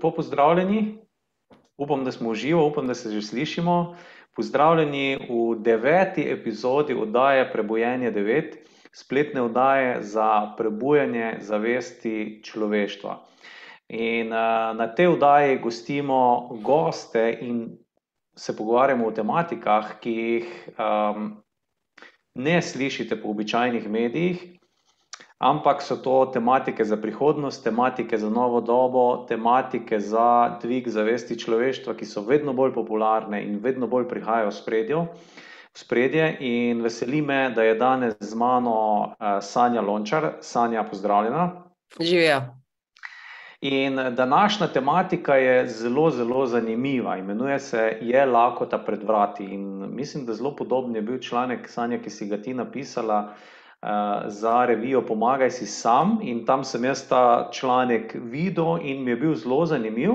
[0.00, 0.98] Lepo pozdravljeni,
[1.76, 3.96] upam, da smo uživo, upam, da se že slišimo.
[4.36, 8.54] Pozdravljeni v deveti epizodi oddaje Prebojenje 9,
[8.96, 13.18] spletne oddaje za prebujanje zavesti človeštva.
[13.88, 17.76] In uh, na tej oddaji gostimo goste in
[18.36, 20.48] se pogovarjamo o tematikah, ki jih
[20.78, 21.42] um,
[22.34, 24.59] ne slišite po običajnih medijih,
[25.40, 31.94] ampak so to tematike za prihodnost, tematike za novo dobo, tematike za dvig zavesti človeštva,
[31.96, 34.96] ki so vedno bolj popularne in vedno bolj prihajajo v spredje.
[35.70, 38.74] V spredje in veseli me, da je danes z mano
[39.16, 40.32] uh, Sanja Lončar.
[40.40, 41.52] Sanja, pozdravljena.
[42.00, 42.40] Živijo.
[43.60, 47.16] In današnja tematika je zelo, zelo zanimiva.
[47.16, 49.44] Imenuje se Je lakota pred vrati.
[49.44, 53.59] In mislim, da zelo podoben je bil članek Sanja, ki si ga ti napisala uh,
[54.26, 59.16] za revijo Pomagaj si sam in tam sem jaz ta članek videl in mi je
[59.16, 60.12] bil zelo zanimiv.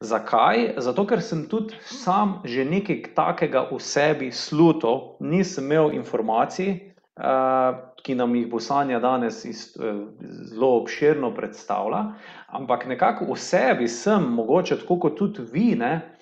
[0.00, 0.74] Zakaj?
[0.76, 7.94] Zato, ker sem tudi sam že nekaj takega v sebi sluto, nisem imel informacij, uh,
[8.04, 12.14] ki nam jih bo Sanja danes uh, zelo obširno predstavila,
[12.48, 16.18] ampak nekako v sebi sem, mogoče tako kot tudi vi, ne,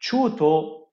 [0.00, 0.86] čutil,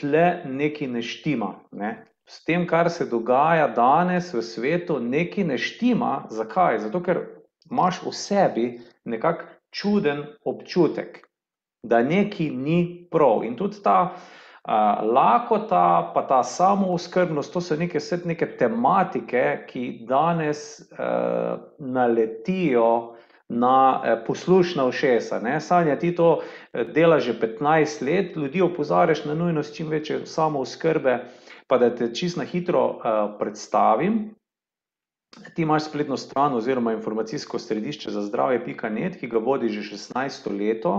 [0.00, 1.54] tle nekaj neštima.
[1.72, 6.26] Ne s tem, kar se dogaja danes v svetu, nekaj ne štima.
[6.30, 6.80] Zakaj?
[6.82, 7.22] Zato, ker
[7.70, 8.66] imaš v sebi
[9.04, 11.20] nekakšen čuden občutek,
[11.82, 13.44] da nekaj ni prav.
[13.44, 14.70] In tudi ta uh,
[15.04, 23.12] lakota, pa ta samooskrbnost, to so neke, neke tematike, ki danes uh, naletijo.
[23.48, 25.36] Na poslušna ušesa.
[25.38, 25.60] Ne?
[25.62, 26.40] Sanja, ti to
[26.94, 32.12] dela že 15 let, ljudi opozarjaš na nujnost čim večje samooskrbe, uh, Pa da te
[32.14, 33.00] čisto hitro uh,
[33.38, 34.36] predstavim,
[35.54, 40.94] ti imaš spletno stran oziroma informacijsko središče za zdravje.net, ki ga vodi že 16 leto.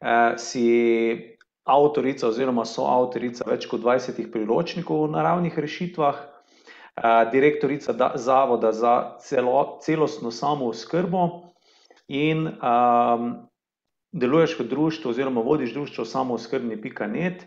[0.00, 8.12] Uh, si avtorica oziroma soavtorica več kot 20 priročnikov o naravnih rešitvah, uh, direktorica da,
[8.16, 11.52] Zavoda za celo, celostno samo skrbo
[12.08, 13.30] in um,
[14.12, 17.46] deluješ v društvu oziroma vodiš društvo samooskrbni.net.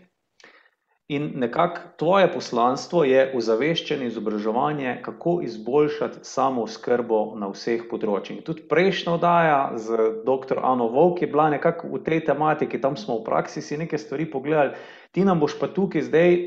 [1.08, 8.38] In nekako tvoje poslanstvo je ozaveščanje, izobraževanje, kako izboljšati samo skrbo na vseh področjih.
[8.46, 10.62] Tudi prejšnja oddaja z dr.
[10.64, 14.30] Ano Vovk je bila nekako v tej tematiki, tam smo v praksi si nekaj stvari
[14.32, 14.72] pogledali,
[15.12, 16.38] ti nam boš pa tukaj zdaj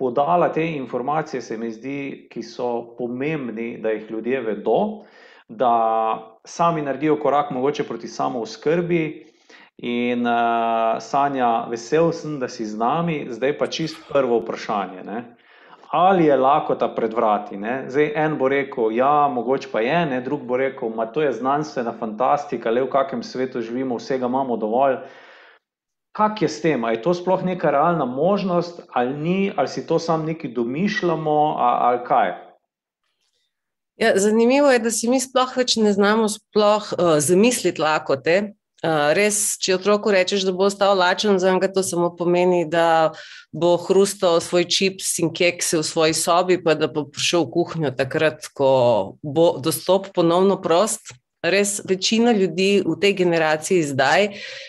[0.00, 2.00] podala te informacije, se mi zdi,
[2.32, 4.80] ki so pomembni, da jih ljudje vedo,
[5.48, 5.76] da
[6.44, 9.35] sami naredijo korak mogoče proti samo skrbi.
[9.82, 15.04] In uh, Sanja, vesel sem, da si z nami, zdaj pa čisto prvo vprašanje.
[15.04, 15.36] Ne?
[15.92, 17.56] Ali je lakota pred vrati?
[17.56, 17.84] Ne?
[17.88, 20.20] Zdaj en bo rekel, ja, mogoče pa je, ne?
[20.20, 24.56] drug bo rekel, da to je znanstvena fantastika, le v kakem svetu živimo, vsega imamo
[24.56, 24.96] dovolj.
[26.16, 26.84] Kak je s tem?
[26.84, 31.56] Ali je to sploh neka realna možnost, ali ni, ali si to sam neki domišljamo,
[31.60, 32.32] ali kaj?
[33.96, 38.56] Ja, zanimivo je, da si mi sploh več ne znamo sploh uh, zamisliti lakote.
[38.86, 43.16] Res, če otroku rečeš, da bo ostal lačen, za njega to samo pomeni, da
[43.50, 47.90] bo hrustal svoj čips in kekse v svoji sobi, pa da bo prišel v kuhinjo
[47.98, 48.70] takrat, ko
[49.22, 51.16] bo dostop ponovno prost.
[51.50, 54.28] Res večina ljudi v tej generaciji zdaj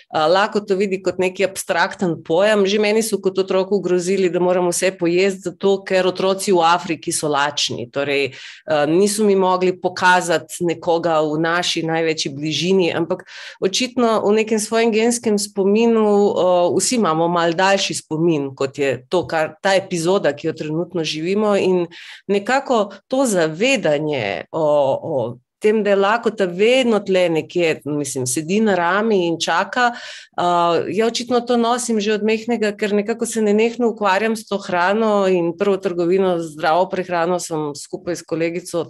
[0.10, 2.66] a, lahko to vidi kot neki abstrakten pojem.
[2.68, 7.12] Že meni so kot otroku grozili, da moramo vse pojesti, zato ker otroci v Afriki
[7.12, 7.90] so lačni.
[7.92, 8.32] Torej,
[8.66, 13.26] a, niso mi mogli pokazati nekoga v naši največji bližini, ampak
[13.60, 16.46] očitno v nekem svojem genskem spominu a,
[16.78, 21.56] vsi imamo mal daljši spomin, kot je to, kar, ta epizoda, ki jo trenutno živimo.
[21.58, 21.88] In
[22.28, 24.64] nekako to zavedanje o.
[25.04, 29.92] o tem, da je lakota vedno tle nekje, mislim, sedi na rami in čaka.
[30.38, 34.46] Uh, ja, očitno to nosim že od mehnega, ker nekako se ne nehno ukvarjam s
[34.48, 38.86] to hrano in prvo trgovino z zdravo prehrano sem skupaj s kolegico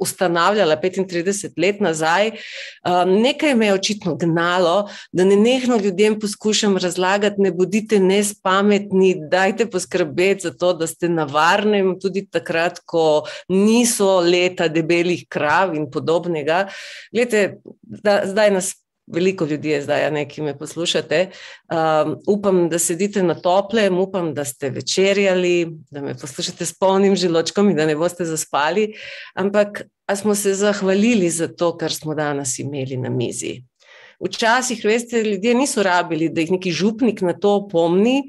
[0.00, 2.30] ustanavljala 35 let nazaj.
[2.84, 9.14] Uh, nekaj me je očitno gnalo, da ne nehno ljudem poskušam razlagati, ne bodite nespametni,
[9.30, 15.74] dajte poskrbeti za to, da ste na varnem, tudi takrat, ko niso leta debelih krav
[15.74, 16.66] in podobnega.
[17.12, 18.74] Glede, da, zdaj nas
[19.06, 21.20] veliko ljudi je, zdaj, ne, ki me poslušate.
[21.70, 27.16] Um, upam, da sedite na toplem, upam, da ste večerjali, da me poslušate s polnim
[27.16, 28.92] želočkom in da ne boste zaspali.
[29.34, 29.82] Ampak
[30.16, 33.62] smo se zahvalili za to, kar smo danes imeli na mizi.
[34.20, 38.22] Včasih, veste, ljudje niso rabili, da jih neki župnik na to opomni,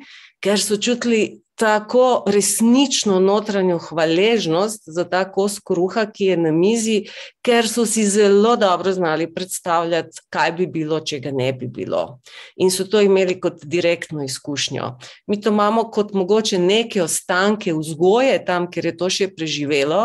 [0.43, 6.97] ker so čutili tako resnično notranjo hvaležnost za ta kos kruha, ki je na mizi,
[7.41, 12.19] ker so si zelo dobro znali predstavljati, kaj bi bilo, če ga ne bi bilo.
[12.61, 14.91] In so to imeli kot direktno izkušnjo.
[15.27, 20.03] Mi to imamo kot mogoče neke ostanke vzgoje, tam, kjer je to še preživelo.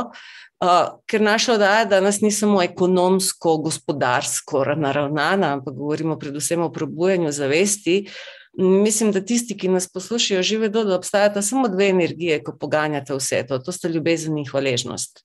[0.62, 7.32] Uh, ker naša oddaja danes ni samo ekonomsko, gospodarsko naravnana, ampak govorimo predvsem o prebujanju
[7.34, 8.04] zavesti.
[8.06, 12.52] Uh, Mislim, da tisti, ki nas poslušajo, že vedo, da obstajata samo dve energije, ko
[12.60, 13.58] poganjate vse to.
[13.58, 15.22] To sta ljubezen in hvaležnost.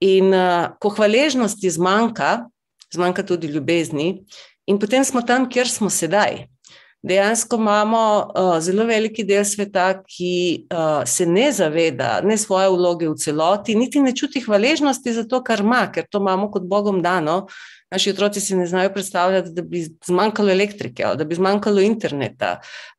[0.00, 2.46] In uh, ko hvaležnosti zmanjka,
[2.94, 4.24] zmanjka tudi ljubezni,
[4.66, 6.46] in potem smo tam, kjer smo sedaj.
[7.02, 13.08] Dejansko imamo uh, zelo veliki del sveta, ki uh, se ne zaveda ne svoje vloge
[13.10, 17.02] v celoti, niti ne čuti hvaležnosti za to, kar ima, ker to imamo kot Bogom
[17.02, 17.48] dano,
[17.92, 22.54] Naši otroci si ne znajo predstavljati, da bi zmanjkalo elektrike, da bi zmanjkalo interneta.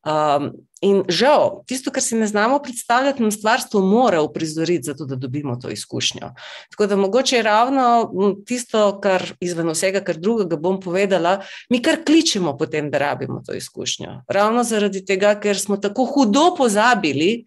[0.06, 0.52] Um,
[0.82, 5.56] in žal, tisto, kar si ne znamo predstavljati, nam stvarstvo mora uprizoriti, zato da dobimo
[5.56, 6.30] to izkušnjo.
[6.72, 8.12] Tako da mogoče je ravno
[8.46, 11.40] tisto, kar izven vsega, kar drugega bom povedala,
[11.70, 14.22] mi kar kličemo potem, da rabimo to izkušnjo.
[14.28, 17.46] Ravno zaradi tega, ker smo tako hudo pozabili.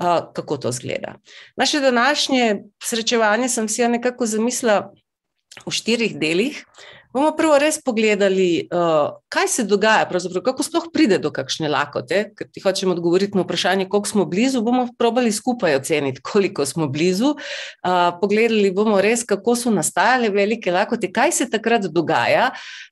[0.00, 1.14] Uh, kako to zgleda?
[1.56, 4.92] Naše današnje srečevanje sem si ja nekako zamislila
[5.64, 6.60] v štirih delih.
[7.16, 10.04] Bomo prvo res pogledali, uh, kaj se dogaja,
[10.44, 12.18] kako sploh pride do kakšne lakote.
[12.36, 14.60] Ker ti hočemo odgovoriti na vprašanje, koliko smo blizu.
[14.60, 17.32] Bomo probali skupaj oceniti, koliko smo blizu.
[17.32, 22.50] Uh, pogledali bomo res, kako so nastajale velike lakote, kaj se takrat dogaja.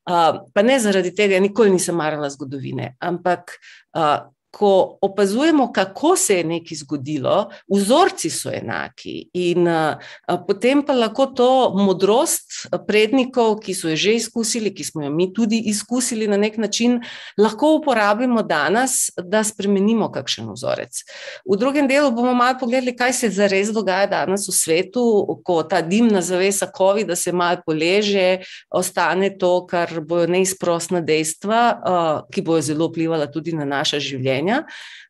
[0.08, 3.58] Uh, pa ne zaradi tega, nikoli nisem marala zgodovine, ampak
[3.92, 9.28] uh, ko opazujemo, kako se je nekaj zgodilo, vzorci so enaki.
[9.34, 9.98] In uh,
[10.46, 15.26] potem pa lahko to modrost prednikov, ki so jo že izkusili, ki smo jo mi
[15.34, 17.00] tudi izkusili na nek način,
[17.38, 21.02] lahko uporabimo danes, da spremenimo kakšen vzorec.
[21.50, 25.04] V drugem delu bomo malo pogledali, kaj se zares dogaja danes v svetu,
[25.44, 31.60] ko ta dimna zavesa COVID, da se malo poleže, ostane to, kar bojo neizprostna dejstva,
[31.74, 34.64] uh, ki bojo zelo vplivala tudi na naša življenja življenja.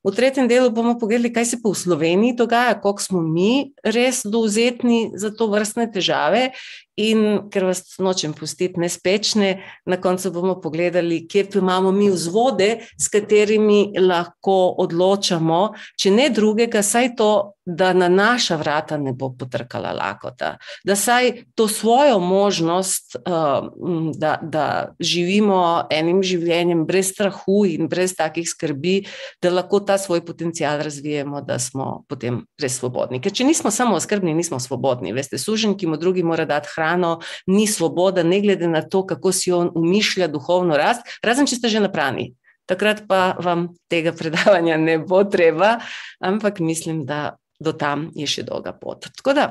[0.04, 4.20] V tretjem delu bomo pogledali, kaj se pa v Sloveniji dogaja, koliko smo mi res
[4.28, 6.50] dovzetni za to vrstne težave
[6.94, 13.10] In ker vas nočem pustiti nespečne, na koncu bomo pogledali, kje imamo mi vzvode, s
[13.10, 17.32] katerimi lahko odločamo, če ne drugega, saj to,
[17.66, 20.58] da na naša vrata ne bo potrkala lakota.
[20.84, 23.70] Da saj to svojo možnost, uh,
[24.14, 24.66] da, da
[25.00, 28.98] živimo enim življenjem brez strahu in brez takih skrbi,
[29.42, 33.20] da lahko ta svoj potencial razvijemo, da smo potem res svobodni.
[33.20, 35.12] Ker če nismo samo skrbni, nismo svobodni.
[35.16, 39.32] Veste, sužen, ki mu drugi mora dati hrano, ni svoboda, ne glede na to, kako
[39.32, 42.32] si on umišlja duhovno rast, razen če ste že naprani.
[42.66, 45.78] Takrat pa vam tega predavanja ne bo treba,
[46.20, 49.08] ampak mislim, da do tam je še dolga pot.
[49.16, 49.48] Tako da,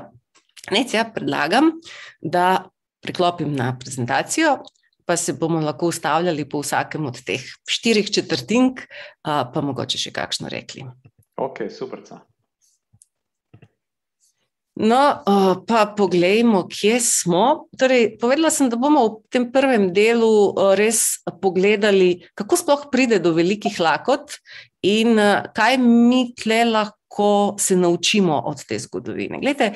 [0.71, 1.71] nec ja predlagam,
[2.21, 2.65] da
[3.03, 4.61] preklopim na prezentacijo,
[5.05, 8.85] pa se bomo lahko ustavljali po vsakem od teh štirih četrtink,
[9.23, 10.85] pa mogoče še kakšno rekli.
[11.39, 12.03] Ok, super.
[14.73, 15.01] No,
[15.67, 17.43] pa poglejmo, kje smo.
[17.77, 23.35] Torej, povedala sem, da bomo v tem prvem delu res pogledali, kako sploh pride do
[23.37, 24.39] velikih lakot
[24.81, 25.19] in
[25.53, 29.37] kaj mi tle lahko se naučimo od te zgodovine.
[29.45, 29.75] Glede,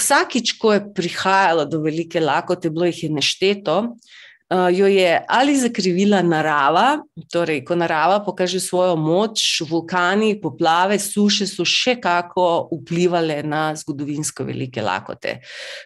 [0.00, 3.78] vsakič, ko je prihajalo do velike lakote, bilo jih je nešteto.
[3.84, 4.20] Uh,
[4.52, 11.64] jo je ali zakrivila narava, torej, ko narava pokaže svojo moč, vulkani, poplave, suše so
[11.68, 15.38] še kako vplivali na zgodovinsko velike lakote.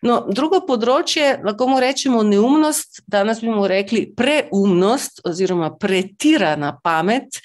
[0.02, 7.41] No, drugo področje, lahko mu rečemo neumnost, danes bi mu rekli preumnost oziroma pretirana pamet,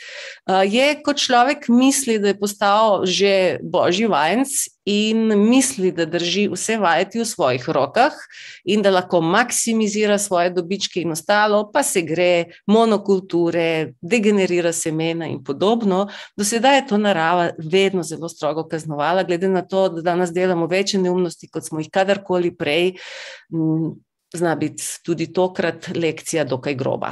[0.48, 4.50] uh, je, ko človek misli, da je postal že božji vajenc
[4.86, 8.14] in misli, da drži vse vajeti v svojih rokah
[8.66, 15.44] in da lahko maksimizira svoje dobičke in ostalo, pa se gre monokulture, degenerira semena in
[15.44, 16.08] podobno.
[16.38, 20.68] Do sedaj je to narava vedno zelo strogo kaznovala, glede na to, da danes delamo
[20.68, 22.96] večje neumnosti, kot smo jih kadarkoli prej.
[24.34, 27.12] Zna biti tudi tokrat lekcija dokaj groba.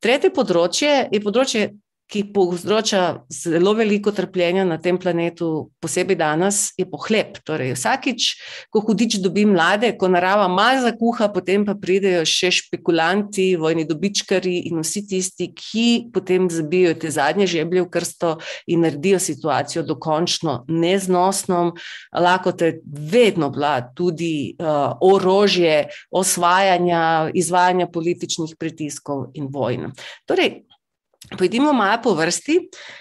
[0.00, 1.64] Tretje področje je področje
[2.10, 7.38] ki povzroča zelo veliko trpljenja na tem planetu, posebej danes, je pohlep.
[7.46, 8.26] Torej, vsakič,
[8.72, 14.56] ko hudič dobi mlade, ko narava malo zakuha, potem pa pridejo še špekulanti, vojni dobičkari
[14.70, 18.32] in vsi tisti, ki potem zabijajo te zadnje žeblje v krsto
[18.66, 21.62] in naredijo situacijo dokončno neznosno.
[22.12, 29.90] Lakota je vedno bila tudi uh, orožje osvajanja, izvajanja političnih pritiskov in vojn.
[30.26, 30.64] Torej,
[31.38, 32.56] Pojdimo malo po vrsti.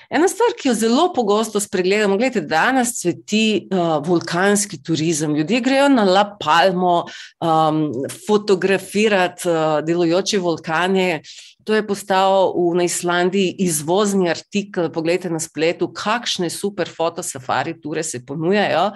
[0.09, 5.35] Ena stvar, ki jo zelo pogosto spregledamo, gledajte, danes cveti uh, vulkanski turizem.
[5.35, 7.81] Ljudje grejo na La Palmo um,
[8.27, 11.21] fotografirati uh, delujoče vulkane.
[11.69, 14.89] To je postal v Islandiji izvozni artikel.
[14.89, 18.87] Poglejte na spletu, kakšne super fotosafari ture se ponujajo.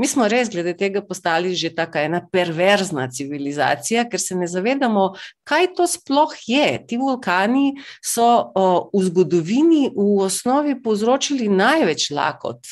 [0.00, 5.10] Mi smo res glede tega postali že tako ena perverzna civilizacija, ker se ne zavedamo,
[5.44, 6.80] kaj to sploh je.
[6.88, 8.24] Ti vulkani so
[8.56, 12.64] o, v zgodovini v osnovi povzročili največ lakot.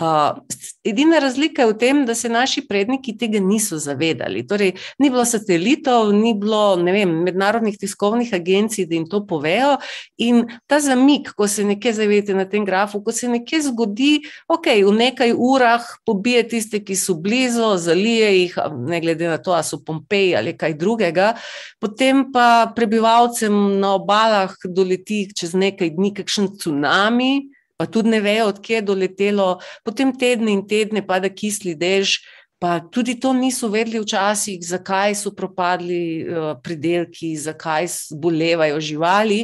[0.00, 0.38] Uh,
[0.84, 4.42] edina razlika je v tem, da se naši predniki tega niso zavedali.
[4.46, 9.78] Torej, ni bilo satelitov, ni bilo vem, mednarodnih tiskovnih agencij, da jim to povejo.
[10.20, 14.20] In ta zamik, ko se nekaj zavedate na tem grafu, ko se nekaj zgodi,
[14.52, 19.56] ok, v nekaj urah pobije tiste, ki so blizu, zalije jih, ne glede na to,
[19.56, 21.32] ali so Pompeji ali kaj drugega,
[21.80, 28.48] potem pa prebivalcem na obalah doleti čez nekaj dni kakšen tsunami pa tudi ne vejo,
[28.52, 29.46] odkje je doletelo,
[29.84, 32.18] potem tedne in tedne pada kisli dež.
[32.56, 37.84] Pa tudi to niso vedeli včasih, zakaj so propadli uh, pridelki, zakaj
[38.16, 39.42] bolevajo živali.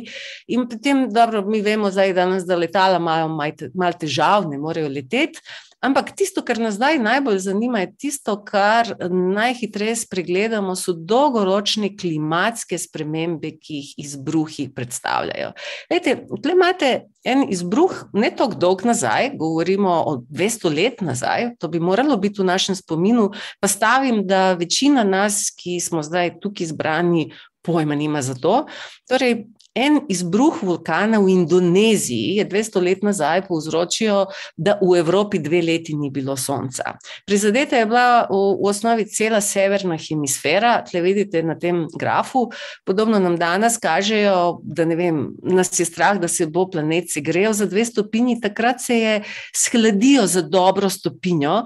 [0.49, 4.89] In potem, dobro, mi vemo, zdaj, da nas da letala imajo malo težav, ne morejo
[4.89, 5.45] leteti.
[5.83, 12.79] Ampak tisto, kar nas zdaj najbolj zanima, je tisto, kar najhitreje spregledamo, so dolgoročne klimatske
[12.79, 15.51] spremembe, ki jih izbruhi predstavljajo.
[15.91, 16.91] Lejte, tukaj imate
[17.27, 22.43] en izbruh, ne tako dolg nazaj, govorimo o 200 let nazaj, to bi moralo biti
[22.43, 28.23] v našem spominu, pa stavim, da večina nas, ki smo zdaj tukaj zbrani, pojma nima
[28.23, 28.67] za to.
[29.11, 34.27] Torej, En izbruh vulkana v Indoneziji je 200 let nazaj povzročil,
[34.57, 36.99] da v Evropi dve leti ni bilo sonca.
[37.25, 42.51] Prizadeta je bila v, v osnovi cela severna hemisfera, tle vidite na tem grafu.
[42.85, 47.65] Podobno nam danes kažejo, da vem, nas je strah, da se bo planet segrel za
[47.67, 49.17] dve stopinji, takrat se je
[49.57, 51.63] shladijo za dobro stopinjo.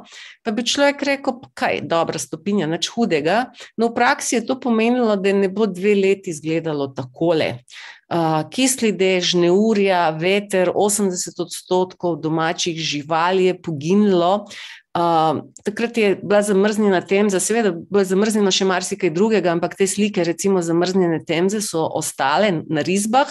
[0.47, 3.51] Pa bi človek rekel, kaj je dobra stopinja, nič hudega.
[3.75, 7.67] No, v praksi je to pomenilo, da ne bo dve leti izgledalo takole.
[8.07, 14.47] Uh, kisli dež, neurja, veter, 80 odstotkov domačih živali je poginilo,
[14.97, 19.85] Uh, takrat je bila zamrznjena temza, seveda, bilo je zamrznjeno še marsikaj drugega, ampak te
[19.85, 23.29] slike, recimo zamrznjene temze, so ostale na risbah.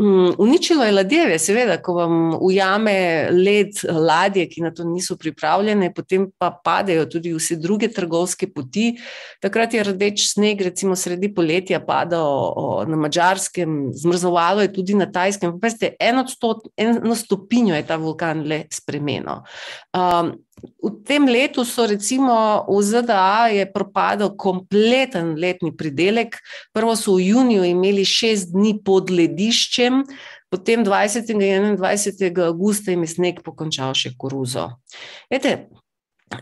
[0.00, 2.94] Um, uničilo je ladjeve, seveda, ko vam ujame
[3.36, 8.94] led ladje, ki na to niso pripravljene, potem pa padejo tudi vse druge trgovske poti.
[9.44, 15.60] Takrat je rdeč sneg, recimo sredi poletja, padal na mačarskem, zmrzovalo je tudi na tajskem.
[15.60, 19.44] Peste, eno, stot, eno stopinjo je ta vulkan le spremenil.
[19.92, 20.32] Um,
[20.82, 26.40] V tem letu so recimo v ZDA propadel kompleten letni pridelek.
[26.72, 30.04] Prvo so v juniju imeli šest dni pod lediščem,
[30.48, 31.30] potem 20.
[31.34, 32.30] in 21.
[32.46, 34.70] augusta jim je sneg pokončal še koruzo.
[35.32, 35.68] Vete,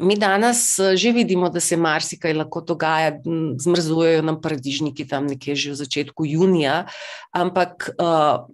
[0.01, 3.19] mi danes eh, že vidimo, da se marsikaj lahko dogaja,
[3.59, 6.87] zmrzujejo nam paradižniki tam nekje že v začetku junija,
[7.33, 8.47] ampak uh,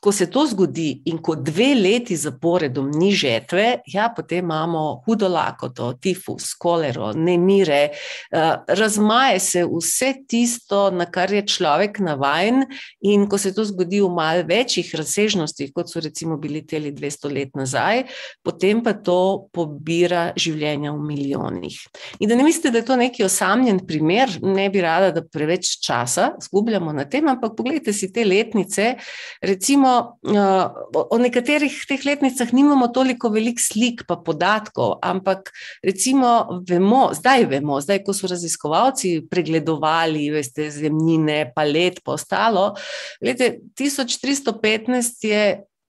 [0.00, 5.28] ko se to zgodi in ko dve leti zaporedom ni žetve, ja, potem imamo hudo
[5.28, 7.90] lakoto, tifus, kolero, nemire,
[8.32, 12.64] uh, razmaje se vse tisto, na kar je človek navajen,
[13.00, 17.32] in ko se to zgodi v malce večjih razsežnostih, kot so recimo bili teli 200
[17.34, 18.04] let nazaj,
[18.44, 21.78] potem pa to pobira življenja v milijonih.
[22.20, 25.78] In da ne mislite, da je to neki osamljen primer, ne bi rada, da preveč
[25.84, 28.94] časa zgubljamo na tem, ampak pogledajte si te letnice,
[29.42, 33.30] recimo recimo, o nekaterih teh letnicah nimamo toliko
[33.60, 35.52] slik pa podatkov, ampak
[35.84, 42.74] recimo vemo, zdaj vemo, zdaj ko so raziskovalci pregledovali, veste, zemljine, palet, pa ostalo,
[43.20, 45.42] gledajte, 1315 je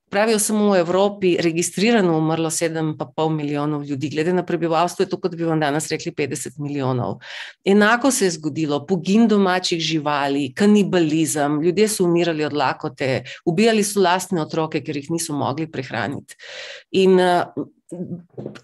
[0.10, 5.36] Pravijo, samo v Evropi registrirano umrlo 7,5 milijonov ljudi, glede na prebivalstvo je to, kot
[5.36, 7.20] bi vam danes rekli, 50 milijonov.
[7.66, 14.02] Enako se je zgodilo, pogin domačih živali, kanibalizem, ljudje so umirali od lakote, ubijali so
[14.02, 16.36] lastne otroke, ker jih niso mogli prehraniti.
[16.92, 17.20] In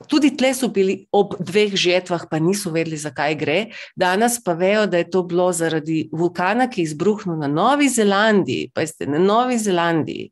[0.08, 3.58] Tudi tle so bili ob dveh žetvah, pa niso vedeli, zakaj gre.
[3.98, 8.70] Danes pa vejo, da je to bilo zaradi vulkana, ki je izbruhnil na Novi Zelandiji.
[8.74, 10.30] Pa ste na Novi Zelandiji.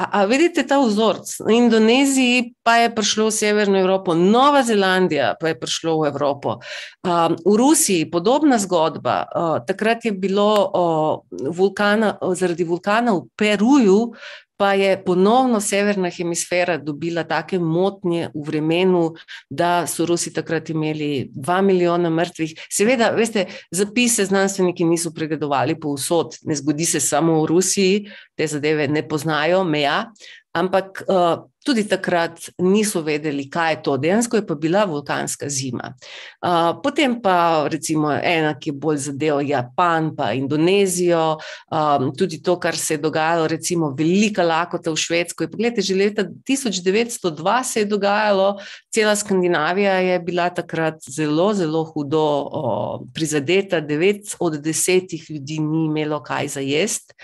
[0.00, 1.28] A, a vidite ta vzorc?
[1.44, 6.56] Na Indoneziji pa je prišlo v Severno Evropo, Nova Zelandija pa je prišlo v Evropo.
[7.04, 9.26] Um, v Rusiji podobna zgodba.
[9.28, 14.14] Uh, takrat je bilo uh, vulkana, zaradi vulkana v Peruju
[14.60, 19.14] pa je ponovno severna hemisfera dobila take motnje v vremenu,
[19.48, 22.52] da so Rusi takrat imeli dva milijona mrtvih.
[22.68, 28.88] Seveda, veste, zapise znanstveniki niso pregledovali povsod, ne zgodi se samo v Rusiji, te zadeve
[28.88, 30.10] ne poznajo meja,
[30.52, 33.96] ampak uh, tudi takrat niso vedeli, kaj je to.
[34.00, 35.92] Dejansko je pa bila vulkanska zima.
[36.40, 41.36] Uh, potem pa recimo ena, ki je bolj zadev Japan, pa Indonezijo,
[41.68, 45.48] um, tudi to, kar se je dogajalo, recimo velika lakota v Švedsko.
[45.52, 48.56] Poglejte, že leta 1902 se je dogajalo,
[48.90, 55.84] cela Skandinavija je bila takrat zelo, zelo hudo uh, prizadeta, devet od desetih ljudi ni
[55.86, 57.14] imelo kaj za jesti.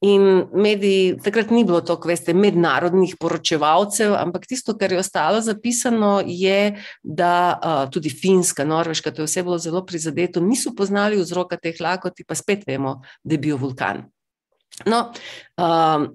[0.00, 6.22] In mediji, takrat ni bilo toliko, veste, mednarodnih poročevalcev, ampak tisto, kar je ostalo zapisano,
[6.24, 11.60] je, da uh, tudi Finska, Norveška, to je vse bilo zelo prizadeto, niso poznali vzroka
[11.60, 14.06] teh lakoti, pa spet vemo, da je bil vulkan.
[14.88, 15.10] No,
[15.60, 16.08] um,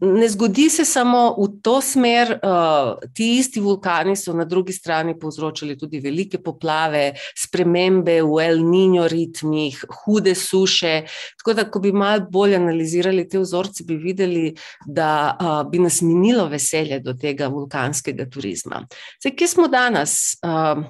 [0.00, 5.14] Ne zgodi se samo v to smer, uh, ti isti vulkani so na drugi strani
[5.18, 11.02] povzročili tudi velike poplave, spremembe v El Niño ritmih, hude suše.
[11.38, 14.54] Tako da, ko bi malo bolj analizirali te vzorce, bi videli,
[14.86, 18.84] da uh, bi nas minilo veselje do tega vulkanskega turizma.
[19.20, 20.18] Zdaj, kje smo danes?
[20.42, 20.84] Uh,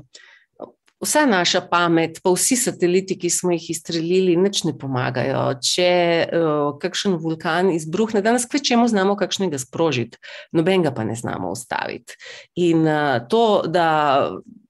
[1.00, 5.42] vsa naša pamet, pa vsi sateliti, ki smo jih izstrelili, nič ne pomagajo.
[5.62, 5.90] Če
[6.26, 10.18] uh, kakšen vulkan izbruhne, danes kvečemo znamo kakšnega sprožiti,
[10.52, 12.18] nobenega pa ne znamo ustaviti.
[12.68, 13.88] In uh, to, da.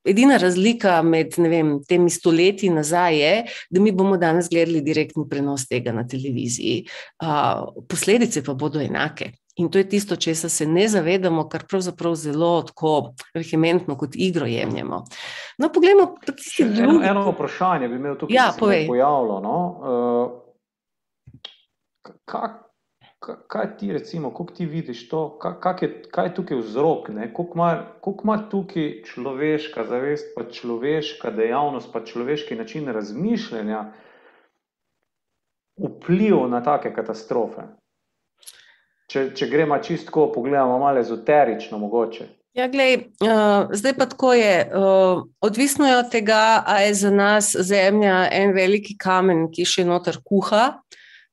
[0.08, 3.32] Edina razlika med vem, temi stoletji nazaj je,
[3.68, 6.86] da mi bomo danes gledali direktni prenos tega na televiziji.
[7.20, 9.34] Uh, posledice pa bodo enake.
[9.58, 14.46] In to je tisto, česa se ne zavedamo, kar pravzaprav zelo tako vehementno kot igro
[14.46, 15.04] jemljemo.
[15.58, 16.14] No, poglejmo,
[16.60, 19.40] eno, eno vprašanje bi imel tukaj, ja, ki se je pojavilo.
[19.40, 19.80] No?
[19.82, 20.30] Uh,
[22.24, 22.68] kak,
[23.48, 28.48] kaj ti, recimo, kako ti vidiš to, kak je, kaj je tukaj vzrok, koliko ima
[28.50, 33.92] tukaj človeška zavest, pa človeška dejavnost, pa človeški način razmišljanja
[35.78, 37.62] vpliv na take katastrofe?
[39.08, 42.28] Če, če gremo čisto, pogledamo malo ezoterično, mogoče.
[42.58, 44.54] Ja, glej, uh, zdaj pa tako je.
[44.74, 49.84] Uh, odvisno je od tega, ali je za nas Zemlja en veliki kamen, ki še
[49.86, 50.80] noter kuha,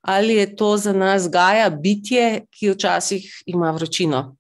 [0.05, 4.35] ali je to za nas gaja, bitje, ki včasih ima vročino.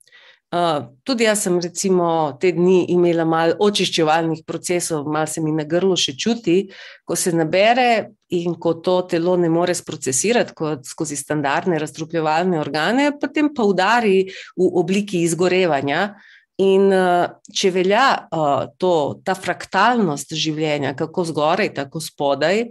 [0.55, 2.05] Uh, tudi jaz sem, recimo,
[2.39, 6.69] te dni imela malo očiščevalnih procesov, malo se mi na grlu še čuti,
[7.03, 13.09] ko se nabere in ko to telo ne more sprocesirati kot skozi standardne razstrupljevalne organe,
[13.19, 16.13] potem pa udari v obliki izgorevanja.
[16.63, 22.61] In uh, če velja uh, to, ta fraktalnost življenja, kako zgoraj, tako spodaj,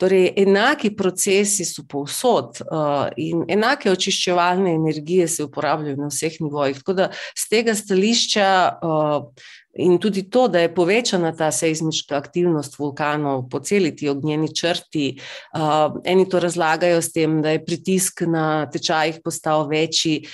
[0.00, 6.82] torej enaki procesi so povsod uh, in enake očiščevalne energije se uporabljajo na vseh nivojih.
[6.82, 8.50] Tako da z tega stališča.
[9.78, 15.20] In tudi to, da je povečana ta seizmična aktivnost vulkanov po celi ti ognjeni črti,
[15.54, 20.26] uh, eni to razlagajo s tem, da je pritisk na tečajih postal večji.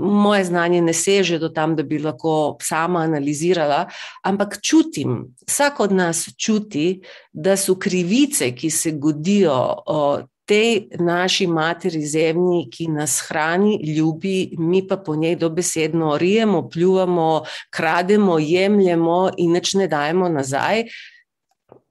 [0.00, 3.86] Moje znanje ne seže do tam, da bi lahko sama analizirala,
[4.22, 7.00] ampak čutim, vsak od nas čuti,
[7.32, 9.58] da so krivice, ki se godijo.
[9.88, 16.68] Uh, tej naši materi zemlji, ki nas hrani, ljubi, mi pa po njej dobesedno rijemo,
[16.68, 20.84] pljuvamo, krademo, jemljemo in nič ne dajemo nazaj.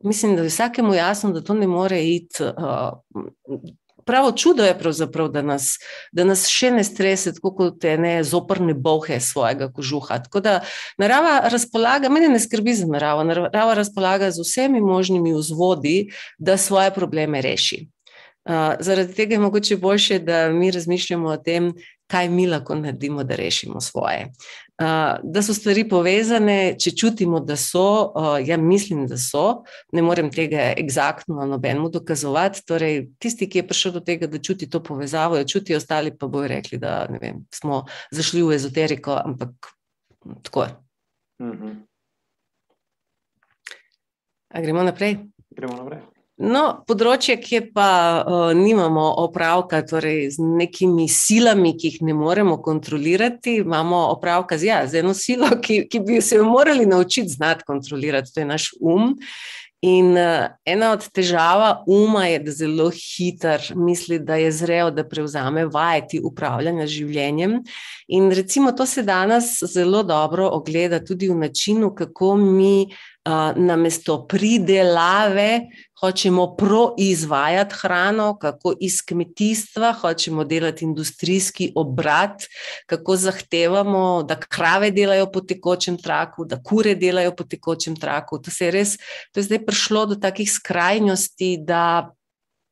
[0.04, 2.44] Mislim, da je vsakemu jasno, da to ne more iti.
[2.44, 3.60] Uh,
[4.06, 4.76] pravo čudo je,
[5.32, 5.78] da nas,
[6.12, 10.20] da nas še ne strese, tako kot te ne zoprne bohe svojega kožuha.
[10.28, 10.60] Tako da
[10.98, 16.92] narava razpolaga, meni ne skrbi za naravo, narava razpolaga z vsemi možnimi vzvodi, da svoje
[16.92, 17.93] probleme reši
[18.80, 21.74] zaradi tega je mogoče boljše, da mi razmišljamo o tem,
[22.08, 24.28] kaj mi lahko naredimo, da rešimo svoje.
[24.82, 24.88] Uh,
[25.24, 30.32] da so stvari povezane, če čutimo, da so, uh, ja, mislim, da so, ne morem
[30.34, 32.66] tega eksaktno nobenemu dokazovati.
[32.68, 36.28] Torej, tisti, ki je prišel do tega, da čuti to povezavo, jo čuti, ostali pa
[36.28, 39.74] bojo rekli, da vem, smo zašli v ezoteriko, ampak
[40.42, 40.76] tako je.
[41.40, 41.68] Uh mhm.
[41.68, 41.76] -huh.
[44.62, 45.18] Gremo naprej.
[45.50, 46.13] Gremo naprej.
[46.42, 47.90] No, področje, ki pa
[48.26, 54.66] uh, nimamo opravka torej z nekimi silami, ki jih ne moremo kontrolirati, imamo opravka z,
[54.72, 58.50] ja, z eno silo, ki, ki bi se jo morali naučiti znati kontrolirati, to je
[58.50, 59.14] naš um.
[59.84, 65.06] In uh, ena od težav uma je, da zelo hiter misli, da je zrel, da
[65.06, 67.60] prevzame vajeti upravljanja življenjem.
[68.08, 72.88] In recimo to se danes zelo dobro ogleda tudi v načinu, kako mi
[73.56, 75.62] namesto pridelave
[76.00, 82.44] hočemo proizvajati hrano, kako iz kmetijstva hočemo delati industrijski obrat,
[82.86, 88.42] kako zahtevamo, da krave delajo po tekočem traku, da kure delajo po tekočem traku.
[88.42, 88.98] To, res,
[89.32, 92.12] to je zdaj prišlo do takih skrajnosti, da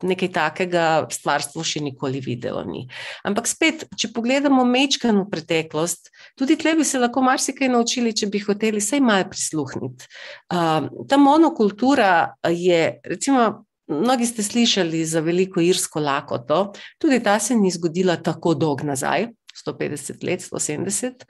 [0.07, 2.85] nekaj takega stvarstvo še nikoli videlo ni.
[3.27, 8.43] Ampak spet, če pogledamo mečkano preteklost, tudi tle bi se lahko marsikaj naučili, če bi
[8.43, 10.07] hoteli vsaj malo prisluhniti.
[10.53, 12.11] Uh, ta monokultura
[12.49, 18.55] je, recimo, mnogi ste slišali za veliko irsko lakoto, tudi ta se ni zgodila tako
[18.55, 19.29] dolg nazaj.
[19.51, 21.25] 150 let, 170.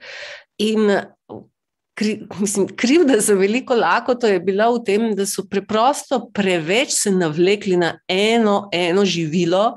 [0.62, 0.86] In
[1.94, 7.10] kri, mislim, krivda za veliko lakoto je bila v tem, da so preprosto preveč se
[7.10, 9.76] navlekli na eno, eno živilo.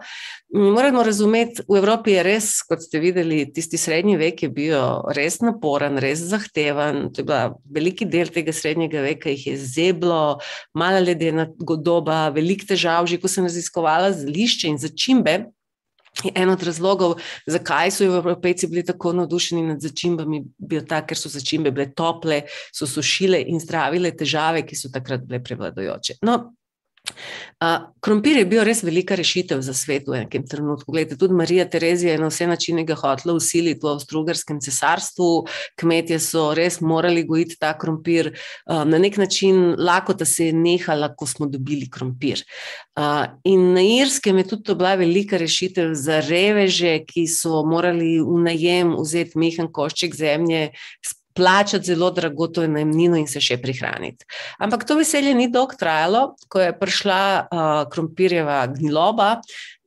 [0.56, 4.78] Moramo razumeti, v Evropi je res, kot ste videli, tisti srednji vek je bil
[5.18, 7.10] res naporen, res zahteven.
[7.12, 7.42] To je bila
[7.76, 10.40] veliki del tega srednjega veka, jih je zeblo,
[10.78, 15.38] mala ledena doba, velik težav, že ko sem raziskovala zlišče in začimbe.
[16.36, 21.30] En od razlogov, zakaj so Evropejci bili tako navdušeni nad začimbami, bil ta, ker so
[21.30, 22.42] začimbe bile tople,
[22.74, 26.22] so sušile in zdravile težave, ki so takrat bile prevladojoče.
[26.24, 26.38] No,
[28.04, 30.92] Krompir je bil res velika rešitev za svet v enem trenutku.
[30.92, 35.30] Glede, tudi Marija Terezija je na vse načine ga hotela usiliti v Avstralskem cesarstvu,
[35.80, 38.34] kmetje so res morali gojiti ta krompir.
[38.68, 42.44] Na nek način lakota se je nehala, ko smo dobili krompir.
[43.44, 48.96] In na Irskem je tudi bila velika rešitev za reveže, ki so morali v najem
[49.00, 50.70] vzeti mehen košček zemlje
[51.36, 54.26] plačati zelo drago to najemnino in se še prihraniti.
[54.60, 59.36] Ampak to veselje ni dolgo trajalo, ko je prišla uh, krompirjeva gniloba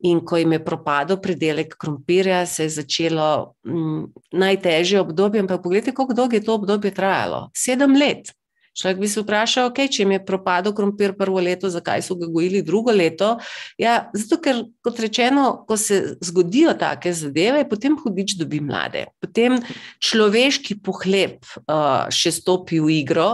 [0.05, 3.29] in ko jim je propadel pridelek krompirja, se je začelo
[3.65, 5.43] um, najtežje obdobje.
[5.43, 7.49] Ampak pogledajte, kako dolgo je to obdobje trajalo.
[7.57, 8.31] Sedem let.
[8.79, 12.29] Človek bi se vprašal, okay, če jim je propadel krompir prvo leto, zakaj so ga
[12.31, 13.33] gojili drugo leto.
[13.81, 19.09] Ja, zato, ker, kot rečeno, ko se zgodijo take zadeve, potem hudič dobi mlade.
[19.19, 19.59] Potem
[20.03, 23.29] človeški pohleb uh, še stopi v igro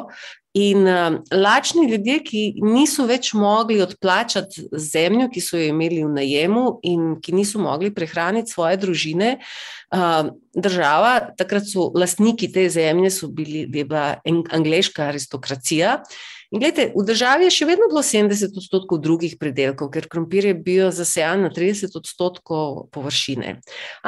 [0.56, 6.14] In uh, lačni ljudje, ki niso več mogli odplačati zemljo, ki so jo imeli v
[6.16, 9.34] najemu, in ki niso mogli prehraniti svoje družine,
[9.92, 15.98] uh, država, takrat so lastniki te zemlje, so bili bila angliška aristokracija.
[16.56, 20.56] In gledajte, v državi je še vedno bilo 70 odstotkov drugih predelkov, ker krompir je
[20.56, 23.58] bil zasejan na 30 odstotkov površine.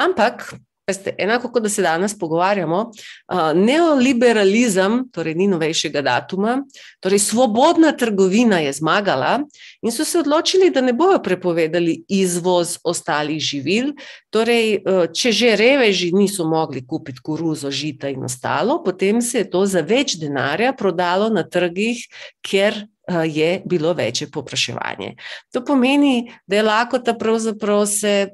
[0.00, 0.54] Ampak
[0.88, 6.62] Veste, enako kot da se danes pogovarjamo, uh, neoliberalizem, torej ni novejšega datuma,
[7.04, 9.34] torej svobodna trgovina je zmagala
[9.82, 13.92] in so se odločili, da ne bojo prepovedali izvoz ostalih živil.
[14.32, 19.50] Torej, uh, če že reveži niso mogli kupiti koruzo, žita in ostalo, potem se je
[19.50, 22.00] to za več denarja prodalo na trgih,
[22.40, 22.86] kjer
[23.24, 25.14] je bilo večje popraševanje.
[25.52, 28.28] To pomeni, da je lakota pravzaprav se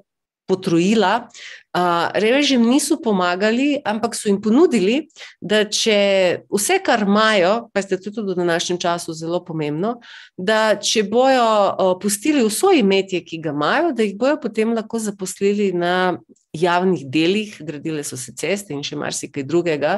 [0.47, 1.29] potrojila.
[1.75, 5.09] Uh, revežim niso pomagali, ampak so jim ponudili,
[5.43, 5.97] da če
[6.47, 9.97] vse, kar imajo, pa je tudi v današnjem času zelo pomembno,
[10.39, 15.03] da če bojo uh, pustili vso imetje, ki ga imajo, da jih bojo potem lahko
[15.03, 16.21] zaposlili na
[16.55, 19.95] javnih delih, gradile so se ceste in še marsikaj drugega.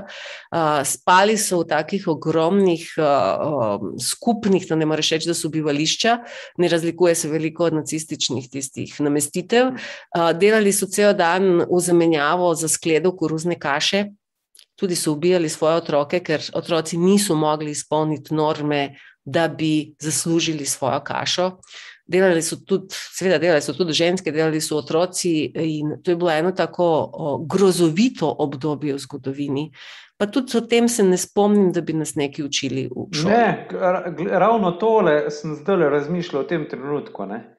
[0.51, 6.17] Uh, spali so v takih ogromnih uh, skupnih, da ne moreš reči, da so bivališča,
[6.63, 9.75] ne razlikuje se veliko od nacističnih tistih namestitev.
[9.77, 14.07] Uh, delali so cel dan v zamenjavo za skledo koruzne kaše.
[14.77, 21.01] Tudi so ubijali svoje otroke, ker otroci niso mogli izpolniti norme, da bi zaslužili svojo
[21.01, 21.51] kašo.
[22.07, 26.31] Delali so tudi, seveda, delali so tudi ženske, delali so otroci, in to je bilo
[26.31, 26.87] eno tako
[27.51, 29.65] grozovito obdobje v zgodovini.
[30.17, 33.35] Pa tudi o tem se ne spomnim, da bi nas neki učili v šoli.
[33.35, 33.69] Ne,
[34.39, 37.27] ravno tole sem zdaj razmišljal v tem trenutku.
[37.27, 37.56] Ne?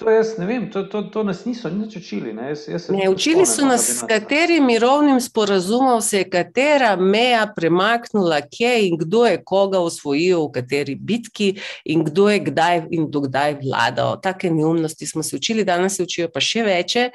[0.00, 2.32] To jaz ne vem, to, to, to nas niso nič učili.
[2.32, 2.48] Ne?
[2.54, 8.40] Jaz, jaz ne, učili so nas, s katerim mirovnim sporazumom se je katera meja premaknila,
[8.40, 11.50] kje in kdo je koga osvojil, v kateri bitki
[11.84, 14.16] in kdo je kdaj in dokdaj vladal.
[14.24, 17.10] Take neumnosti smo se učili, danes se učijo pa še večje.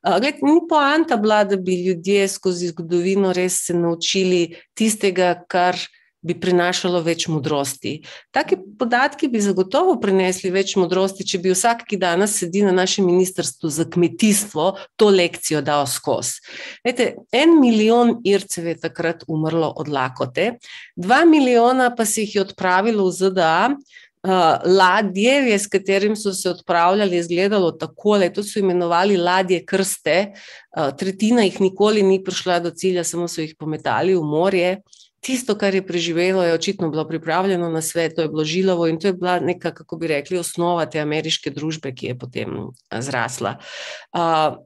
[0.00, 5.76] Gled, ni poanta bila, da bi ljudje skozi zgodovino res se naučili tistega, kar
[6.20, 7.94] bi prinašalo več modrosti.
[8.34, 13.08] Taki podatki bi zagotovo prinesli več modrosti, če bi vsak, ki danes sedi na našem
[13.08, 14.66] ministrstvu za kmetijstvo,
[15.00, 16.42] to lekcijo dal skozi.
[16.84, 20.52] En milijon Ircev je takrat umrlo od lakote,
[20.96, 23.56] dva milijona pa se jih je odpravilo v ZDA.
[24.20, 30.34] Uh, ladje, s katerim so se odpravljali, je izgledalo tako, da so imenovali ladje krste.
[30.76, 34.74] Uh, tretjina jih nikoli ni prišla do cilja, samo so jih pometali v morje.
[35.20, 38.98] Tisto, kar je preživelo, je očitno bilo pripravljeno na svet, to je bilo žilavo in
[39.00, 42.56] to je bila neka, kako bi rekli, osnova te ameriške družbe, ki je potem
[42.90, 43.56] zrasla.
[44.16, 44.56] Uh,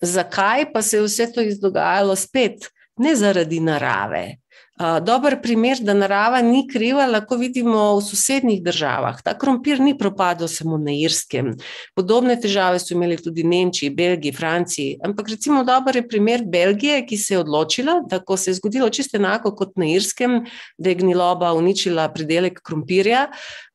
[0.00, 2.68] zakaj pa se je vse to izdogajalo spet?
[2.96, 4.41] Ne zaradi narave,
[4.80, 9.20] Dober primer, da narava ni kriva, lahko vidimo v sosednjih državah.
[9.22, 11.52] Ta krompir ni propadel samo na Irskem.
[11.94, 14.96] Podobne težave so imeli tudi Nemčiji, Belgiji, Franciji.
[15.04, 18.88] Ampak recimo dober je primer Belgije, ki se je odločila, da ko se je zgodilo
[18.90, 20.40] čisto enako kot na Irskem,
[20.78, 23.28] da je gniloba uničila pridelek krompirja,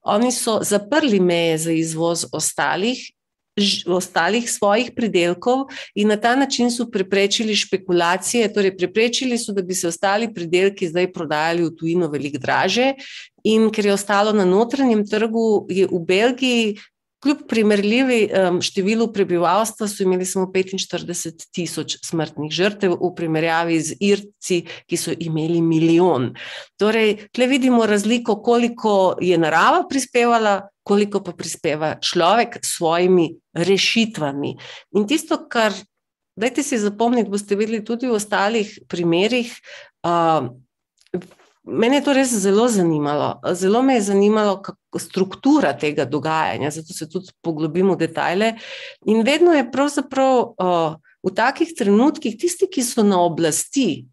[0.08, 3.00] oni so zaprli meje za izvoz ostalih
[3.86, 9.74] ostalih svojih pridelkov in na ta način so preprečili špekulacije, torej preprečili so, da bi
[9.74, 12.94] se ostali pridelki zdaj prodajali v tujino veliko draže.
[13.44, 16.78] In ker je ostalo na notranjem trgu, je v Belgiji,
[17.24, 23.98] kljub primerljivi um, številu prebivalstva, so imeli samo 45 tisoč smrtnih žrtev, v primerjavi z
[24.06, 26.32] Irci, ki so imeli milijon.
[26.80, 34.54] Torej, tle vidimo razliko, koliko je narava prispevala koliko pa prispeva človek s svojimi rešitvami.
[34.96, 35.76] In tisto, kar,
[36.40, 39.52] dajte si zapomniti, boste videli tudi v ostalih primerih.
[40.08, 40.48] Uh,
[41.68, 43.42] Mene je to res zelo zanimalo.
[43.60, 48.54] Zelo me je zanimalo, kako struktura tega dogajanja, zato se tudi poglobimo v detajle.
[49.12, 50.96] In vedno je pravzaprav uh,
[51.28, 54.08] v takih trenutkih tisti, ki so na oblasti,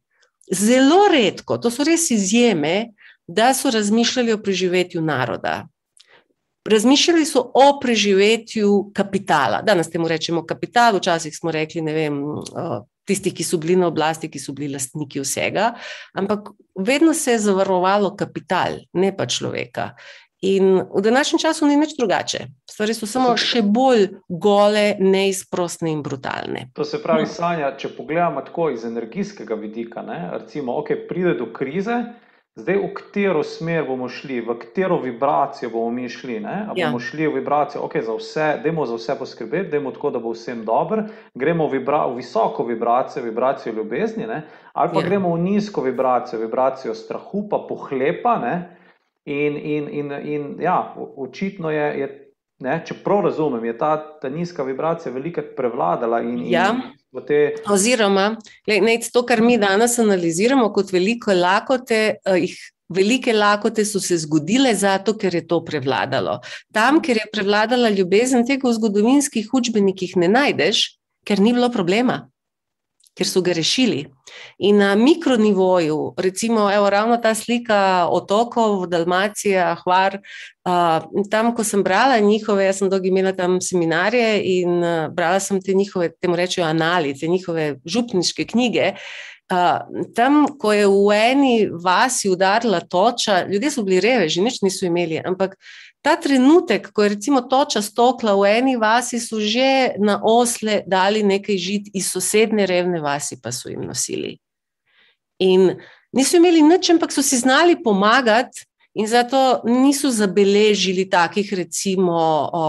[0.51, 2.91] zelo redko, to so res izjeme,
[3.27, 5.69] da so razmišljali o preživetju naroda.
[6.71, 9.63] Razmišljali so o preživetju kapitala.
[9.63, 12.21] Danes temu rečemo kapital, včasih smo rekli, ne vem,
[13.05, 15.75] tisti, ki so bili na oblasti, ki so bili lastniki vsega,
[16.17, 16.49] ampak
[16.79, 19.91] vedno se je zavarovalo kapital, ne pa človeka.
[20.45, 22.47] In v današnjem času ni nič drugače.
[22.71, 26.67] Stvari so samo še bolj gole, neizprostne in brutalne.
[26.77, 31.49] To se pravi, Sanja, če pogledamo tako iz energijskega vidika, ne, recimo, ok, pride do
[31.53, 31.97] krize.
[32.57, 36.37] Zdaj, v katero smer bomo šli, v katero vibracijo bomo mi šli?
[36.47, 36.87] Ali ja.
[36.87, 40.31] bomo šli v vibracijo, ok, za vse, dajmo za vse poskrbeti, dajmo tako, da bo
[40.31, 41.03] vsem dobro,
[41.35, 44.45] gremo v, vibra, v visoko vibracijo, vibracijo ljubezni, ne?
[44.73, 45.07] ali pa ja.
[45.09, 48.39] gremo v nizko vibracijo, vibracijo strahu, pa pohlepa.
[48.39, 48.55] Ne?
[49.25, 52.09] In, in, in, in ja, očitno je, je
[52.63, 56.23] ne, če prav razumem, je ta, ta nizka vibracija velikokrat prevladala.
[56.23, 56.71] In, ja.
[56.71, 57.55] in, Te...
[57.71, 58.35] Oziroma,
[58.67, 62.57] ne, to, kar mi danes analiziramo kot veliko lakote, uh, jih,
[62.95, 66.41] velike lakote so se zgodile zato, ker je to prevladalo.
[66.75, 70.87] Tam, ker je prevladala ljubezen, tega v zgodovinskih učbenikih ne najdeš,
[71.25, 72.25] ker ni bilo problema
[73.15, 74.05] ker so ga rešili.
[74.59, 81.83] In na mikronivoju, recimo, evo, ravno ta slika otokov, Dalmacija, Hvar, uh, tam, ko sem
[81.83, 86.37] brala njihove, jaz sem dolgo imela tam seminarje in uh, brala sem te njihove, temu
[86.37, 88.95] rečejo, analize, njihove župniške knjige.
[89.53, 89.85] Uh,
[90.17, 95.21] tam, ko je v eni vasi udarila toča, ljudje so bili reveži, nič niso imeli,
[95.21, 95.55] ampak
[96.05, 101.23] ta trenutek, ko je recimo toča stokla v eni vasi, so že na osle dali
[101.25, 104.37] nekaj žit iz sosedne revne vasi, pa so jim nosili.
[105.41, 105.73] In
[106.13, 108.69] niso imeli nič, ampak so si znali pomagati.
[108.95, 112.67] In zato niso zabeležili takih, recimo, o,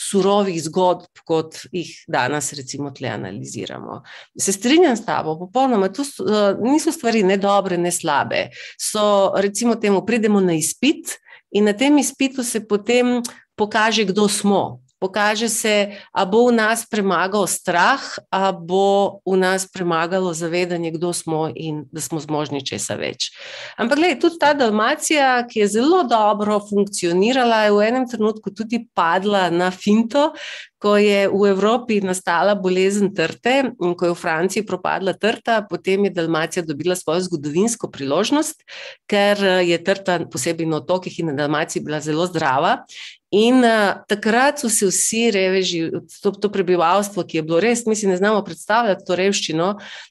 [0.00, 3.98] surovih zgodb, kot jih danes, recimo, tle analiziramo.
[4.32, 5.90] Se strinjam s tabo, popolnoma.
[5.92, 6.24] To so,
[6.64, 8.46] niso stvari ne dobre, ne slabe.
[8.80, 11.18] So, recimo, temu pridemo na izpit,
[11.52, 13.22] In na tem izpitu se potem
[13.56, 14.80] pokaže, kdo smo.
[14.98, 21.12] Pokaže se, ali bo v nas premagal strah, ali bo v nas premagalo zavedanje, kdo
[21.12, 23.30] smo in da smo zmožni česa več.
[23.78, 28.82] Ampak, gledaj, tudi ta Dalmacija, ki je zelo dobro funkcionirala, je v enem trenutku tudi
[28.94, 30.32] padla na finto,
[30.78, 36.06] ko je v Evropi nastala bolezen trte in ko je v Franciji propadla trta, potem
[36.06, 38.62] je Dalmacija dobila svojo zgodovinsko priložnost,
[39.10, 42.86] ker je trta posebej na otokih in na Dalmaciji bila zelo zdrava.
[43.30, 45.82] In uh, takrat so se vsi reveži,
[46.22, 49.66] to, to prebivalstvo, ki je bilo res, mi si ne znamo predstavljati to revščino,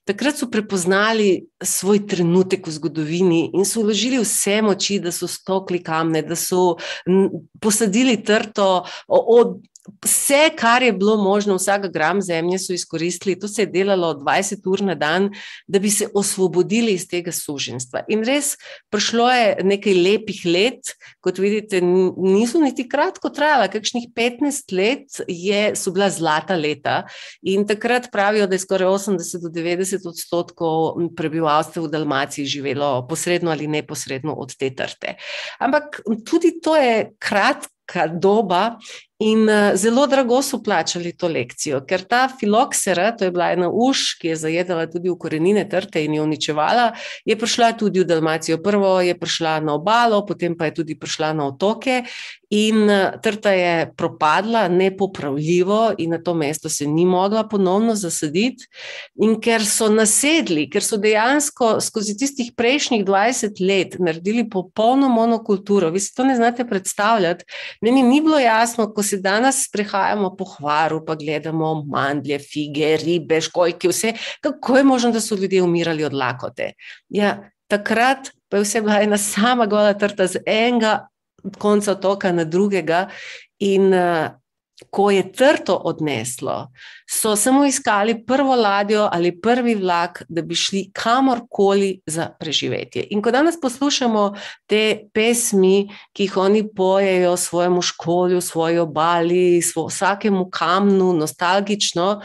[0.06, 5.82] takrat so prepoznali svoj trenutek v zgodovini in so vložili vse moči, da so stokli
[5.82, 6.76] kamne, da so
[7.60, 9.58] posadili trto od
[10.04, 14.68] Vse, kar je bilo možno, vsak gram zemlje so izkoristili, to se je delalo 20
[14.70, 15.30] ur na dan,
[15.68, 18.04] da bi se osvobodili iz tega suženstva.
[18.08, 18.56] In res,
[18.90, 25.62] prišlo je nekaj lepih let, kot vidite, niso niti kratko trajala, kakšnih 15 let je,
[25.76, 27.02] so bila zlata leta.
[27.42, 33.52] In takrat pravijo, da je skoraj 80 do 90 odstotkov prebivalstva v Dalmaciji živelo posredno
[33.52, 35.16] ali neposredno od te trte.
[35.60, 38.78] Ampak tudi to je kratka doba
[39.20, 43.66] In uh, zelo drago so plačali to lekcijo, ker ta filoksera, to je bila ena
[43.66, 46.92] uš, ki je zajedala tudi v korenine trte in jo uničevala,
[47.26, 48.60] je prišla tudi v Dalmacijo.
[48.62, 52.04] Prvo je prišla na obalo, potem pa je tudi prišla na otoke
[52.54, 58.70] in uh, trta je propadla nepopravljivo in na to mesto se ni mogla ponovno zasaditi.
[59.26, 65.90] In ker so nasedli, ker so dejansko skozi tistih prejšnjih 20 let naredili popolno monokulturo,
[65.90, 67.46] vi si to ne znate predstavljati,
[67.82, 73.92] meni ni bilo jasno, se danes sprehajamo po hvaru, pa gledamo mandlje, fige, ribe, školjke,
[73.92, 76.72] vse, kako je možno, da so ljudje umirali od lakote.
[77.10, 81.08] Ja, takrat pa je vse bila ena sama gola trta z enega
[81.58, 83.08] konca otoka na drugega.
[83.60, 84.28] In uh,
[84.90, 86.72] ko je trto odneslo,
[87.10, 93.08] so samo iskali prvo ladjo ali prvi vlak, da bi šli kamorkoli za preživetje.
[93.10, 94.34] In ko danes poslušamo
[94.66, 102.22] te pesmi, ki jih oni pojejo svojemu školju, svoji obali, svo, vsakemu kamnu, nostalgično,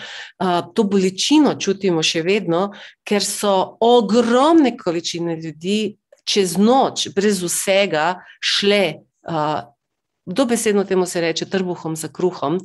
[0.75, 2.71] to bolečino čutimo še vedno,
[3.05, 8.85] ker so ogromne količine ljudi čez noč, brez vsega, šle
[10.27, 12.61] dobesedno temu se reče trbuhom za kruhom.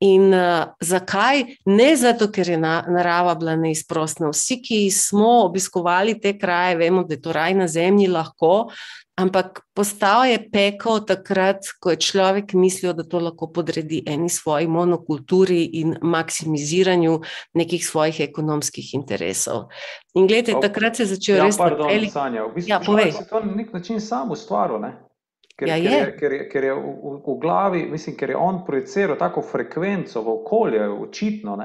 [0.00, 1.42] In uh, zakaj?
[1.66, 4.30] Ne zato, ker je na, narava bila neizprostna.
[4.30, 8.68] Vsi, ki smo obiskovali te kraje, vemo, da je to raj na zemlji lahko,
[9.18, 14.70] ampak postal je pekel takrat, ko je človek mislil, da to lahko podredi eni svoji
[14.70, 17.18] monokulturi in maksimiziranju
[17.58, 19.66] nekih svojih ekonomskih interesov.
[20.14, 21.58] In gledajte, takrat se je začel ja, res.
[21.58, 22.14] Pardon, velik...
[22.14, 23.12] Sanja, v bistvu ja, povej.
[23.18, 24.94] Se to na nek način sam ustvaril, ne?
[25.58, 25.90] Ker, ja, je.
[25.90, 29.42] Ker, je, ker, je, ker je v, v glavi, mislim, ker je on projiciral tako
[29.42, 31.56] frekvenco v okolje, očitno.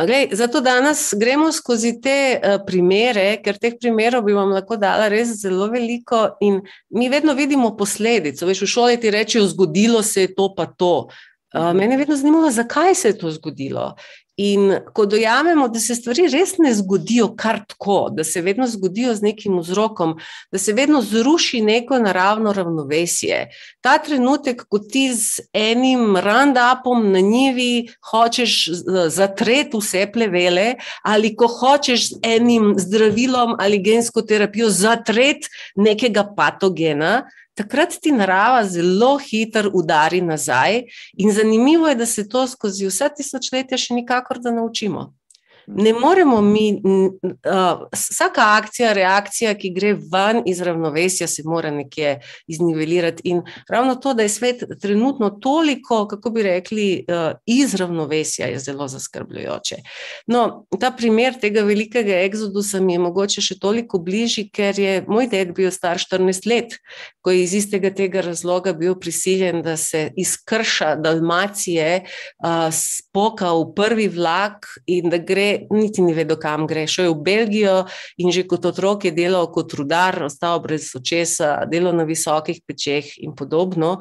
[0.00, 5.10] Glej, zato danes gremo skozi te uh, primere, ker teh primerov bi vam lahko dala
[5.12, 6.62] res zelo veliko, in
[6.96, 8.48] mi vedno vidimo posledice.
[8.48, 10.94] Veš, v šoli ti rečejo, zgodilo se je to, pa to.
[11.52, 13.92] Uh, mene vedno zanimalo, zakaj se je to zgodilo.
[14.42, 19.14] In ko dojamemo, da se stvari res ne zgodijo kar tako, da se vedno zgodijo
[19.14, 20.16] z nekim vzrokom,
[20.52, 23.44] da se vedno zruši neko naravno ravnovesje.
[23.80, 28.56] Ta trenutek, ko ti z enim randapom na njivi hočeš
[29.08, 37.22] zatreti vse plevele, ali ko hočeš z enim zdravilom ali gensko terapijo zatreti nekega patogena,
[37.54, 40.82] takrat ti narava zelo hitro udari nazaj,
[41.14, 45.12] in zanimivo je, da se to skozi vse tisočletja še nikakor da naučimo.
[45.76, 52.18] Ne moremo mi, uh, vsaka akcija, reakcija, ki gre ven iz ravnovesja, se mora nekje
[52.46, 53.22] iznivelirati.
[53.24, 58.58] In ravno to, da je svet trenutno toliko, kako bi rekli, uh, iz ravnovesja, je
[58.58, 59.76] zelo zaskrbljujoče.
[60.26, 65.30] No, ta primer tega velikega eksodusa mi je mogoče še toliko bližji, ker je moj
[65.32, 66.76] ded bil star 14 let,
[67.22, 73.66] ko je iz istega tega razloga bil prisiljen, da se izkrša Dalmacije, uh, spoka v
[73.76, 76.86] prvi vlak in da gre niti ni vedel, kam gre.
[76.90, 77.78] Šel je v Belgijo
[78.18, 83.18] in že kot otrok je delal kot rudar, ostal brez očesa, delal na visokih pečeh
[83.22, 84.00] in podobno.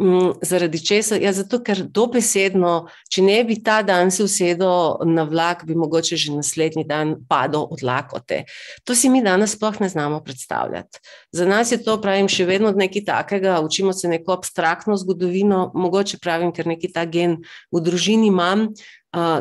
[0.00, 1.18] Mm, zaradi česa?
[1.20, 6.16] Ja, zato, ker dobesedno, če ne bi ta dan se usedel na vlak, bi mogoče
[6.16, 8.46] že naslednji dan padel od lakote.
[8.88, 11.02] To si mi danes sploh ne znamo predstavljati.
[11.36, 16.16] Za nas je to, pravim, še vedno nekaj takega, učimo se neko abstraktno zgodovino, mogoče
[16.22, 17.36] pravim, ker neki ta gen
[17.68, 18.70] v družini imam,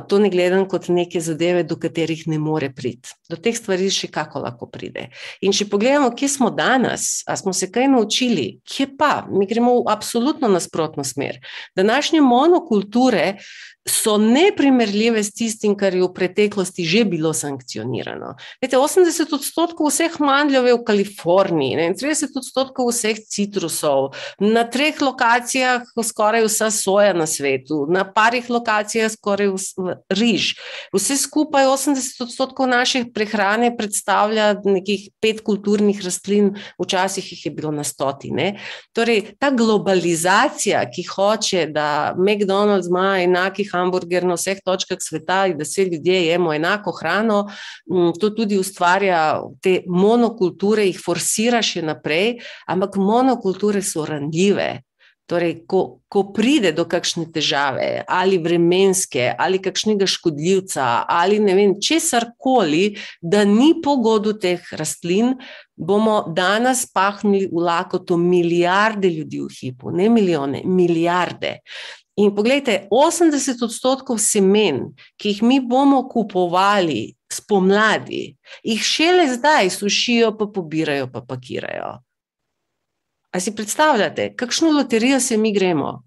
[0.07, 3.13] to ne gledam kot neke zadeve, do katerih ne more priti.
[3.29, 5.09] Do teh stvari še kako lahko pride.
[5.45, 9.75] In če pogledamo, kje smo danes, a smo se kaj naučili, kje pa, mi gremo
[9.79, 11.37] v absolutno nasprotno smer.
[11.77, 13.35] Današnje monokulture
[13.87, 18.35] so neprimerljive s tistim, kar je v preteklosti že bilo sankcionirano.
[18.61, 24.99] Vete, 80 odstotkov vseh mandljev je v Kaliforniji, ne, 30 odstotkov vseh citrusov, na treh
[25.01, 29.53] lokacijah skoraj vsa soja na svetu, na parih lokacijah skoraj
[30.11, 30.53] riž.
[30.95, 37.71] Vse skupaj 80 odstotkov naših prehrane predstavlja nekih pet kulturnih rastlin, včasih jih je bilo
[37.71, 38.59] na stotine.
[38.93, 45.57] Torej, ta globalizacija, ki hoče, da McDonald's ima enakih hamburger na vseh točkah sveta in
[45.57, 47.45] da vse ljudje jemo enako hrano,
[47.91, 54.79] mm, to tudi ustvarja te monokulture, jih forsira še naprej, ampak monokulture so ranljive.
[55.29, 61.75] Torej, ko, ko pride do kakšne težave, ali vremenske, ali kakšnega škodljivca, ali ne vem,
[61.77, 65.35] česar koli, da ni pogodu teh rastlin,
[65.77, 71.59] bomo danes pahnili v lakoto milijarde ljudi v hipu, ne milijone, milijarde.
[72.19, 80.33] In pogledajte, 80 odstotkov semen, ki jih mi bomo kupovali spomladi, jih šele zdaj sušijo,
[80.37, 81.93] pa pobirajo, pa pakirajo.
[83.31, 86.01] A si predstavljate, kakšno loterijo se mi gremo?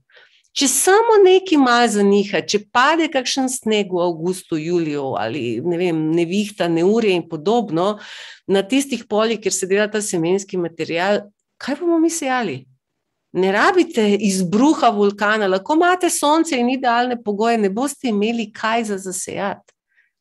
[0.53, 6.03] Če samo nekaj malo zaniha, če pade kakšen sneg v avgustu, juliju ali ne vem,
[6.13, 7.95] nevihta, neurje in podobno,
[8.47, 11.23] na tistih poljih, kjer se dela ta semenski material,
[11.57, 12.59] kaj bomo mi sejali?
[13.33, 18.99] Ne rabite izbruha vulkana, lahko imate sonce in idealne pogoje, ne boste imeli kaj za
[18.99, 19.73] zasejati.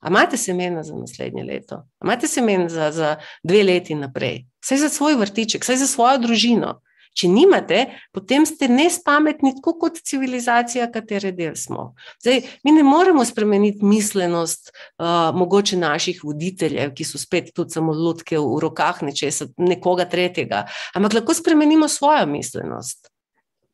[0.01, 1.76] A imate semena za naslednje leto?
[1.76, 4.45] A imate semena za, za dve leti naprej?
[4.64, 6.80] Vse za svoj vrtiček, vse za svojo družino.
[7.12, 7.82] Če nimate,
[8.16, 11.89] potem ste nespametni, tako kot civilizacija, katere del smo.
[12.24, 17.91] Zdaj, mi ne moremo spremeniti mislenost uh, mogoče naših voditeljev, ki so spet tudi samo
[17.95, 20.64] lutke v, rokah nečesa, nekoga tretjega,
[20.95, 23.12] ampak lahko spremenimo svojo mislenost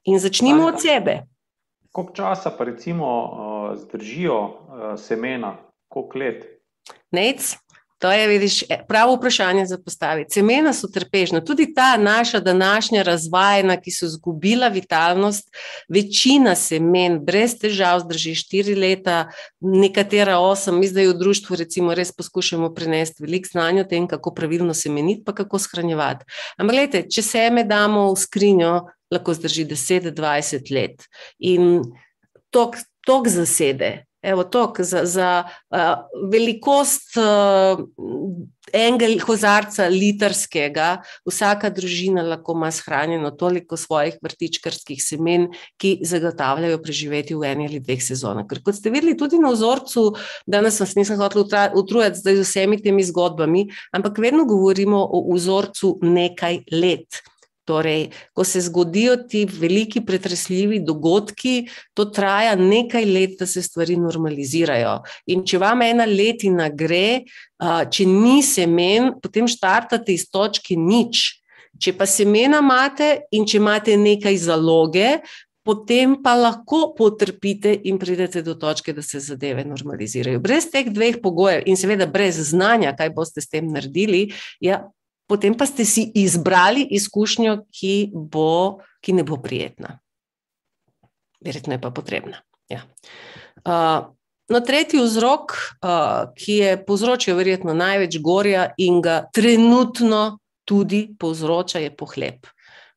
[0.08, 1.20] in začnimo od sebe.
[1.92, 5.58] Koliko časa pa recimo uh, zdržijo uh, semena,
[5.94, 6.46] koliko let?
[7.12, 7.54] Nec,
[8.00, 10.34] To je, vidiš, e, pravo vprašanje za postaviti.
[10.34, 15.50] Semena so trpežna, tudi ta naša današnja razvajena, ki so izgubila vitalnost,
[15.90, 20.78] večina semen brez težav zdrži štiri leta, nekatera osem.
[20.80, 25.24] Mi zdaj v društvu recimo res poskušamo prenesti veliko znanja o tem, kako pravilno semeniti,
[25.26, 26.26] pa kako shranjevati.
[26.58, 28.74] Ampak gledajte, če seme damo v skrinjo,
[29.12, 31.08] lahko zdrži 10-20 let.
[31.40, 31.82] In
[32.54, 35.80] tok, tok zasede, Evo, tok, za, za uh,
[36.32, 37.84] velikost uh,
[38.74, 40.88] enega kozarca litrskega,
[41.28, 45.48] vsaka družina lahko ima shranjeno toliko svojih vrtičkarskih semen,
[45.78, 48.48] ki zagotavljajo preživeti v eni ali dveh sezonah.
[48.50, 50.10] Ker kot ste videli tudi na vzorcu,
[50.50, 51.46] danes vas nisem hotel
[51.78, 57.22] utrujati z vsemi temi zgodbami, ampak vedno govorimo o vzorcu nekaj let.
[57.68, 63.98] Torej, ko se zgodijo ti veliki pretresljivi dogodki, to traja nekaj let, da se stvari
[64.00, 64.94] normalizirajo.
[65.36, 67.26] In če vam ena letina gre,
[67.92, 71.42] če ni semen, potem štartate iz točke nič.
[71.78, 75.18] Če pa semena imate in če imate nekaj zaloge,
[75.68, 80.40] potem pa lahko potrpite in pridete do točke, da se zadeve normalizirajo.
[80.40, 84.30] Brez teh dveh pogojev in seveda brez znanja, kaj boste s tem naredili,
[84.64, 84.86] ja,
[85.28, 90.00] potem pa ste si izbrali izkušnjo, ki, bo, ki ne bo prijetna.
[91.44, 92.42] Verjetno je pa potrebna.
[92.72, 92.82] Ja.
[93.62, 94.10] Uh,
[94.50, 95.54] no, tretji vzrok,
[95.84, 102.48] uh, ki je povzročil verjetno največ gorja in ga trenutno tudi povzroča, je pohlep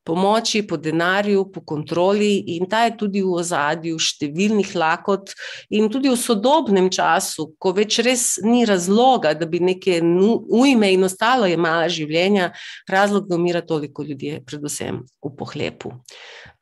[0.05, 5.35] pomoči, po denarju, po kontroli, in ta je tudi v ozadju številnih lakot,
[5.77, 11.05] in tudi v sodobnem času, ko več res ni razloga, da bi neke ujme in
[11.05, 12.51] ostalo je mala življenja,
[12.89, 15.97] razlog, da umira toliko ljudi, predvsem v pohlepu.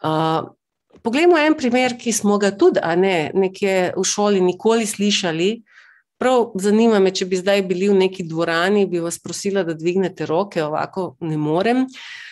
[0.03, 0.55] Uh,
[0.99, 5.51] Poglejmo en primer, ki smo ga tudi ne, nekje v šoli nikoli slišali.
[6.19, 10.27] Prav zanima me, če bi zdaj bili v neki dvorani, bi vas prosila, da dvignete
[10.27, 11.85] roke, ovako ne morem.
[11.87, 12.27] Uh,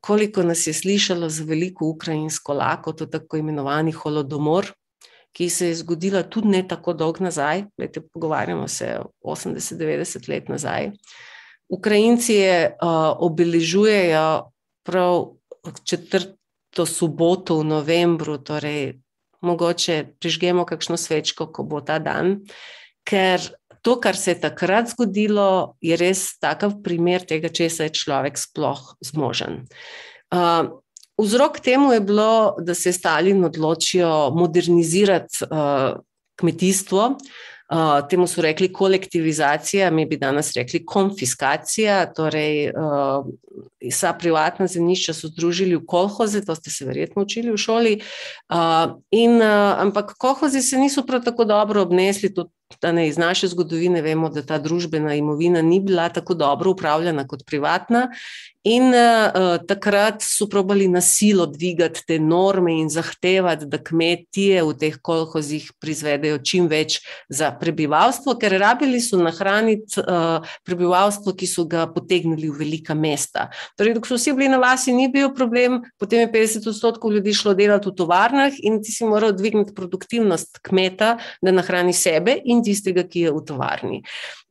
[0.00, 4.66] koliko nas je slišalo za veliko ukrajinsko lakoto, tako imenovani holodomor,
[5.32, 10.90] ki se je zgodila tudi ne tako dolgo nazaj, Lete, pogovarjamo se 80-90 let nazaj.
[11.68, 12.88] Ukrajinci je uh,
[13.18, 14.50] obeležujejo
[14.82, 15.24] prav
[15.84, 19.00] četrto soboto v novembru, torej
[19.40, 22.42] mogoče prižgemo kakšno svečko, ko bo ta dan,
[23.08, 23.40] ker
[23.82, 28.38] to, kar se je takrat zgodilo, je res takav primer tega, če se je človek
[28.38, 29.64] sploh zmožen.
[30.32, 30.70] Uh,
[31.18, 35.98] vzrok temu je bilo, da se je Stalin odločil modernizirati uh,
[36.40, 37.16] kmetijstvo.
[37.72, 43.24] Uh, temu so rekli kolektivizacija, mi bi danes rekli konfiskacija, torej uh,
[43.80, 47.94] vsa privatna zemljišča so združili v kolhoze, to ste se verjetno učili v šoli.
[48.52, 52.52] Uh, in, uh, ampak kolhozi se niso prav tako dobro obnesli, tudi
[52.82, 57.46] Ne, iz naše zgodovine vemo, da ta družbena imovina ni bila tako dobro upravljana kot
[57.46, 58.08] privatna,
[58.64, 64.74] in uh, takrat so probali na silo dvigati te norme in zahtevati, da kmetije v
[64.78, 71.66] teh kolhozih prizvedejo čim več za prebivalstvo, ker rabili so nahraniti uh, prebivalstvo, ki so
[71.66, 73.48] ga potegnili v velika mesta.
[73.78, 77.34] Torej, dok so vsi bili na vasi, ni bil problem, potem je 50 odstotkov ljudi
[77.34, 82.62] šlo delati v tovarnah in ti si moral dvigniti produktivnost kmeta, da nahrani sebe in
[82.62, 84.02] tistega, ki je v tovarni.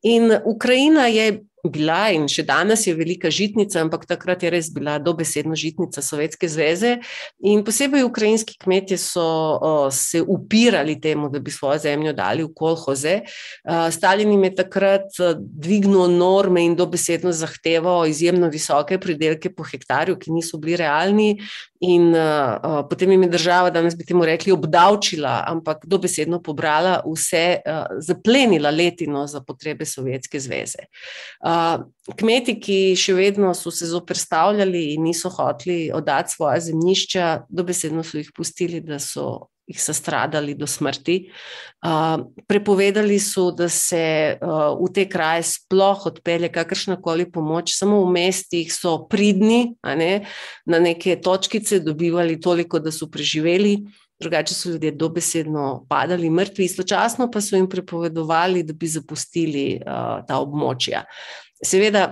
[0.03, 4.97] In Ukrajina je bila in še danes je velika žitnica, ampak takrat je res bila
[4.99, 6.97] dobesedno žitnica Sovjetske zveze.
[7.45, 12.53] In posebej ukrajinski kmetje so o, se upirali temu, da bi svojo zemljo dali v
[12.55, 13.22] kolhoze.
[13.91, 20.34] Stalin jim je takrat dvignil norme in dobesedno zahteval izjemno visoke pridelke po hektarju, ki
[20.34, 21.36] niso bili realni.
[21.82, 27.46] In uh, potem jim je država, danes bi temu rekli, obdavčila, ampak dobesedno pobrala vse,
[27.66, 30.86] uh, zaplenila letino za potrebe Sovjetske zveze.
[31.42, 31.82] Uh,
[32.18, 38.22] Kmeti, ki še vedno so se zoprstavljali in niso hoteli oddati svoje zemljišča, dobesedno so
[38.22, 41.18] jih pustili, da so jih sestradali do smrti.
[42.48, 44.04] Prepovedali so, da se
[44.42, 50.14] v te kraje sploh odpelje kakršna koli pomoč, samo v mestih so pridni, ne,
[50.66, 53.80] na neke točkice dobivali toliko, da so preživeli
[54.22, 60.22] drugače so ljudje dobesedno padali mrtvi, istočasno pa so jim prepovedovali, da bi zapustili uh,
[60.28, 61.04] ta območja.
[61.66, 62.12] Seveda,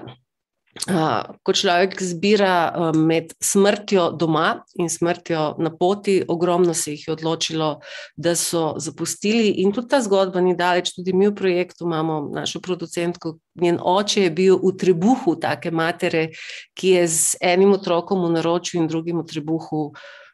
[0.87, 7.07] uh, ko človek zbira uh, med smrtjo doma in smrtjo na poti, ogromno se jih
[7.07, 7.69] je odločilo,
[8.15, 9.49] da so zapustili.
[9.63, 13.37] In tudi ta zgodba ni daleč, tudi mi v projektu imamo našo producentko.
[13.61, 16.29] Njen oče je bil v trebuhu take matere,
[16.77, 19.83] ki je z enim otrokom v naročju in drugim v trebuhu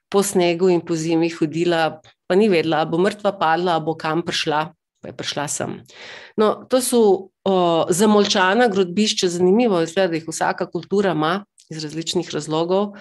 [0.09, 4.74] po snegu in po zimi hodila, pa ni vedela, bo mrtva padla, bo kam prišla,
[5.05, 5.75] pa je prišla sem.
[6.41, 7.01] No, to so
[7.45, 11.43] o, zamolčana grodbišča, zanimivo je, da jih vsaka kultura ima.
[11.69, 12.91] Iz različnih razlogov.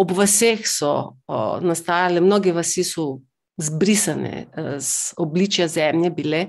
[0.00, 1.18] Ob vseh so
[1.60, 3.18] nastajale, mnoge vasi so
[3.56, 4.46] zbrisane
[4.78, 6.42] z obličja zemlje, bile.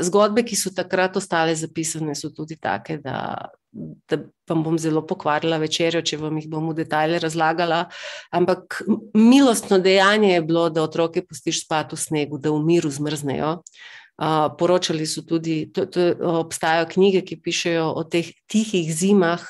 [0.00, 5.60] Zgodbe, ki so takrat ostale zapisane, so tudi take, da da vam bom zelo pokvarila
[5.62, 7.84] večerjo, če vam jih bom v detajle razlagala.
[8.34, 8.80] Ampak
[9.14, 13.52] milostno dejanje je bilo, da otroke pustiš spati v snegu, da v miru zmrznejo.
[13.60, 13.99] Uh,
[14.58, 19.40] poročali so tudi, to, to, obstajajo knjige, ki pišejo o teh tihih zimah,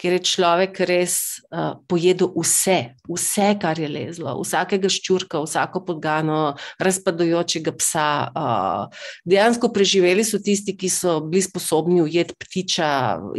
[0.00, 1.14] kjer je človek res
[1.48, 8.08] uh, pojedel vse, vse, kar je lezlo, vsakega ščurka, vsako podgano, razpadajočega psa.
[8.32, 12.90] Uh, dejansko preživeli so tisti, ki so bili sposobni ujeti ptiča,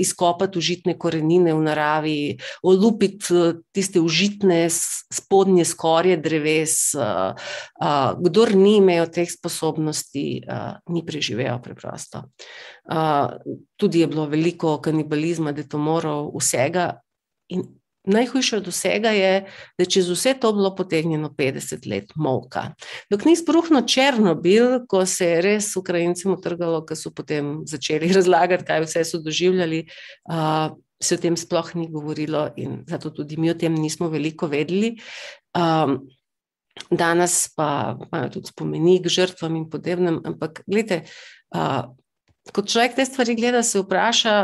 [0.01, 2.19] izkopati užitne korenine v naravi,
[2.65, 6.93] olupiti tiste užitne spodnje skorje dreves.
[6.97, 7.33] Uh,
[7.81, 12.23] uh, kdor ni imel teh sposobnosti, uh, ni preživel preprosto.
[12.91, 13.37] Uh,
[13.75, 16.93] tudi je bilo veliko kanibalizma, detomorov, vsega.
[17.53, 17.65] In
[18.05, 19.41] najhujše od vsega je,
[19.77, 22.73] da je čez vse to bilo potegnjeno 50 let molka.
[23.09, 28.65] Dok ni spruhno Černobil, ko se je res Ukrajincem utrgalo, ko so potem začeli razlagati,
[28.65, 29.85] kaj vse so doživljali.
[30.29, 30.73] Uh,
[31.03, 34.93] Se o tem sploh ni govorilo, in zato tudi mi o tem nismo veliko vedeli.
[35.51, 36.07] Um,
[36.91, 40.19] danes pa imajo tudi spomenik žrtvam in podobnem.
[40.25, 41.03] Ampak, gledite,
[41.55, 41.87] uh,
[42.51, 44.35] ko človek te stvari gleda, se vpraša,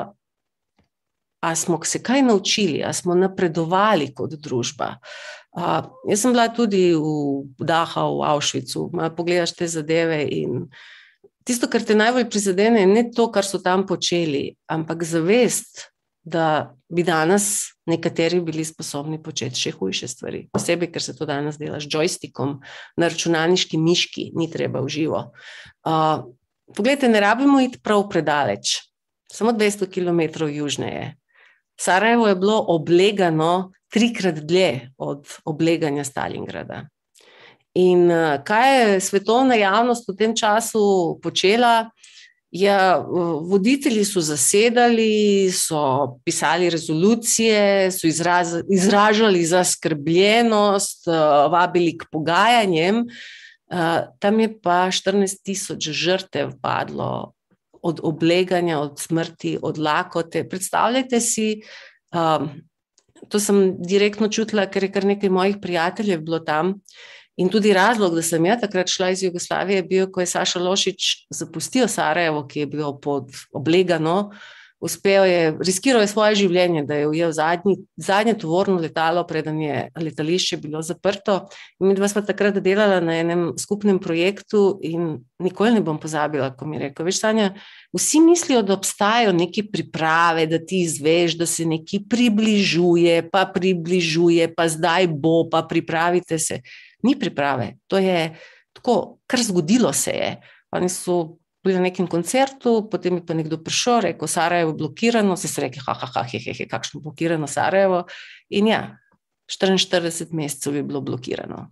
[1.42, 4.96] ali smo se kaj naučili, ali smo napredovali kot družba.
[5.52, 10.24] Uh, jaz sem bila tudi v Dahau, v Avšvicu, malo pogledaš te zadeve.
[11.44, 15.90] Tisto, kar te najbolj prizadene, je ne to, kar so tam počeli, ampak zavest,
[16.24, 20.44] da bi danes nekateri bili sposobni početi še hujše stvari.
[20.54, 22.60] Posebej, ker se to danes dela z joystickom,
[22.98, 25.24] na računalniški miški, ni treba v živo.
[25.88, 26.30] Uh,
[26.76, 28.78] poglejte, ne rabimo iti prav predaleč,
[29.32, 31.16] samo 200 km južneje.
[31.82, 36.86] Sarajevo je bilo oblegano trikrat dlje od obleganja Stalingrada.
[37.74, 41.90] In uh, kaj je svetovna javnost v tem času počela?
[42.52, 42.98] Ja,
[43.48, 51.12] voditelji so zasedali, so pisali rezolucije, so izraz, izražali zaskrbljenost, eh,
[51.52, 53.06] vabili k pogajanjem.
[53.72, 57.34] Eh, tam je pa 14 tisoč žrtev padlo
[57.82, 60.44] od obleganja, od smrti, od lakote.
[60.50, 61.62] Predstavljajte si,
[62.14, 62.48] eh,
[63.30, 66.82] to sem direktno čutila, ker je kar nekaj mojih prijateljev bilo tam.
[67.42, 70.60] In tudi razlog, da sem jaz takrat šla iz Jugoslavije, je bil, ko je Saša
[70.62, 74.30] Lošič zapustil Sarajevo, ki je bilo pod oblegano,
[74.82, 79.84] uspel je, riskiral je svoje življenje, da je ujel zadnji, zadnje tovorno letalo, preden je
[79.94, 81.38] letališče bilo zaprto.
[81.80, 86.52] In mi dva smo takrat delala na enem skupnem projektu in nikoli ne bom pozabila,
[86.58, 87.52] ko mi je rekel, veš, Sanja,
[87.94, 94.50] vsi mislijo, da obstajajo neke priprave, da ti izveš, da se nekaj približuje, pa približuje,
[94.58, 96.62] pa zdaj bo, pa pripravite se
[97.04, 98.32] ni priprave, to je
[98.74, 100.32] tako, kar zgodilo se je.
[100.72, 105.36] Oni so bili na nekem koncertu, potem je pa nekdo prišel, rekel: Sarajevo je blokirano,
[105.38, 108.06] se je rekel: ha, ha, ha, he, he, he, kakšno blokirano Sarajevo.
[108.50, 108.98] In ja,
[109.52, 111.68] 44 mesecev je bilo blokirano.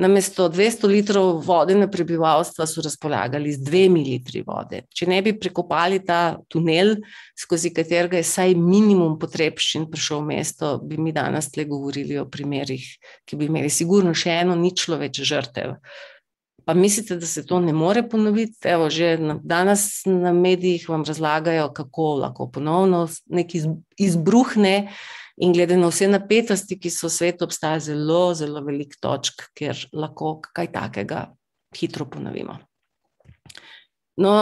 [0.00, 4.86] Namesto 200 litrov vode na prebivalstvo so razpolagali z dvemi litri vode.
[4.88, 6.94] Če ne bi prekopali ta tunel,
[7.36, 12.24] skozi katerega je vsaj minimum potrebščin prišel v mesto, bi mi danes tle govorili o
[12.24, 12.86] primerih,
[13.28, 15.76] ki bi imeli sigurno še eno ničlo več žrtev.
[16.64, 18.68] Pa mislite, da se to ne more ponoviti?
[18.70, 23.66] Evo, že danes na medijih vam razlagajo, kako lahko ponovno nekaj
[23.98, 24.76] izbruhne.
[25.40, 29.86] In glede na vse napetosti, ki so v svetu, obstaja zelo, zelo velik točk, kjer
[29.96, 31.24] lahko kaj takega
[31.78, 32.58] hitro ponovimo.
[34.20, 34.34] No,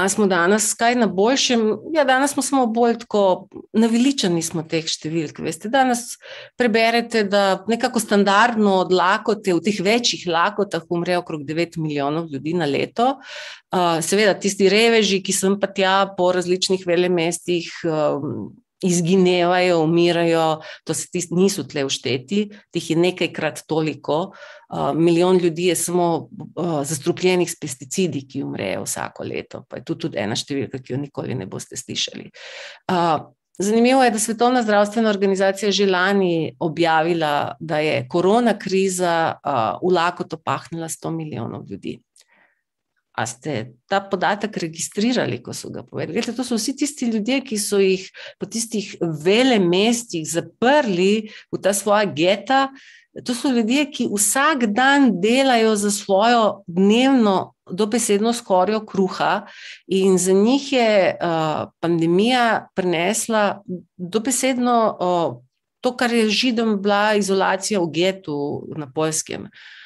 [0.00, 1.62] A smo danes kaj na boljšem?
[1.92, 3.22] Ja, danes smo samo bolj tako
[3.76, 5.42] naveličani smo teh številk.
[5.44, 6.14] Veste, danes
[6.58, 12.54] preberete, da nekako standardno od lakote, v teh večjih lakotah umre okrog 9 milijonov ljudi
[12.56, 13.10] na leto.
[14.06, 17.68] Seveda, tisti reveži, ki sem pa tja po različnih velemestih,
[18.82, 24.32] izginevajo, umirajo, to se tisti niso tle všteti, teh je nekajkrat toliko.
[24.70, 29.64] Uh, milijon ljudi je samo uh, zastrupljenih s pesticidi, ki umrejo vsako leto.
[29.68, 32.30] Pa je tu tudi ena številka, ki jo nikoli ne boste slišali.
[32.92, 33.18] Uh,
[33.58, 39.92] zanimivo je, da Svetovna zdravstvena organizacija že lani objavila, da je korona kriza uh, v
[39.94, 41.98] lakoto pahnila 100 milijonov ljudi.
[43.18, 46.14] A ste ta podatek registrirali, ko so ga povedali?
[46.14, 48.06] Glede, to so vsi tisti ljudje, ki so jih
[48.38, 52.68] po tistih vele mestih zaprli v ta svoja geta.
[53.26, 59.50] To so ljudje, ki vsak dan delajo za svojo dnevno, dobesedno skorjo kruha,
[59.90, 63.62] in za njih je uh, pandemija prinesla
[63.96, 65.42] dobesedno uh,
[65.82, 68.38] to, kar je židom bila izolacija v getu
[68.78, 69.50] na Poljskem.
[69.50, 69.79] Uh,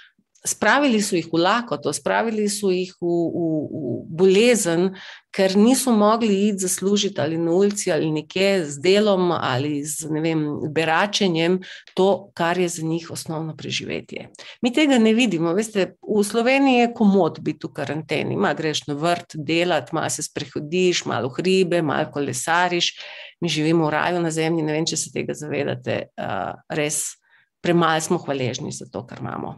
[0.47, 4.91] Spravili so jih v lakoto, spravili so jih v, v, v bolezen,
[5.35, 10.45] ker niso mogli iti zaslužiti ali na ulici ali nekje z delom ali z vem,
[10.69, 11.59] beračenjem
[11.95, 14.29] to, kar je za njih osnovno preživetje.
[14.63, 15.57] Mi tega ne vidimo.
[15.57, 18.37] Veste, v Sloveniji je komod biti v karanteni.
[18.37, 22.95] Ma greš na vrt delati, malo se sprehodiš, malo hribe, malo kolesariš.
[23.41, 26.03] Mi živimo v raju na zemlji, ne vem, če se tega zavedate.
[26.21, 27.17] Uh, res
[27.65, 29.57] premalo smo hvaležni za to, kar imamo.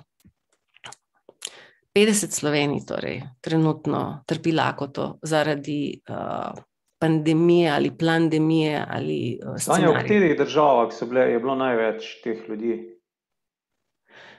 [1.96, 6.52] 50 Slovenij, torej, trenutno trpi lakoto zaradi uh,
[7.00, 8.84] pandemije ali pandemije.
[8.88, 12.76] Ali, uh, Sanja, v katerih državah bile, je bilo največ teh ljudi?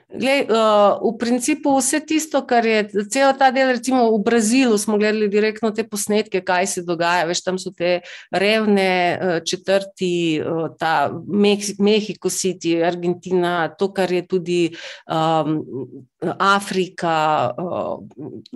[0.08, 4.96] Glej, uh, v principu vse tisto, kar je cel ta del, recimo v Brazilu, smo
[4.96, 7.26] gledali direktno te posnetke, kaj se dogaja.
[7.28, 8.00] Veš, tam so te
[8.32, 11.12] revne uh, četrti, uh, ta
[11.76, 14.62] Mehiko City, Argentina, to, kar je tudi
[15.04, 15.60] um,
[16.40, 18.00] Afrika, uh,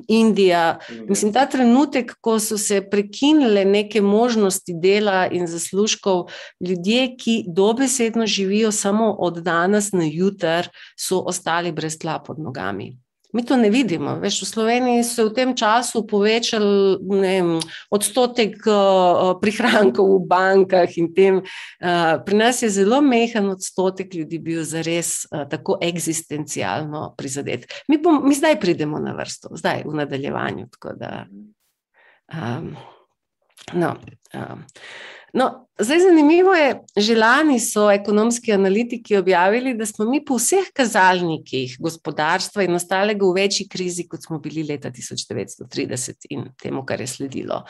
[0.09, 0.81] Indija.
[1.05, 6.33] Mislim, ta trenutek, ko so se prekinile neke možnosti dela in zaslužkov,
[6.65, 12.39] ljudje, ki dobesedno živijo samo od danes na jutr, so ostali ostali brez tla pod
[12.39, 12.93] nogami.
[13.33, 14.19] Mi to ne vidimo.
[14.21, 17.57] Veš, v Sloveniji se je v tem času povečal vem,
[17.89, 21.41] odstotek uh, prihrankov v bankah in tem.
[21.41, 27.65] Uh, pri nas je zelo mehen odstotek ljudi bil zares uh, tako eksistencialno prizadet.
[27.89, 30.69] Mi, bom, mi zdaj pridemo na vrsto, zdaj v nadaljevanju.
[31.01, 31.25] Da,
[32.37, 32.77] um,
[33.73, 33.97] no,
[34.35, 34.65] um,
[35.33, 40.69] No, zdaj zanimivo je, že lani so ekonomski analitiki objavili, da smo mi po vseh
[40.77, 47.01] kazalnikih gospodarstva in ostalega v večji krizi, kot smo bili leta 1930 in temu, kar
[47.01, 47.63] je sledilo.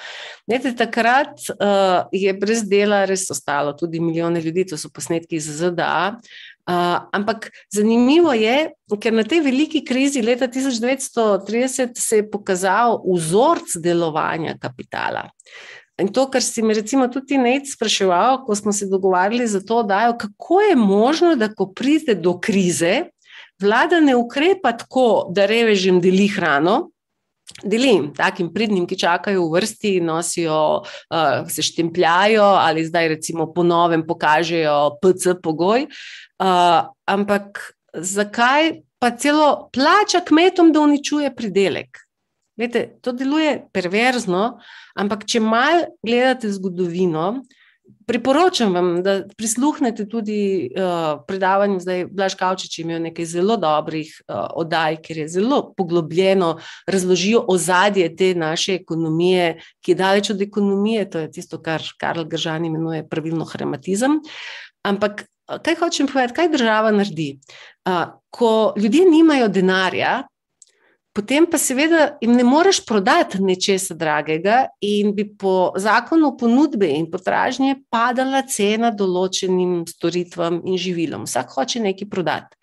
[0.51, 5.47] Lete, takrat uh, je brez dela res ostalo tudi milijone ljudi, to so posnetki iz
[5.47, 6.18] ZDA.
[6.66, 8.72] Uh, ampak zanimivo je,
[9.03, 15.28] ker na tej veliki krizi leta 1930 se je pokazal vzorc delovanja kapitala.
[16.01, 19.82] In to, kar si mi recimo tudi Nec spraševal, ko smo se dogovarjali za to,
[19.82, 23.12] da je, kako je možno, da ko pride do krize,
[23.61, 26.93] vlada ne ukrepa tako, da revežem deli hrano,
[27.62, 33.62] delim takim pridnim, ki čakajo v vrsti, nosijo, uh, se štempljajo ali zdaj recimo po
[33.62, 37.61] novem pokažejo PC pogoj, uh, ampak
[37.93, 41.99] zakaj pa celo plača kmetom, da uničuje pridelek?
[42.57, 44.61] Vete, to deluje perverzno,
[44.95, 47.43] ampak če malo gledate zgodovino,
[48.07, 51.80] priporočam vam, da prisluhnete tudi uh, predavanju.
[51.80, 56.55] Zdaj, Blaž Kavčič je imel nekaj zelo dobrih uh, oddaj, ker je zelo poglobljeno
[56.86, 62.24] razložil ozadje te naše ekonomije, ki je daleč od ekonomije, to je tisto, kar Karl
[62.24, 64.20] Gržan imenuje pravilno hrematizem.
[64.82, 65.26] Ampak.
[65.53, 67.34] Kaj hočem povedati, kaj država naredi?
[67.84, 70.22] Uh, ko ljudje nimajo denarja,
[71.12, 77.10] Potem pa seveda jim ne moreš prodati nečesa dragega, in bi po zakonu ponudbe in
[77.12, 81.26] potražnje padala cena določenim storitvam in živilom.
[81.28, 82.56] Vsak hoče nekaj prodati.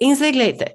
[0.00, 0.70] In zdaj, gledajte,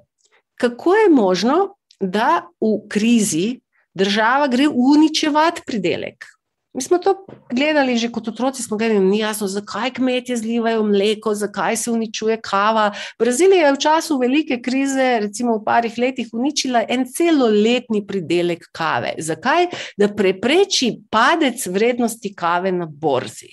[0.54, 1.58] kako je možno,
[1.98, 3.58] da v krizi
[3.98, 6.30] država gre uničevati pridelek?
[6.74, 7.14] Mi smo to
[7.50, 12.40] gledali že kot otroci, smo gledali, ni jasno, zakaj kmetje zlivajo mleko, zakaj se uničuje
[12.40, 12.90] kava.
[13.18, 19.14] Brazilija je v času velike krize, recimo v parih letih, uničila en celoletni pridelek kave.
[19.18, 19.66] Zakaj?
[19.96, 23.50] Da prepreči padec vrednosti kave na borzi.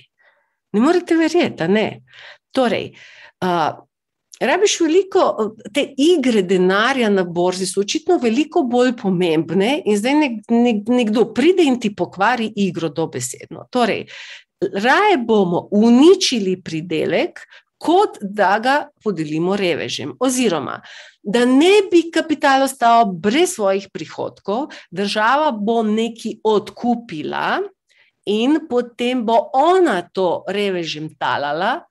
[0.75, 2.01] Ne morete verjeti, ne.
[2.51, 2.91] Torej,
[4.39, 10.39] rabiš veliko te igre denarja na borzi, so očitno veliko bolj pomembne, in zdaj nek,
[10.51, 13.67] nek, nekdo pride in ti pokvari igro dobesedno.
[13.71, 14.05] Torej,
[14.73, 17.39] raje bomo uničili pridelek,
[17.77, 20.15] kot da ga podelimo revežem.
[20.19, 20.79] Oziroma,
[21.23, 27.59] da ne bi kapital ostal brez svojih prihodkov, država bo nekaj odkupila.
[28.25, 31.83] In potem bo ona to revežem talala,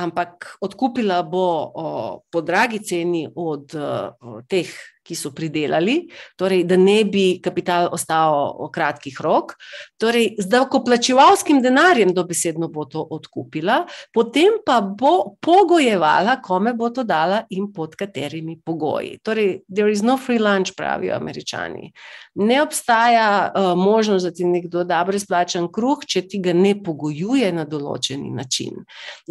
[0.00, 1.84] ampak odkupila bo o,
[2.32, 4.68] po dragi ceni od o, teh
[5.10, 6.04] ki so pridelali,
[6.38, 9.56] torej, da ne bi kapital ostal v kratkih rok.
[9.98, 13.82] Torej, z davkoplačevalskim denarjem dobesedno bo to odkupila,
[14.14, 19.18] potem pa bo pogojevala, kome bo to dala in pod katerimi pogoji.
[19.26, 21.90] Torej, there is no free lunch, pravijo američani.
[22.34, 27.50] Ne obstaja uh, možnost, da ti nekdo da brezplačen kruh, če ti ga ne pogojuje
[27.52, 28.84] na določen način.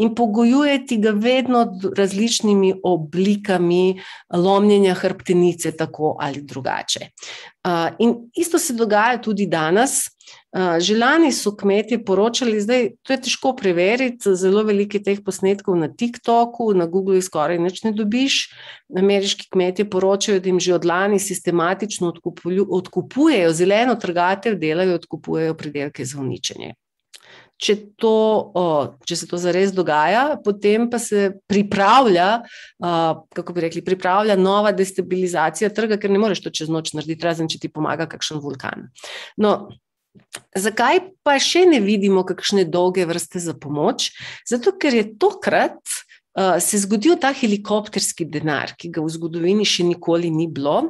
[0.04, 1.64] In pogojuje ti ga vedno
[1.96, 4.02] različnimi oblikami
[4.36, 7.10] lomljenja hrbtenice se tako ali drugače.
[8.00, 10.10] In isto se dogaja tudi danes.
[10.80, 15.90] Že lani so kmetje poročali, zdaj to je težko preveriti, zelo veliko teh posnetkov na
[15.94, 18.38] TikToku, na Google jih skoraj nič ne dobiš.
[18.98, 22.14] Ameriški kmetje poročajo, da jim že od lani sistematično
[22.66, 26.74] odkupujejo zeleno trgatev, delajo, odkupujejo pridelke za uničenje
[27.60, 28.16] če, to,
[29.08, 32.30] če se to zares dogaja, potem pa se pripravlja,
[33.36, 37.52] kako bi rekli, pripravlja nova destabilizacija trga, ker ne moreš to čez noč narediti, razen
[37.52, 38.88] če ti pomaga kakšen vulkan.
[39.38, 39.56] No,
[40.56, 44.12] zakaj pa še ne vidimo kakšne dolge vrste za pomoč?
[44.50, 46.00] Zato, ker je tokrat
[46.60, 50.86] se zgodil ta helikopterski denar, ki ga v zgodovini še nikoli ni bilo.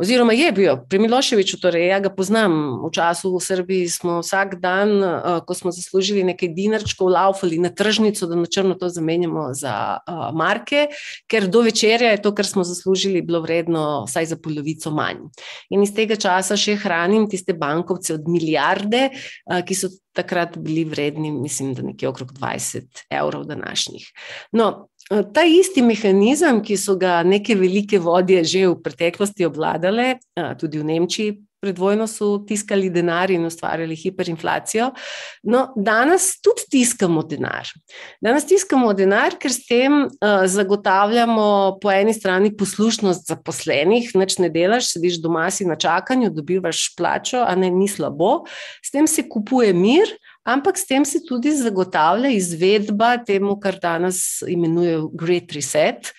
[0.00, 2.80] Oziroma, je bil pri Miloševiču, torej ja ga poznam.
[2.82, 7.68] V času v Srbiji smo vsak dan, uh, ko smo zaslužili nekaj dinarčkov, laufali na
[7.68, 10.88] tržnico, da na črno to zamenjamo za uh, marke,
[11.30, 15.28] ker do večerja je to, kar smo zaslužili, bilo vredno vsaj za polovico manj.
[15.70, 20.84] In iz tega časa še hranim tiste bankovce od milijarde, uh, ki so takrat bili
[20.84, 24.08] vredni, mislim, da nekje okrog 20 evrov današnjih.
[24.52, 30.16] No, ta isti mehanizem, ki so ga neke velike vodje že v preteklosti obvladale,
[30.60, 31.36] tudi v Nemčiji.
[31.60, 34.90] Pred vojno so tiskali denar in ustvarjali hiperinflacijo.
[35.42, 37.68] No, danes tudi tiskamo denar.
[38.24, 44.48] Danes tiskamo denar, ker s tem uh, zagotavljamo po eni strani poslušnost zaposlenih, noč ne
[44.48, 48.46] delaš, sediš doma, si na čakanju, dobivaš plačo, a ne ni slabo.
[48.80, 54.42] S tem se kupuje mir, ampak s tem se tudi zagotavlja izvedba temu, kar danes
[54.48, 56.12] imenujejo Great Reset.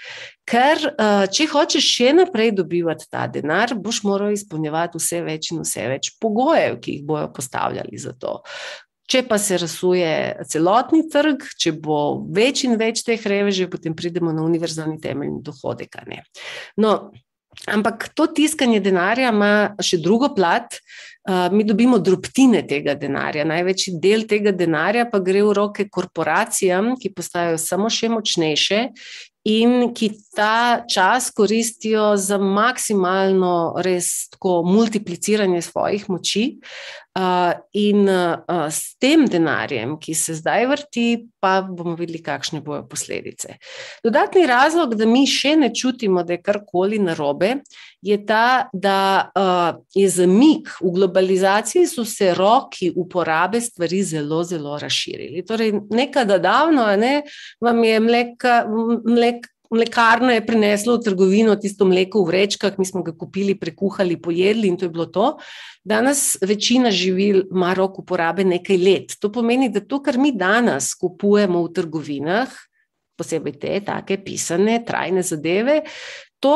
[0.51, 5.61] Ker, eh, če hočeš še naprej dobivati ta denar, boš moral izpolnjevati vse več in
[5.63, 8.41] vse več pogojev, ki jih bojo postavljali za to.
[9.11, 10.11] Če pa se razsuje
[10.47, 15.97] celotni trg, če bo več in več teh revežev, potem pridemo na univerzalni temeljni dohodek.
[16.79, 17.11] No,
[17.67, 20.79] ampak to tiskanje denarja ima še drugo plat.
[21.21, 23.45] Uh, mi dobimo drobtine tega denarja.
[23.45, 28.79] Največji del tega denarja pa gre v roke korporacijam, ki postajajo samo še močnejše
[29.51, 36.45] in ki ta čas koristijo za maksimalno, res tako, multipliciranje svojih moči.
[37.11, 41.03] Uh, in uh, s tem denarjem, ki se zdaj vrti,
[41.43, 43.57] pa bomo videli, kakšne bojo posledice.
[43.99, 47.57] Dodatni razlog, da mi še ne čutimo, da je karkoli narobe,
[47.99, 54.79] je ta, da uh, je zamik v globalizaciji, so se roki uporabe stvari zelo, zelo
[54.79, 55.43] razširili.
[55.43, 57.17] Torej, nekaj davno, ne,
[57.59, 58.61] vam je mleka.
[59.03, 64.19] Mlek, mlekarna je prinesla v trgovino tisto mleko v vrečkah, mi smo ga kupili, prekuhali,
[64.21, 65.37] pojedli in to je bilo to.
[65.83, 69.15] Danes večina živil ima rok uporabe nekaj let.
[69.19, 72.51] To pomeni, da to, kar mi danes kupujemo v trgovinah,
[73.17, 75.81] posebej te take pisane, trajne zadeve,
[76.41, 76.53] to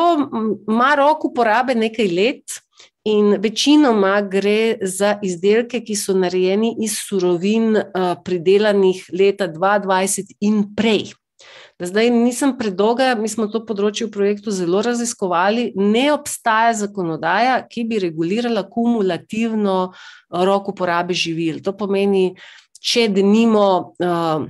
[0.68, 2.61] ima rok uporabe nekaj let.
[3.05, 10.63] In večinoma gre za izdelke, ki so narejeni iz surovin, uh, pridelanih leta 2020 in
[10.74, 11.13] prej.
[11.80, 15.74] Da zdaj nisem predolga, mi smo to področje v projektu zelo raziskovali.
[15.76, 19.80] Ne obstaja zakonodaja, ki bi regulirala kumulativno
[20.32, 21.60] roko uporabe živil.
[21.66, 22.30] To pomeni,
[22.80, 23.66] če denimo.
[24.00, 24.48] Uh,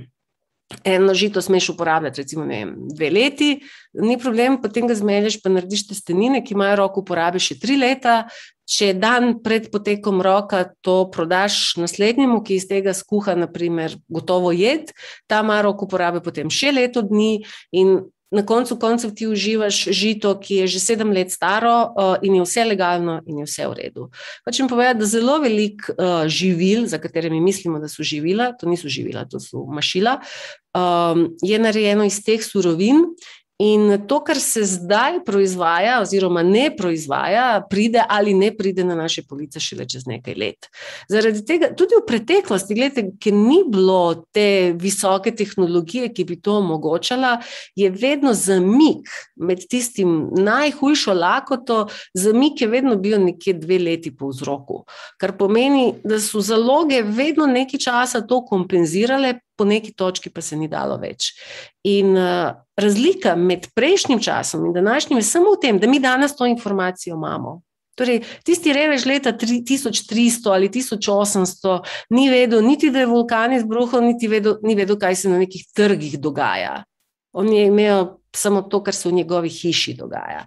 [0.84, 3.50] eno žito smeš uporabljati, recimo, vem, dve leti,
[3.92, 8.24] ni problem, potem ga zmelješ, pa narediš testenine, ki imajo roko uporabe še tri leta.
[8.66, 14.90] Če dan pred potekom roka to prodaš naslednjemu, ki iz tega skuha, naprimer, gotovo jed,
[15.30, 18.00] ta ima roko uporabe potem še leto dni in
[18.30, 22.42] na koncu koncev ti uživaš žito, ki je že sedem let staro uh, in je
[22.42, 24.08] vse legalno in je vse v redu.
[24.44, 28.66] Hočem povedati, da zelo velik uh, živil, za katere mi mislimo, da so živila, to
[28.68, 30.18] niso živila, to so mašila,
[30.74, 33.04] um, je narejeno iz teh surovin.
[33.58, 39.22] In to, kar se zdaj proizvaja, oziroma ne proizvaja, pride ali ne pride na naše
[39.24, 40.68] police šele čez nekaj let.
[41.08, 46.58] Zaradi tega, tudi v preteklosti, gledajte, ker ni bilo te visoke tehnologije, ki bi to
[46.60, 47.38] omogočala,
[47.76, 49.08] je vedno zamik
[49.40, 54.82] med tistim najhujšo lakoto, zamik je vedno bil nekje dve leti po vzroku.
[55.16, 60.56] Kar pomeni, da so zaloge vedno nekaj časa to kompenzirale, po neki točki pa se
[60.56, 61.32] ni dalo več.
[61.84, 66.36] In uh, razlika med prejšnjim časom in današnjim je samo v tem, da mi danes
[66.36, 67.60] to informacijo imamo.
[67.96, 71.78] Torej, tisti revež leta 1300 ali 1800
[72.10, 75.64] ni vedel, niti da je vulkan izbruhal, niti vedel, ni vedel, kaj se na nekih
[75.72, 76.82] trgih dogaja.
[77.36, 78.06] On je imel
[78.36, 80.44] samo to, kar se v njegovi hiši dogaja.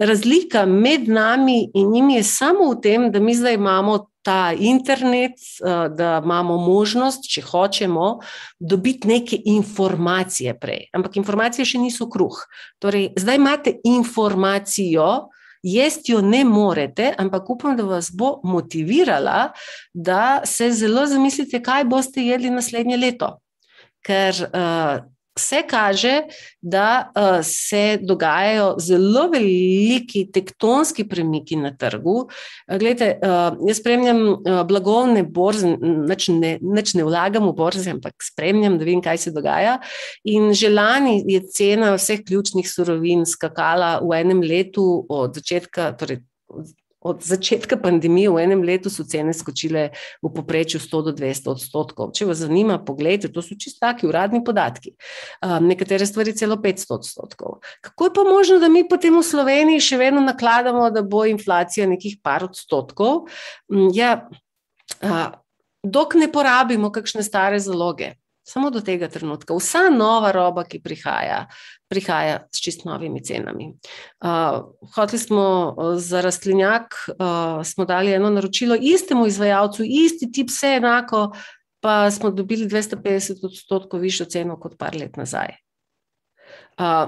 [0.00, 5.32] Razlika med nami in njimi je samo v tem, da mi zdaj imamo ta internet,
[5.64, 8.18] eh, da imamo možnost, če hočemo,
[8.58, 10.88] dobiti neke informacije prej.
[10.92, 12.36] Ampak informacije še niso kruh.
[12.78, 15.28] Torej, zdaj imate informacijo.
[15.62, 19.50] Jesti jo ne morete, ampak upam, da vas bo motivirala,
[19.92, 23.28] da se zelo zamislite, kaj boste jedli naslednje leto.
[24.00, 25.04] Ker uh,
[25.38, 26.22] vse kaže,
[26.60, 32.28] da uh, se dogajajo zelo veliki tektonski premiki na trgu.
[32.78, 38.14] Glede, uh, jaz spremljam uh, blagovne borze, nič ne, nič ne vlagam v borze, ampak
[38.24, 39.78] spremljam, da vidim, kaj se dogaja.
[40.24, 45.92] In že lani je cena vseh ključnih surovin skakala v enem letu od začetka.
[45.98, 46.20] Torej,
[47.00, 49.88] Od začetka pandemije v enem letu so cene skočile
[50.20, 52.12] v poprečju 100 do 200 odstotkov.
[52.12, 54.92] Če vas zanima, pogledajte, to so čisto taki uradni podatki.
[55.40, 57.64] Um, nekatere stvari celo 500 odstotkov.
[57.80, 61.88] Kako je pa možno, da mi potem v Sloveniji še vedno nakladamo, da bo inflacija
[61.88, 63.30] nekih par odstotkov?
[63.72, 64.28] Um, ja,
[65.00, 65.40] uh,
[65.80, 68.20] dok ne porabimo kakšne stare zaloge.
[68.44, 69.54] Samo do tega trenutka.
[69.54, 71.44] Vsa nova roba, ki prihaja,
[71.90, 73.72] prihaja s čist novimi cenami.
[74.22, 74.62] Uh,
[74.94, 81.32] hoteli smo za rastlinjak, uh, smo dali eno naročilo istemu izvajalcu, isti tip, vse enako,
[81.80, 85.56] pa smo dobili 250 odstotkov višjo ceno kot par let nazaj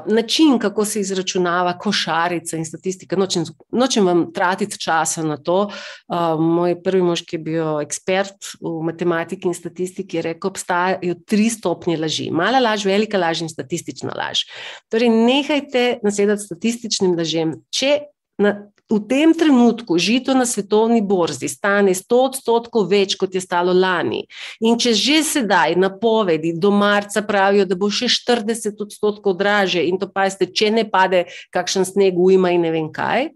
[0.07, 3.17] način, kako se izračunava košarica in statistika.
[3.17, 5.71] Nočem, nočem vam tratiti časa na to.
[6.09, 10.53] Uh, moj prvi mož, ki je bil ekspert v matematiki in statistiki, je rekel, da
[10.53, 14.45] obstajajo tri stopnje laži: mala laž, velika laž in statistična laž.
[14.91, 17.57] Torej, nehajte nasedati statističnim lažem.
[17.71, 17.99] Če
[18.43, 18.57] na,
[18.93, 24.27] v tem trenutku žito na svetovni borzi stane 100 odstotkov več, kot je stalo lani,
[24.61, 29.97] in če že sedaj napovedi do marca pravijo, da bo še 40 odstotkov draže, in
[29.97, 31.25] to pa ste, če ne pade
[31.55, 33.33] kakšen sneg, ujma in ne vem kaj,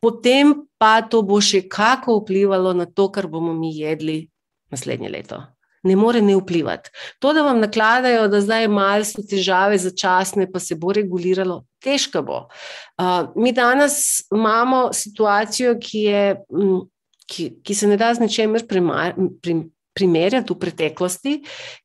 [0.00, 4.24] potem pa to bo še kako vplivalo na to, kar bomo mi jedli
[4.72, 5.53] naslednje leto
[5.84, 6.90] ne more ne vplivati.
[7.18, 12.22] To, da vam nakladajo, da zdaj malo so težave začasne, pa se bo reguliralo, težko
[12.24, 12.40] bo.
[12.98, 16.26] Uh, mi danes imamo situacijo, ki, je,
[17.30, 19.70] ki, ki se ne da z ničemer primerjati.
[19.94, 21.32] Primerjati v preteklosti,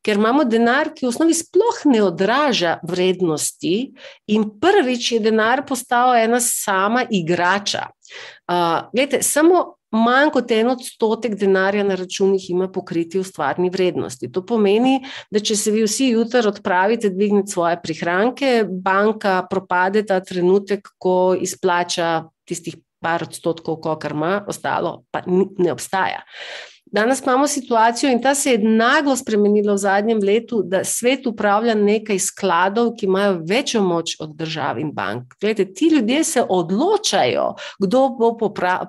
[0.02, 3.92] ker imamo denar, ki v osnovi sploh ne odraža vrednosti,
[4.34, 7.84] in prvič je denar postal ena sama igrača.
[8.50, 14.30] Uh, gledajte, samo manj kot en odstotek denarja na računih ima pokriti v stvarni vrednosti.
[14.32, 20.20] To pomeni, da če se vi vsi jutri odpravite dvigniti svoje prihranke, banka propade ta
[20.20, 26.22] trenutek, ko izplača tistih par odstotkov, kar ima, ostalo pa ne obstaja.
[26.92, 31.74] Danes imamo situacijo, in ta se je naglo spremenila v zadnjem letu, da svet upravlja
[31.74, 35.34] nekaj skladov, ki imajo večjo moč od držav in bank.
[35.40, 38.32] Glede, ti ljudje se odločajo, kdo bo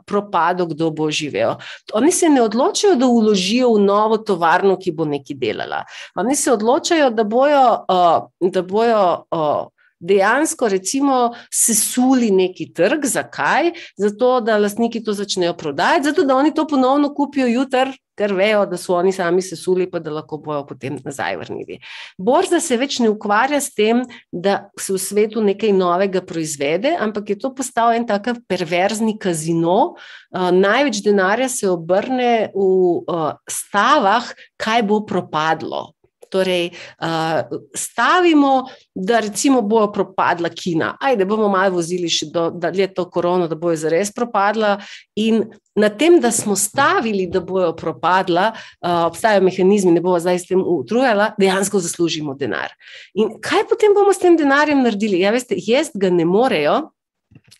[0.05, 1.55] propadel, kdo bo živel.
[1.93, 5.83] Oni se ne odločajo, da uložijo v novo tovarno, ki bo nekaj delala.
[6.15, 7.85] Oni se odločajo, da bojo.
[7.89, 9.67] Uh, da bojo uh,
[10.01, 13.05] dejansko recimo sesuli neki trg.
[13.05, 13.71] Zakaj?
[13.97, 18.65] Zato, da lastniki to začnejo prodajati, zato, da oni to ponovno kupijo jutr, ker vejo,
[18.69, 21.79] da so oni sami sesuli, pa da lahko bojo potem nazaj vrnili.
[22.21, 27.33] Borza se več ne ukvarja s tem, da se v svetu nekaj novega proizvede, ampak
[27.33, 29.95] je to postal en tak perverzni kazino.
[30.31, 32.67] Uh, največ denarja se obrne v
[33.01, 34.29] uh, stavah,
[34.61, 35.89] kaj bo propadlo.
[36.31, 37.41] Torej, uh,
[37.75, 40.93] stavimo, da recimo bojo propadla kina.
[40.99, 44.77] Ajde, bomo malo vozili še do leta korona, da bojo zares propadla.
[45.19, 45.43] In
[45.75, 50.49] na tem, da smo stavili, da bojo propadla, uh, obstajajo mehanizmi, ne bomo zdaj s
[50.49, 52.73] tem utrujala, dejansko zaslužimo denar.
[53.15, 55.21] In kaj potem bomo s tem denarjem naredili?
[55.23, 56.79] Ja, veste, jaz ga ne morejo.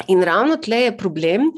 [0.07, 1.51] In ravno tle je problem,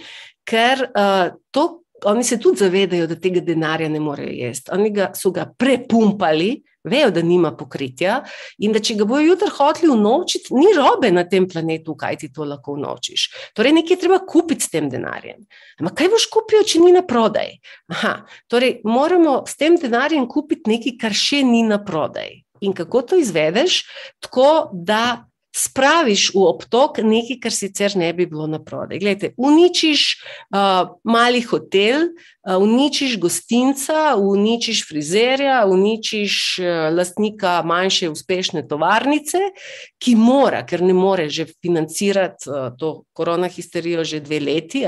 [0.49, 1.70] ker uh, to.
[2.03, 4.74] Oni se tudi zavedajo, da tega denarja ne morejo jesti.
[4.76, 6.49] Oni ga, so ga prepumpali,
[6.84, 8.22] vejo, da nima pokritja
[8.64, 12.32] in da če ga bojo jutri hoteli unovčiti, ni robe na tem planetu, kaj ti
[12.34, 13.28] to lahko unovčiš.
[13.58, 15.44] Torej, nekaj treba kupiti s tem denarjem.
[15.82, 17.58] Ampak kaj boš kupil, če ni na prodaj?
[17.94, 18.16] Aha,
[18.52, 22.44] torej, moramo s tem denarjem kupiti nekaj, kar še ni na prodaj.
[22.64, 23.84] In kako to izvedeš?
[24.24, 25.26] Tako, da
[25.56, 28.99] spraviš v obtok nekaj, kar sicer ne bi bilo na prodaj.
[28.99, 38.66] Glede, uničiš uh, mali hotel, uh, uničiš gostinca, uničiš frizerja, uničiš uh, lastnika manjše uspešne
[38.68, 39.54] tovarnice,
[40.01, 44.86] ki mora, ker ne more že financirati uh, to korona histerijo že dve leti.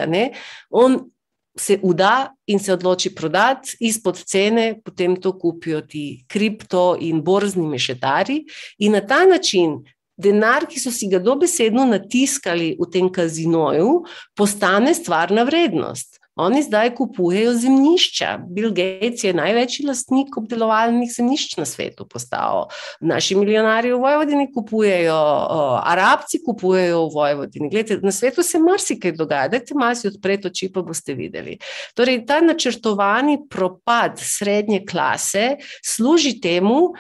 [0.70, 0.98] On
[1.58, 7.68] se uda in se odloči prodati izpod cene, potem to kupijo ti kripto in borzni
[7.68, 8.42] mešetari,
[8.80, 9.80] in na ta način
[10.18, 14.04] denar, ki so si ga dobesedno natiskali v tem kazinoju,
[14.36, 16.20] postane stvarna vrednost.
[16.36, 18.40] Oni zdaj kupujejo zemljišča.
[18.50, 22.68] Bill Gates je največji lastnik obdelovalnih zemljišč na svetu postal.
[23.00, 25.16] Naši milijonarji v Vojvodini kupujejo,
[25.84, 27.70] Arabci kupujejo v Vojvodini.
[27.72, 31.56] Glede, na svetu se marsikaj dogaja, dajte malo si odpreti oči, pa boste videli.
[31.96, 36.92] Torej, ta načrtovani propad srednje klase služi temu,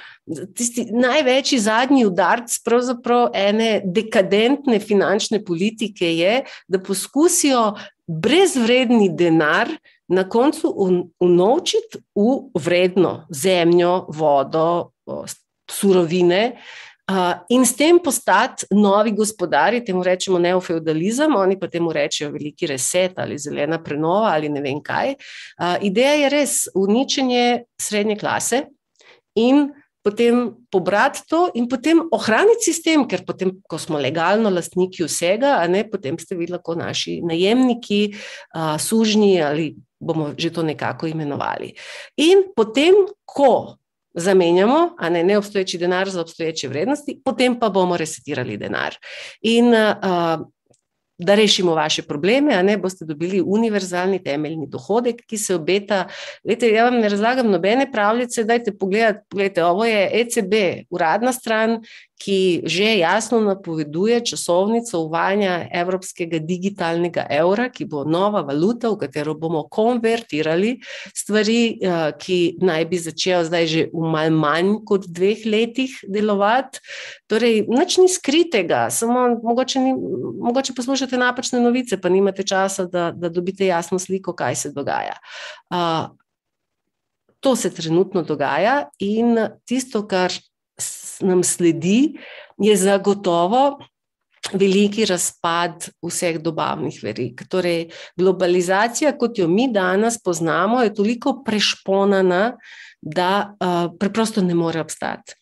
[0.56, 7.74] tisti največji zadnji udarc pravzaprav ene dekadentne finančne politike je, da poskusijo
[8.08, 9.70] brezvredni denar
[10.08, 10.70] na koncu
[11.20, 14.91] unovčiti v vredno zemljo, vodo,
[15.72, 16.58] surovine.
[17.06, 22.66] Uh, in s tem postati novi gospodari, temu rečemo neofeudalizem, oni pa temu rečejo veliki
[22.66, 25.14] reset ali zelena prenova ali ne vem kaj.
[25.14, 28.64] Uh, ideja je res uničenje srednje klase
[29.38, 29.70] in
[30.06, 35.82] potem pobrati to in potem ohraniti sistem, ker potem, ko smo legalno lastniki vsega, ne,
[35.89, 38.01] potem ste vi lahko naši najemniki,
[38.53, 41.74] a, sužnji ali bomo že to nekako imenovali.
[42.22, 43.80] In potem, ko
[44.14, 48.95] zamenjamo, a ne neobstoječi denar za obstoječe vrednosti, potem pa bomo resetirali denar.
[49.41, 50.38] In a,
[51.18, 56.05] da rešimo vaše probleme, a ne boste dobili univerzalni temeljni dohodek, ki se obeta.
[56.43, 60.53] Lete, ja vam ne razlagam nobene pravljice, dajte pogledati, gledajte, ovo je ECB,
[60.89, 61.80] uradna stran,
[62.18, 69.36] ki že jasno napoveduje časovnico uvajanja evropskega digitalnega evra, ki bo nova valuta, v katero
[69.36, 70.80] bomo konvertirali
[71.11, 76.80] stvari, eh, ki naj bi začel zdaj že v mal manj kot dveh letih delovati.
[77.28, 79.93] Torej, nič ni skritega, samo mogoče, ni,
[80.39, 85.18] mogoče poslušate napačne novice, pa nimate časa, da, da dobite jasno sliko, kaj se dogaja.
[85.70, 86.16] Uh,
[87.39, 90.34] to se trenutno dogaja in tisto, kar
[91.22, 92.16] nam sledi,
[92.57, 93.78] je zagotovo
[94.53, 97.41] veliki razpad vseh dobavnih verig.
[97.49, 102.57] Torej, globalizacija, kot jo mi danes poznamo, je toliko prešponana,
[103.06, 105.34] da uh, preprosto ne more obstati.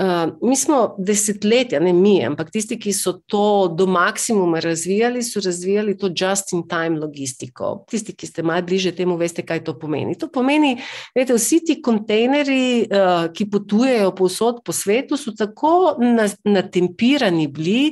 [0.00, 5.40] Uh, mi smo desetletja, ne mi, ampak tisti, ki so to do maksimuma razvijali, so
[5.44, 7.84] razvijali to just-in-time logistiko.
[7.90, 10.16] Tisti, ki ste malo bliže temu, veste, kaj to pomeni.
[10.18, 10.78] To pomeni,
[11.14, 15.98] da vsi ti kontejnerji, uh, ki potujejo povsod po svetu, so tako
[16.44, 17.82] natempirani bili,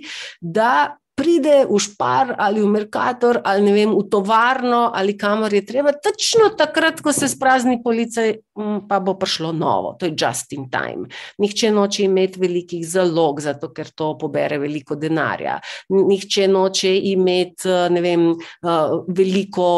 [0.40, 5.64] da pride v špar ali v Merkator ali ne vem, v tovarno ali kamor je
[5.66, 9.96] treba, točno takrat, ko se sprazni policija, mm, pa bo prišlo novo.
[9.98, 11.08] To je just in time.
[11.42, 15.58] Nihče noče imeti velikih zalog, zato ker to pobere veliko denarja.
[15.90, 19.68] Nihče noče imeti eh, vem, eh, veliko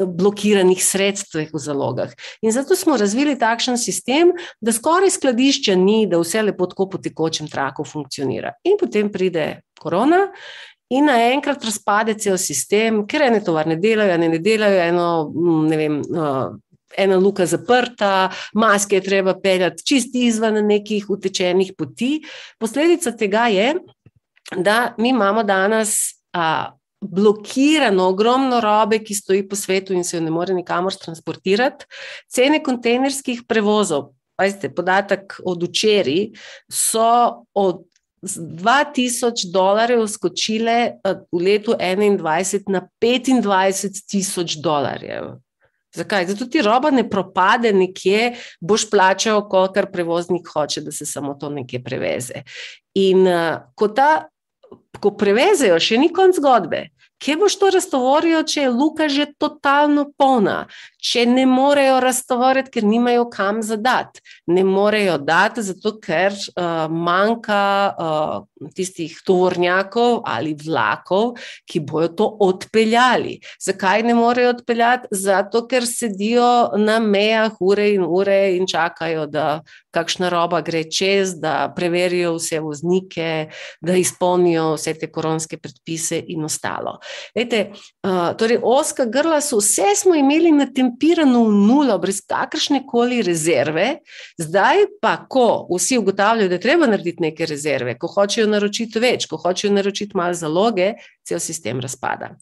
[0.00, 2.12] blokiranih sredstev v zalogah.
[2.42, 6.98] In zato smo razvili takšen sistem, da skoraj skladišča ni, da vse lepo tako po
[7.02, 8.54] tekočem traku funkcionira.
[8.64, 10.28] In potem pride korona.
[10.88, 15.76] In naenkrat razpade cel sistem, ker ene tovarne delajo, ene ne delajo, eno, mm, ne
[15.76, 15.98] vem,
[16.96, 22.22] ena luka zaprta, maske je treba peljati čist izven nekih utečenih poti.
[22.58, 23.74] Posledica tega je,
[24.56, 25.98] da mi imamo danes
[26.32, 31.86] a, blokirano ogromno robe, ki stoji po svetu in se jo ne more nikamor transportirati.
[32.28, 36.30] Cene kontejnerskih prevozov, pazite, podatek od včeraj,
[36.72, 37.84] so od
[38.22, 45.38] z 2000 dolarjev skočile eh, v letu 2021 na 25 tisoč dolarjev.
[45.96, 46.26] Zakaj?
[46.26, 51.48] Zato ti roba ne propade nekje, boš plačal, kolikor prevoznik hoče, da se samo to
[51.50, 52.42] nekje preveze.
[52.94, 54.28] In uh, ko, ta,
[55.00, 56.88] ko prevezejo, še ni konc zgodbe.
[57.18, 60.68] Kje boš to raztovoril, če je luka že totalno polna?
[61.02, 64.22] Če ne morejo raztovoriti, ker nimajo kam zadati.
[64.54, 71.34] Ne morejo dati, zato ker uh, manjka uh, tistih tovornjakov ali vlakov,
[71.66, 73.38] ki bojo to odpeljali.
[73.66, 75.10] Zakaj ne morejo odpeljati?
[75.10, 79.48] Zato, ker sedijo na mejah ure in ure in čakajo, da
[79.94, 83.48] kakšna roba gre čez, da preverijo vse voznike,
[83.80, 86.98] da izpolnijo vse te koronske predpise in ostalo.
[87.36, 87.60] Lejte,
[88.06, 93.88] uh, torej, oska grla so vse smo imeli natempirano v nulo, brez kakršne koli rezerve,
[94.40, 99.26] zdaj pa, ko vsi ugotavljajo, da je treba narediti neke rezerve, ko hočejo naročiti več,
[99.30, 100.94] ko hočejo naročiti malo zaloge,
[101.26, 102.34] cel sistem razpada.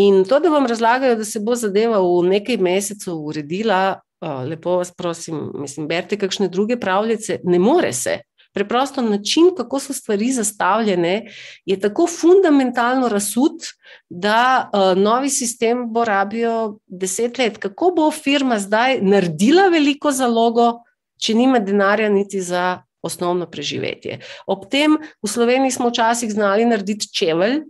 [0.00, 4.78] In to, da vam razlagajo, da se bo zadeva v nekaj mesecev uredila, uh, lepo
[4.80, 8.20] vas prosim, mislim, berite kakšne druge pravljice, ne more se.
[8.52, 11.32] Preprosto način, kako so stvari zastavljene,
[11.64, 13.62] je tako fundamentalno razsut,
[14.08, 17.58] da uh, novi sistem bo rabijo deset let.
[17.58, 20.72] Kako bo firma zdaj naredila veliko zalogo,
[21.16, 24.20] če nima denarja niti za osnovno preživetje.
[24.46, 27.62] Ob tem v Sloveniji smo včasih znali narediti čevelj,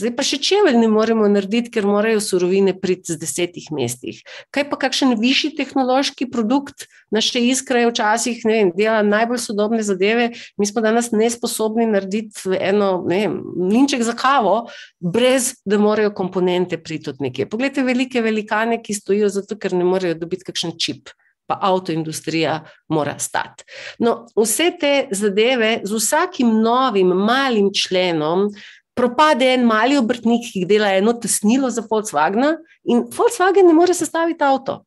[0.00, 4.22] zdaj pa še čevelj ne moremo narediti, ker morajo surovine priti z desetih mestih.
[4.54, 9.82] Kaj pa kakšen višji tehnološki produkt, naše iskre je včasih ne vem, dela najbolj sodobne
[9.86, 13.36] zadeve, mi smo danes nesposobni narediti eno, ne vem,
[13.70, 14.56] linček za kavo,
[15.00, 17.46] brez da morajo komponente priti od nekje.
[17.52, 21.12] Poglejte velike velikane, ki stojijo zato, ker ne morejo dobiti kakšen čip
[21.46, 23.64] pa avtoindustrija mora stati.
[23.98, 28.48] No, vse te zadeve z vsakim novim malim členom.
[28.96, 32.56] Propade en mali obrtnik, ki dela eno tesnilo za Volkswagen,
[32.88, 34.80] in Volkswagen ne more sestaviti avto.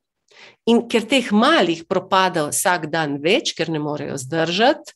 [0.70, 4.96] In ker teh malih propada vsak dan več, ker ne morejo zdržati,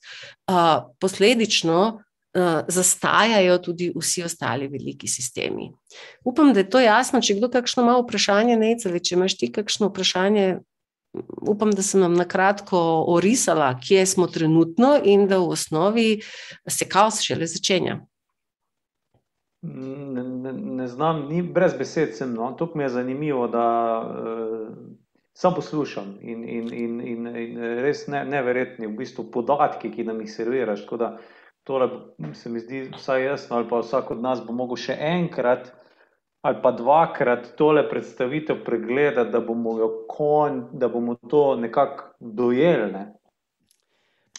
[0.50, 5.72] uh, posledično uh, zastajajo tudi vsi ostali veliki sistemi.
[6.26, 7.22] Upam, da je to jasno.
[7.22, 10.62] Če kdo kakšno malo vprašanje, ne, če imaš ti kakšno vprašanje,
[11.42, 16.08] upam, da sem vam na kratko orisala, kje smo trenutno in da v osnovi
[16.70, 18.00] se kaos šele začenja.
[19.64, 22.18] Ne, ne, ne znam, ni brez besed.
[22.18, 22.52] Sem, no.
[22.60, 23.68] To mi je zanimivo, da
[24.02, 24.68] uh,
[25.34, 30.20] sam poslušam in, in, in, in, in res ne, neverjetni v bistvu podatki, ki nam
[30.22, 30.84] jih serviraš.
[31.64, 31.88] Tole
[32.36, 35.72] se mi zdi, vsaj jaz ali pa vsak od nas bo mogel še enkrat
[36.44, 39.78] ali pa dvakrat tole predstavitev pregledati, da bomo,
[40.08, 42.92] konj, da bomo to nekako dojeli.
[42.92, 43.14] Ne?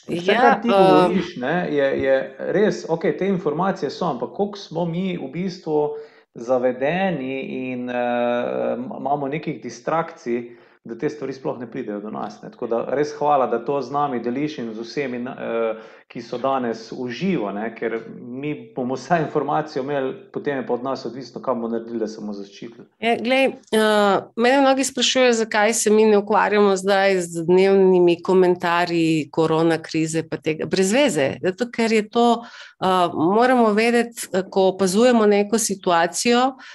[0.09, 4.37] Vse, ja, kar ti um, govoriš, ne, je, je res, ok, te informacije so, ampak
[4.37, 5.95] koliko smo mi v bistvu
[6.35, 7.41] zavedeni
[7.71, 12.43] in uh, imamo nekih distrakcij, uh, da te stvari sploh ne pridejo do nas.
[12.43, 12.51] Ne.
[12.51, 15.79] Tako da res hvala, da to z nami deliš in z vsemi, uh,
[16.13, 20.85] ki so danes uživo, ne, ker mi bomo vse informacije imeli, potem je pa od
[20.85, 22.85] nas odvisno, kam bomo naredili, da se bomo zaščitili.
[23.01, 29.31] Ja, glej, uh, mene mnogi sprašujejo, zakaj se mi ne ukvarjamo zdaj z dnevnimi komentarji
[29.33, 31.31] korona krize, pa tega brez veze.
[31.43, 36.73] Zato, ker je to, uh, moramo vedeti, ko opazujemo neko situacijo, uh,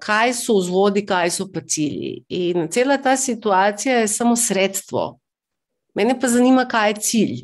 [0.00, 2.24] kaj so vzvodi, kaj so pa cilji.
[2.28, 5.18] In cela ta situacija je samo sredstvo.
[5.94, 7.36] Mene pa zanima, kaj je cilj.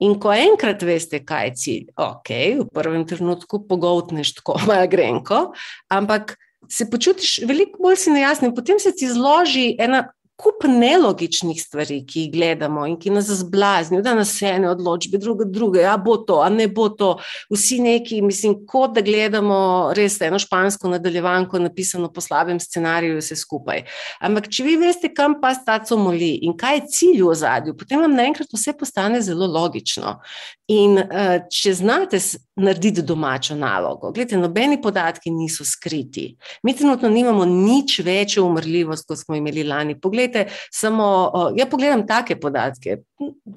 [0.00, 2.30] In ko enkrat veste, kaj je cilj, ok,
[2.62, 5.50] v prvem trenutku pogotneš tako, malo grenko,
[5.92, 10.06] ampak se počutiš veliko bolj si nejasni, potem se ti zloži ena
[10.40, 15.44] kup nelogičnih stvari, ki jih gledamo in ki nas zblaznijo, da nas ene odločbe, druge,
[15.52, 17.10] druge, a bo to, a ne bo to.
[17.52, 19.60] Vsi neki, mislim, kot da gledamo
[19.96, 23.84] res eno špansko nadaljevanko, napisano po slabem scenariju, vse skupaj.
[24.20, 28.00] Ampak, če vi veste, kam pa staco moli in kaj je cilj v ozadju, potem
[28.00, 30.18] vam naenkrat vse postane zelo logično.
[30.70, 32.20] In uh, če znate
[32.60, 36.28] narediti domačo nalogo, gledite, nobeni podatki niso skriti.
[36.62, 39.96] Mi trenutno nimamo nič večjo umrljivost, kot smo imeli lani.
[40.00, 43.00] Poglejte, poglejte, samo, ja pogledam take podatke,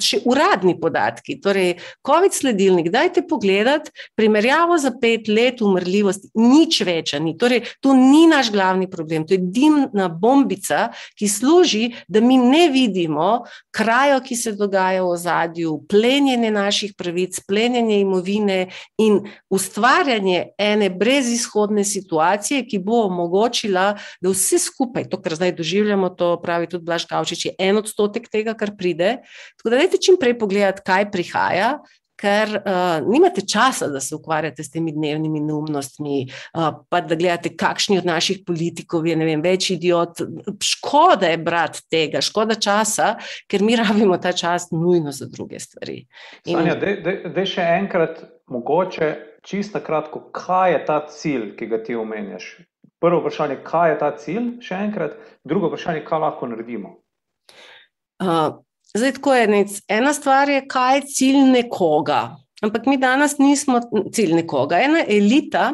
[0.02, 7.20] še uradni podatki, torej COVID sledilnik, dajte pogledati primerjavo za pet let umrljivosti, nič večja
[7.24, 12.38] ni, torej to ni naš glavni problem, to je dimna bombica, ki služi, da mi
[12.38, 18.60] ne vidimo krajo, ki se dogaja v ozadju, plenjenje naših pravic, plenjenje imovine
[19.02, 26.12] in ustvarjanje ene brezizhodne situacije, ki bo omogočila, da vse skupaj, to, kar zdaj doživljamo,
[26.20, 29.24] to pravi pravi tudi Blaž Kavčič, je en odstotek tega, kar pride.
[29.58, 31.80] Tako da dajte čim prej pogledati, kaj prihaja.
[32.14, 37.50] Ker uh, nimate časa, da se ukvarjate s temi dnevnimi neumnostmi, uh, pa da gledate,
[37.58, 40.22] kakšni od naših politikov je vem, več idiot.
[40.62, 43.18] Škoda je brati tega, škoda časa,
[43.50, 46.06] ker mi rabimo ta čas nujno za druge stvari.
[46.46, 46.62] In...
[46.62, 46.78] Sanja,
[47.34, 49.10] da še enkrat, mogoče
[49.44, 52.54] čisto kratko, kaj je ta cilj, ki ga ti omenjaš?
[53.04, 56.94] Prvo vprašanje, kaj je ta cilj, še enkrat, drugo vprašanje, kaj lahko naredimo.
[58.24, 58.62] Uh,
[58.96, 59.76] zdaj, tako je, nec.
[59.92, 62.22] ena stvar je, kaj je cilj nekoga.
[62.64, 63.82] Ampak mi danes nismo
[64.16, 64.80] cilj nekoga.
[64.80, 65.66] Ena elita,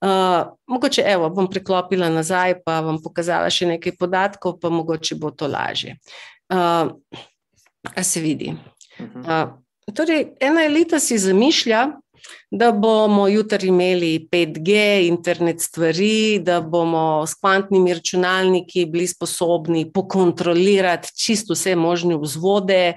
[0.00, 0.38] uh,
[0.72, 5.50] mogoče, evo, bom preklopila nazaj, pa vam pokazala še nekaj podatkov, pa mogoče bo to
[5.52, 5.98] lažje.
[6.48, 6.88] Uh,
[7.92, 8.54] a se vidi.
[8.96, 9.52] Uh,
[9.92, 11.84] torej, ena elita si zamišlja,
[12.50, 14.76] da bomo jutri imeli 5G,
[15.06, 22.92] internet stvari, da bomo s kvantnimi računalniki bili sposobni pokontrolirati čisto vse možne vzvode,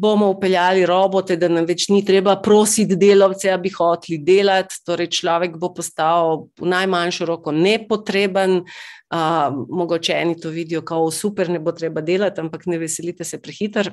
[0.00, 5.10] bomo upeljali robote, da nam več ni treba prositi delavce, da bi hoteli delati, torej
[5.20, 8.62] človek bo postal v najmanjšo roko nepotreben.
[9.06, 13.38] Uh, mogoče eni to vidijo, kot super, ne bo treba delati, ampak ne veselite se
[13.38, 13.92] prehiter.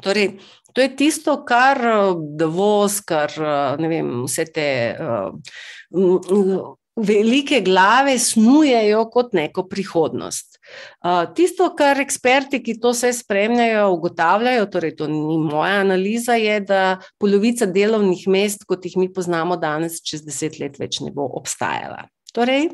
[0.00, 0.38] Torej,
[0.72, 9.04] to je tisto, kar eh, Davos, kar eh, vem, vse te uh, velike glave snujejo
[9.12, 10.58] kot neko prihodnost.
[11.04, 16.60] Uh, tisto, kar eksperti, ki to vse spremljajo, ugotavljajo, torej to ni moja analiza, je,
[16.68, 16.82] da
[17.20, 22.06] polovica delovnih mest, kot jih mi poznamo danes, čez deset let več ne bo obstajala.
[22.32, 22.70] Torej,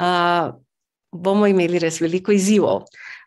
[0.00, 0.54] uh,
[1.12, 2.86] bomo imeli res veliko izzivov.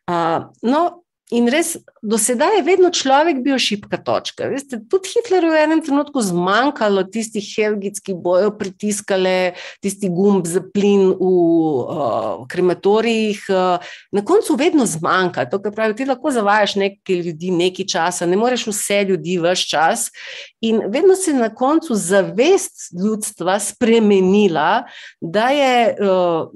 [0.09, 0.98] Uh, no,
[1.29, 4.47] In res, do sedaj je vedno človek bil šipka točka.
[4.49, 10.47] Veste, tudi Hitlerju je v enem trenutku zmanjkalo tistih helgic, ki bojo pritiskali tisti gumb
[10.49, 13.43] za plin v uh, krematorijih.
[13.45, 15.45] Uh, na koncu vedno zmanjka.
[15.51, 19.69] To, kar pravi, ti lahko zavajaš nekaj ljudi nekaj časa, ne moreš vse ljudi vse
[19.69, 20.07] čas.
[20.65, 24.81] In vedno se je na koncu zavest ljudstva spremenila,
[25.21, 26.49] da je uh,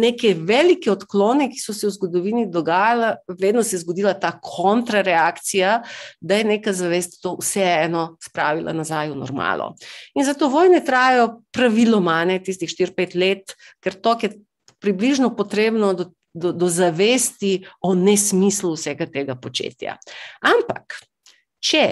[0.00, 5.82] neke velike odklone, ki so se v zgodovini dogajale, vedno se je zgodila ta kontrareakcija,
[6.20, 9.74] da je neka zavest to vseeno spravila nazaj v normalo.
[10.14, 14.34] In zato vojne trajajo praviloma ne tistih 4-5 let, ker to je
[14.80, 19.98] približno potrebno do, do, do zavesti o nesmislu vsega tega početja.
[20.42, 21.00] Ampak,
[21.64, 21.86] če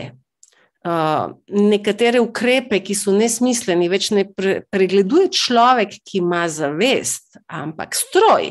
[0.83, 7.95] Uh, nekatere ukrepe, ki so nesmiselni, več ne pre, pregleduje človek, ki ima zavest, ampak
[7.95, 8.49] stroj,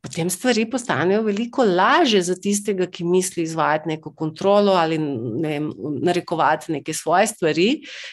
[0.00, 5.66] potem stvari postanejo veliko lažje za tistega, ki misli izvajati neko kontrolo ali ne vem,
[6.02, 7.68] narekovati neke svoje stvari.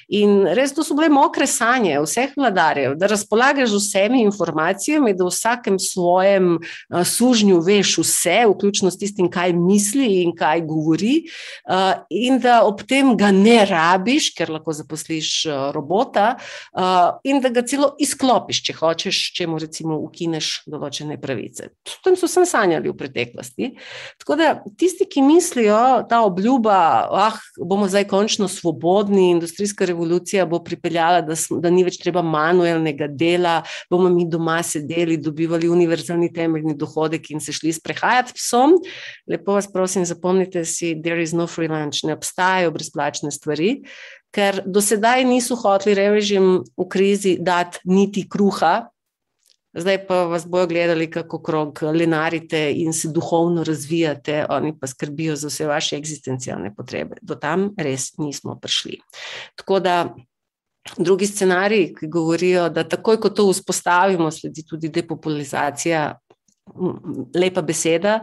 [0.08, 5.26] In res to so bile mokre sanje vseh vladarjev, da razpolagaš z vsemi informacijami, da
[5.26, 11.16] v vsakem svojem uh, sužnju veš vse, vključno s tistim, kaj misli in kaj govori,
[11.70, 16.36] uh, in da ob tem ga ne rabiš, ker lahko zaposliš uh, robota,
[17.24, 22.16] in da ga celo izklopiš, če hočeš, če mu recimo ukineš določene pravice o tem
[22.20, 23.72] so sem sanjali v preteklosti.
[24.22, 26.78] Tako da tisti, ki mislijo, ta obljuba,
[27.08, 32.22] da ah, bomo zdaj končno svobodni, industrijska revolucija bo pripeljala, da, da ni več treba
[32.26, 33.62] manualnega dela,
[33.92, 38.78] bomo mi doma sedeli, dobivali univerzalni temeljni dohodek in se šli sprehajati psom.
[39.30, 43.78] Lepo vas prosim, zapomnite si, there is no free lunch, ne obstajajo brezplačne stvari.
[44.36, 48.90] Ker do sedaj niso hoteli revežim v krizi dati niti kruha,
[49.78, 55.36] zdaj pa vas bojo gledali, kako krog lenarite in se duhovno razvijate, oni pa skrbijo
[55.36, 57.16] za vse vaše eksistencialne potrebe.
[57.22, 59.00] Do tam res nismo prišli.
[59.56, 60.16] Tako da.
[60.98, 66.04] Drugi scenariji, ki govorijo, da takoj, ko to vzpostavimo, sledi tudi depopularizacija,
[67.36, 68.20] lepa beseda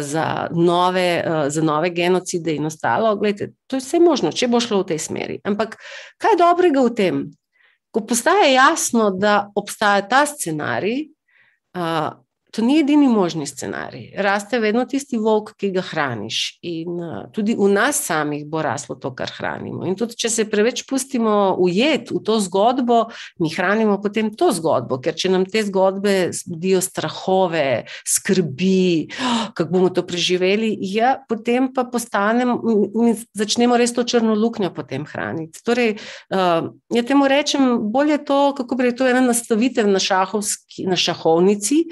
[0.00, 3.16] za nove, za nove genocide in ostalo.
[3.16, 5.40] Glejte, to je vse možno, če bo šlo v tej smeri.
[5.44, 5.78] Ampak
[6.20, 7.24] kaj je dobrega v tem?
[7.96, 11.06] Ko postaje jasno, da obstaja ta scenarij,
[11.72, 12.10] uh,
[12.56, 14.14] to ni edini možni scenarij.
[14.16, 16.36] Raste vedno tisti volk, ki ga hraniš.
[16.64, 19.84] In uh, tudi v nas samih bo raslo to, kar hranimo.
[19.84, 23.02] In tudi, če se preveč pustimo ujet v to zgodbo,
[23.44, 29.76] mi hranimo potem to zgodbo, ker če nam te zgodbe zbudijo strahove, skrbi, oh, kako
[29.76, 32.56] bomo to preživeli, ja, potem pa postanemo
[33.36, 35.60] začnemo res to črno luknjo potem hraniti.
[35.60, 35.98] Torej,
[36.32, 40.96] uh, ja temu rečem, bolje to, kako rekel, to je ena nastavitev na, šahovski, na
[40.96, 41.82] šahovnici,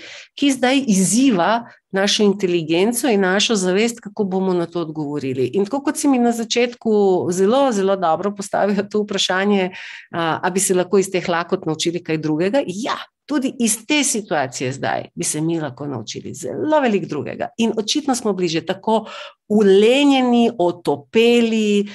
[0.41, 5.51] ki zdaj izziva našo inteligenco in našo zavest, kako bomo na to odgovorili.
[5.55, 6.93] In tako kot si mi na začetku
[7.31, 9.71] zelo, zelo dobro postavil to vprašanje,
[10.11, 12.63] ali bi se lahko iz teh lakot naučili kaj drugega?
[12.67, 17.49] Ja, tudi iz te situacije zdaj bi se mi lahko naučili zelo veliko drugega.
[17.59, 19.05] In očitno smo bili že tako
[19.49, 21.89] ulenjeni, otopeli,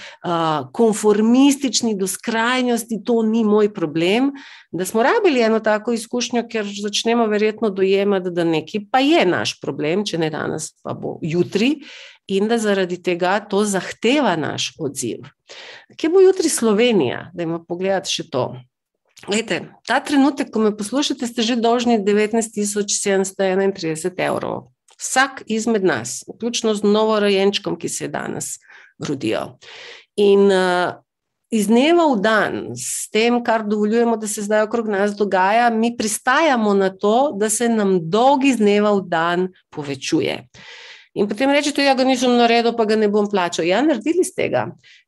[0.74, 4.32] konformistični do skrajnosti, to ni moj problem,
[4.72, 9.60] da smo rabili eno tako izkušnjo, ker začnemo verjetno dojemati, da nekaj pa je naš
[9.62, 11.76] problem, če ne danes, pa bo jutri.
[12.30, 15.26] In da zaradi tega to zahteva naš odziv.
[15.98, 17.32] Kje bo jutri Slovenija?
[17.34, 18.52] Da ima pogledati še to.
[19.28, 24.72] Lejte, ta trenutek, ko me poslušate, ste že dolžni 19.731 evrov.
[25.00, 28.60] Vsak izmed nas, vključno z novorojenčkom, ki se je danes
[29.00, 29.40] rodil.
[30.16, 30.94] In uh,
[31.52, 35.98] iz dneva v dan, s tem, kar dovoljujemo, da se zdaj okrog nas dogaja, mi
[35.98, 40.48] pristajamo na to, da se nam dolg iz dneva v dan povečuje.
[41.20, 43.68] In potem rečete, ja, ga nisem naredil, pa ga ne bom plačal.
[43.68, 44.62] Ja, naredili ste ga.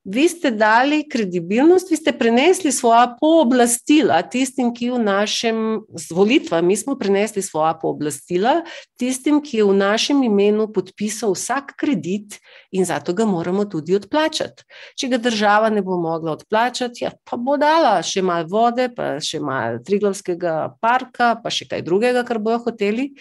[0.03, 5.61] Vi ste dali kredibilnost, vi ste prenesli svoja pooblastila tistim, ki v našem,
[5.95, 8.57] z volitvami smo prenesli svoja pooblastila
[8.99, 12.41] tistim, ki je v našem imenu podpisal vsak kredit
[12.75, 14.67] in zato ga moramo tudi odplačati.
[14.99, 19.15] Če ga država ne bo mogla odplačati, ja, pa bo dala še malo vode, pa
[19.23, 23.13] še malo Triglavskega parka, pa še kaj drugega, kar bojo hoteli.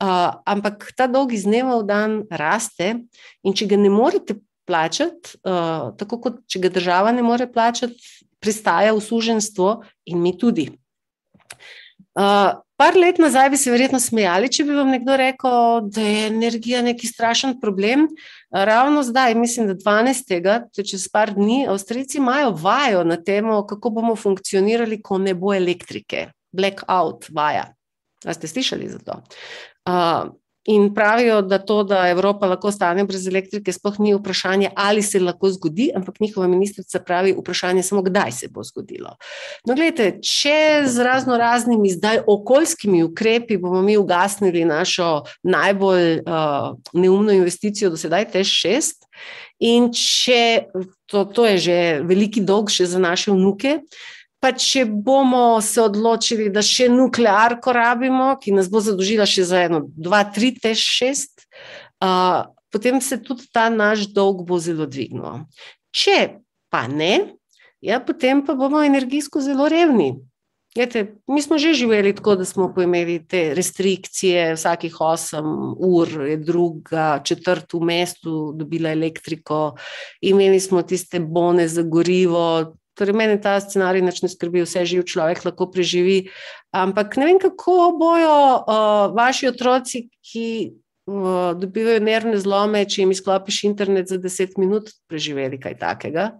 [0.00, 2.94] Uh, ampak ta dolg iz dneva v dan raste,
[3.44, 7.98] in če ga ne morete plačati, uh, tako kot če ga država ne more plačati,
[8.40, 10.70] pristaja v suženstvo in mi tudi.
[12.16, 16.22] Uh, par let nazaj bi se verjetno smejali, če bi vam nekdo rekel, da je
[16.30, 18.06] energija neki strašen problem.
[18.08, 20.32] Uh, ravno zdaj, mislim, da 12.
[20.72, 25.52] to čez par dni, Avstrijci imajo vajo na temo, kako bomo funkcionirali, ko ne bo
[25.54, 26.30] elektrike.
[26.56, 27.68] Blackout vaja.
[28.24, 29.20] A ste slišali za to?
[29.90, 30.30] Uh,
[30.64, 35.20] in pravijo, da to, da Evropa lahko stane brez elektrike, sploh ni vprašanje, ali se
[35.20, 39.16] lahko zgodi, ampak njihova ministrica pravi, vprašanje je samo, kdaj se bo zgodilo.
[39.66, 46.76] No, gledajte, če z razno raznimi zdaj okoljskimi ukrepi bomo mi ugasnili našo najbolj uh,
[46.92, 49.08] neumno investicijo do sedaj, tež šest.
[49.58, 50.70] In če
[51.06, 54.08] to, to je že veliki dolg še za naše vnuke, uh,
[54.40, 59.66] Pa če bomo se odločili, da še nuklearko rabimo, ki nas bo zadožila še za
[59.68, 61.44] eno, dva, tri, te šest,
[62.00, 65.44] uh, potem se tudi ta naš dolg bo zelo dvignil.
[65.92, 66.40] Če
[66.72, 67.36] pa ne,
[67.84, 70.14] ja, potem pa bomo energijsko zelo revni.
[70.70, 76.36] Jete, mi smo že živeli tako, da smo imeli te restrikcije, vsakih 8 ur je
[76.36, 79.74] druga, četrt v mestu dobila elektriko,
[80.20, 85.44] imeli smo tiste bone za gorivo, Torej, meni ta scenarij ne skrbi, vse živ človek
[85.46, 86.30] lahko preživi.
[86.74, 90.46] Ampak ne vem, kako bojo uh, vaši otroci, ki
[91.06, 96.30] uh, dobivajo nervne zlome, če jim izklopiš internet za 10 minut, preživeli kaj takega.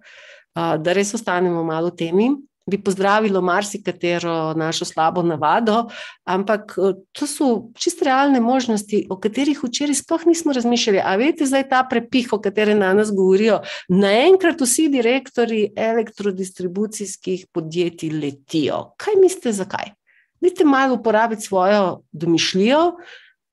[0.54, 2.32] Uh, da res ostanemo malo temi
[2.66, 5.88] bi pozdravilo marsikatero našo slabo navado,
[6.24, 11.00] ampak eh, to so čisto realne možnosti, o katerih včeraj sploh nismo razmišljali.
[11.04, 18.10] A veste, zdaj ta prepih, o katerem na nas govorijo, naenkrat vsi direktori elektrodistribucijskih podjetij
[18.10, 18.90] letijo.
[18.96, 19.96] Kaj mislite, zakaj?
[20.40, 22.92] Dajte malo uporabiti svojo domišljijo.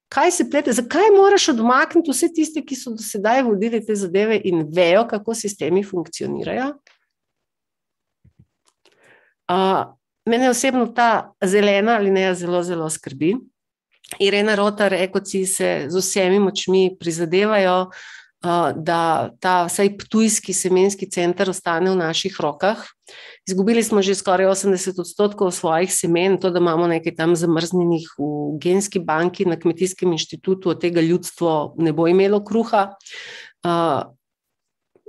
[0.09, 4.39] Kaj se plete, zakaj moraš odmakniti vse tiste, ki so do sedaj vodili te zadeve
[4.43, 6.77] in vejo, kako sistemi funkcionirajo?
[10.27, 13.35] Mene osebno ta zelena linija zelo, zelo skrbi.
[14.19, 21.49] Irena Rotar, ekoci se z vsemi močmi prizadevajo, uh, da ta vsaj ptujski semenski center
[21.49, 22.83] ostane v naših rokah.
[23.47, 28.57] Izgubili smo že skoraj 80 odstotkov svojih semen, to, da imamo nekaj tam zamrznjenih v
[28.59, 32.95] genski banki na kmetijskem inštitutu, od tega ljudstvo ne bo imelo kruha.
[33.63, 34.03] Uh,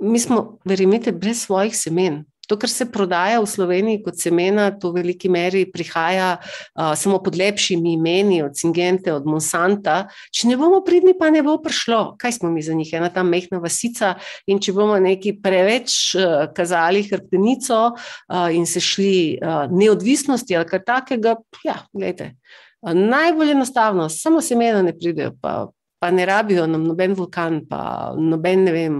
[0.01, 2.23] mi smo, verjemite, brez svojih semen.
[2.49, 7.19] To, kar se prodaja v Sloveniji kot semena, to v veliki meri prihaja uh, samo
[7.21, 10.07] pod lepšimi imeni, od Singente, od Monsanta.
[10.33, 12.15] Če ne bomo pridni, pa ne bo prišlo.
[12.17, 14.15] Kaj smo mi za njih, ena ta mehna vasica.
[14.49, 20.69] In če bomo neki preveč uh, kazali hrbtenico uh, in se šli uh, neodvisnosti ali
[20.69, 22.33] kar takega, ja, gledajte.
[22.81, 25.67] Najbolj enostavno, samo semena ne pridejo, pa,
[25.99, 28.99] pa ne rabijo nam noben vulkan, pa noben, ne vem,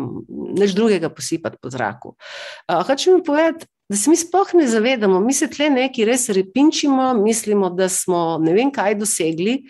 [0.59, 2.15] nič drugega posipati po zraku.
[2.67, 7.13] Uh, hočem povedati, da se mi sploh ne zavedamo, mi se tle neki res repinčimo,
[7.17, 9.63] mislimo, da smo ne vem kaj dosegli.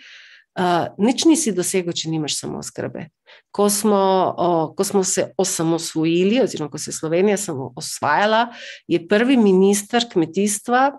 [0.58, 3.06] Uh, nič nisi dosegel, če nimaš samo skrbe.
[3.54, 4.02] Ko smo,
[4.34, 8.48] uh, ko smo se osamosvojili, oziroma ko se je Slovenija samo osvajala,
[8.90, 10.90] je prvi minister kmetijstva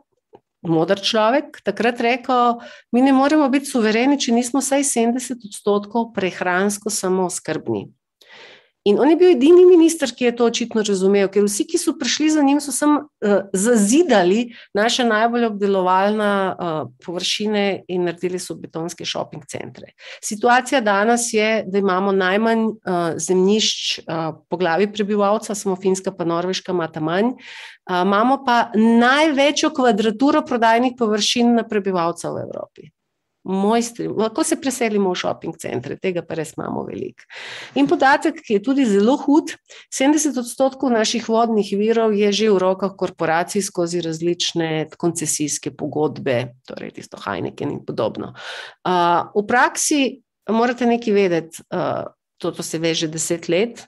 [0.62, 2.62] modr človek, takrat rekel,
[2.92, 7.88] mi ne moremo biti suvereni, če nismo vsaj 70 odstotkov prehransko samo skrbni.
[8.84, 11.94] In on je bil edini minister, ki je to očitno razumel, ker vsi, ki so
[11.99, 18.56] prišli za njim, so sem uh, zazidali naše najbolj obdelovalne uh, površine in naredili so
[18.58, 19.91] betonske šoping centre.
[20.24, 26.26] Situacija danes je, da imamo najmanj uh, zemljišč uh, po glavi prebivalca, samo Finska pa
[26.26, 32.90] Norveška ima tam manj, uh, imamo pa največjo kvadraturo prodajnih površin na prebivalca v Evropi.
[33.43, 37.26] Mojstri, lahko se preselimo v šoping centre, tega pa res imamo veliko.
[37.80, 39.55] In podatek, ki je tudi zelo hud,
[39.89, 46.93] 70 odstotkov naših vodnih virov je že v rokah korporacij skozi različne koncesijske pogodbe, torej
[47.01, 48.34] tisto Heineken in podobno.
[48.85, 53.88] Uh, v praksi morate nekaj vedeti, uh, to, to se ve že deset let.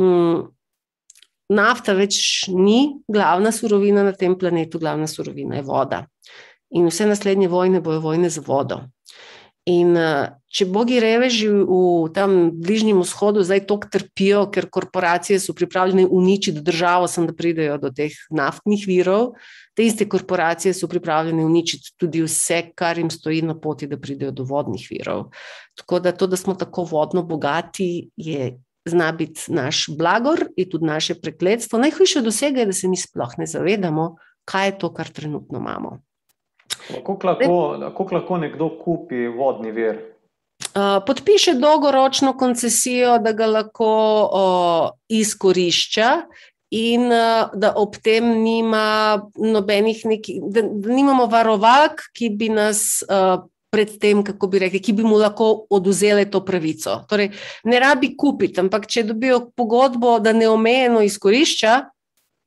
[0.00, 0.52] Um,
[1.52, 6.06] nafta več ni glavna surovina na tem planetu, glavna surovina je voda
[6.76, 8.84] in vse naslednje vojne bojo vojne za vodo.
[9.66, 11.78] In uh, če bogi reveži v
[12.14, 17.80] tam bližnjem vzhodu zdaj tako trpijo, ker korporacije so pripravljene uničiti državo, sem da pridejo
[17.82, 19.32] do teh naftnih virov,
[19.74, 24.30] te iste korporacije so pripravljene uničiti tudi vse, kar jim stoji na poti, da pridejo
[24.30, 25.26] do vodnih virov.
[25.76, 28.54] Tako da to, da smo tako vodno bogati, je.
[28.86, 31.80] Zna biti naš blagor in tudi naše prekletstvo.
[31.82, 34.12] Najhujše od vsega je, da se mi sploh ne zavedamo,
[34.46, 36.05] kaj je to, kar trenutno imamo.
[36.86, 39.98] Kako lahko, lahko nekdo kupi vodni vir?
[41.06, 43.88] Podpiše dolgoročno koncesijo, da ga lahko
[44.32, 44.44] o,
[45.08, 46.10] izkorišča,
[46.76, 47.08] in
[47.54, 53.02] da ob tem nima nobenih, neki, da, da nimamo varovalk, ki bi nas.
[53.76, 57.00] Predtem, kako bi rekli, ki bi mu lahko oduzele to pravico.
[57.10, 57.32] Torej,
[57.66, 61.72] ne rabi kupiti, ampak če dobijo pogodbo, da neomejeno izkorišča,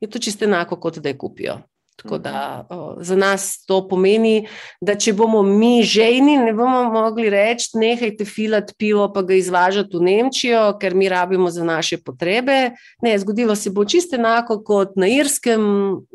[0.00, 1.58] je to čisto enako, kot da je kupijo.
[2.02, 4.46] Tako da o, za nas to pomeni,
[4.80, 9.96] da če bomo mi žejni, ne bomo mogli reči: nehajte filati pivo, pa ga izvažati
[9.96, 12.72] v Nemčijo, ker mi rabimo za naše potrebe.
[13.04, 15.62] Ne, zgodilo se bo čisto enako kot na Irskem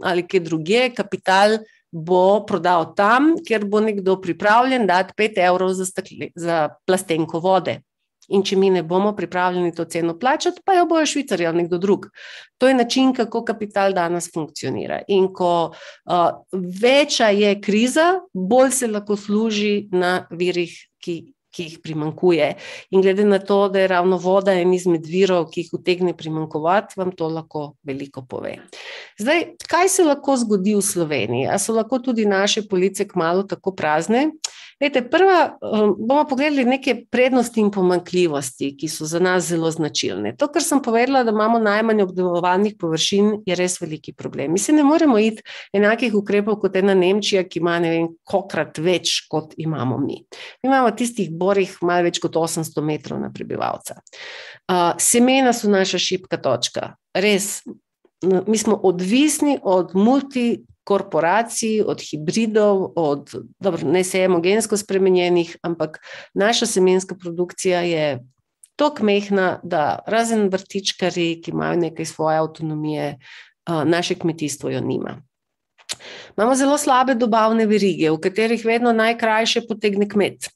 [0.01, 1.59] ali kje drugje, kapital.
[1.95, 7.77] Bo prodal tam, kjer bo nekdo pripravljen dati 5 evrov za, stakle, za plastenko vode.
[8.33, 11.77] In če mi ne bomo pripravljeni to ceno plačati, pa jo bojo švicari ali nekdo
[11.77, 12.07] drug.
[12.57, 15.01] To je način, kako kapital danes funkcionira.
[15.07, 16.27] In ko uh,
[16.81, 20.73] večja je kriza, bolj se lahko služi na virih,
[21.03, 21.19] ki,
[21.55, 22.49] ki jih primankuje.
[22.91, 26.97] In glede na to, da je ravno voda en izmed virov, ki jih utegne primankovati,
[26.97, 28.57] vam to lahko veliko pove.
[29.19, 31.47] Zdaj, kaj se lahko zgodi v Sloveniji?
[31.47, 34.31] A so lahko tudi naše police kmalo tako prazne?
[34.81, 40.33] Lejte, prva um, bomo pogledali neke prednosti in pomankljivosti, ki so za nas zelo značilne.
[40.35, 44.51] To, kar sem povedala, da imamo najmanj obdelovanih površin, je res veliki problem.
[44.51, 45.43] Mi se ne moremo iti
[45.73, 50.19] enakih ukrepov kot ena Nemčija, ki ima ne vem, kokrat več, kot imamo mi.
[50.63, 54.01] Mi imamo tistih borih malo več kot 800 metrov na prebivalca.
[54.67, 56.97] Uh, semena so naša šipka točka.
[57.15, 57.61] Res,
[58.27, 65.99] mi smo odvisni od multi korporacij, od hibridov, od dobro, ne sejemo gensko spremenjenih, ampak
[66.33, 68.19] naša semenska produkcija je
[68.75, 73.17] tako mehna, da razen vrtičkari, ki imajo nekaj svoje avtonomije,
[73.65, 75.21] naše kmetijstvo jo nima.
[76.37, 80.49] Imamo zelo slabe dobavne verige, v katerih vedno najkrajše potegne kmet.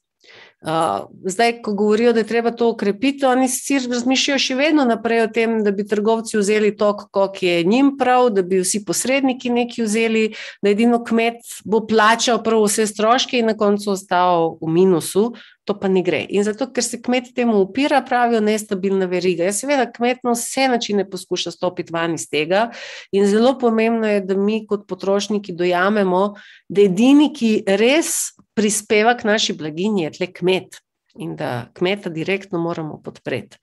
[0.60, 5.22] Uh, zdaj, ko govorijo, da je treba to ukrepiti, oni sicer razmišljajo še vedno naprej
[5.24, 9.48] o tem, da bi trgovci vzeli to, kot je njim prav, da bi vsi posredniki
[9.56, 10.24] nekaj vzeli,
[10.60, 15.30] da edino kmet bo plačal prvo vse stroške in na koncu ostal v minusu.
[15.64, 16.26] To pa ne gre.
[16.28, 19.46] In zato, ker se kmet temu upira, pravijo nestabilna veriga.
[19.48, 22.68] Jaz seveda kmet na vse načine poskuša stopiti van iz tega.
[23.16, 26.22] In zelo pomembno je, da mi kot potrošniki dojamemo,
[26.68, 30.80] da edini, ki res prispeva k naši blaginji, je tle kmet
[31.18, 33.58] in da kmeta direktno moramo podpreti.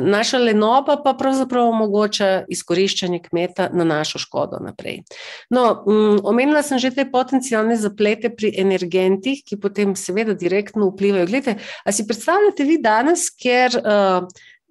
[0.00, 5.02] Naša lenoba pa pravzaprav omogoča izkoriščanje kmeta na našo škodo naprej.
[5.50, 5.84] No,
[6.24, 11.26] omenila sem že te potencijalne zaplete pri energentih, ki potem seveda direktno vplivajo.
[11.28, 14.24] Glede, a si predstavljate vi danes, ker uh,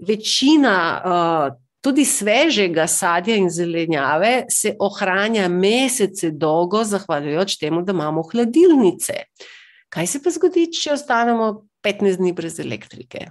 [0.08, 8.24] večina uh, tudi svežega sadja in zelenjave se ohranja mesece dolgo, zahvaljujoč temu, da imamo
[8.32, 9.26] hladilnice.
[9.94, 11.50] Kaj se pa zgodi, če ostanemo
[11.84, 13.28] 15 dni brez elektrike?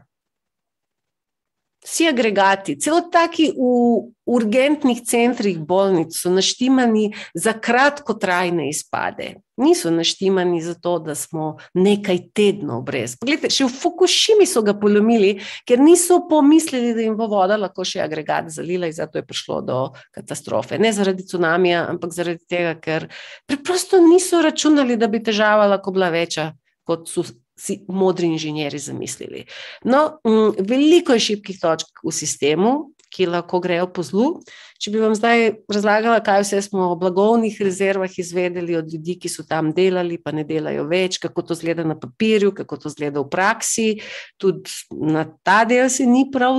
[1.83, 9.33] Vsi agregati, celo taki v urgentnih centrih bolnic so naštimani za kratkotrajne izpade.
[9.59, 13.17] Niso naštimani zato, da smo nekaj tednov brez.
[13.19, 15.35] Poglejte, še v Fukushimi so ga polomili,
[15.67, 19.61] ker niso pomislili, da jim bo voda lahko še agregat zalila in zato je prišlo
[19.67, 19.83] do
[20.15, 20.79] katastrofe.
[20.79, 23.11] Ne zaradi tsunamija, ampak zaradi tega, ker
[23.51, 26.53] preprosto niso računali, da bi težava lahko bila večja,
[26.87, 27.27] kot so
[27.63, 29.45] si modri inženjeri zamislili.
[29.87, 32.73] No, m, veliko je šibkih točk v sistemu
[33.13, 34.41] ki lahko grejo po zlu.
[34.83, 39.31] Če bi vam zdaj razlagala, kaj vse smo o blagovnih rezervah izvedeli od ljudi, ki
[39.31, 43.23] so tam delali, pa ne delajo več, kako to zgleda na papirju, kako to zgleda
[43.23, 43.87] v praksi,
[44.43, 46.59] tudi na ta del se ni prav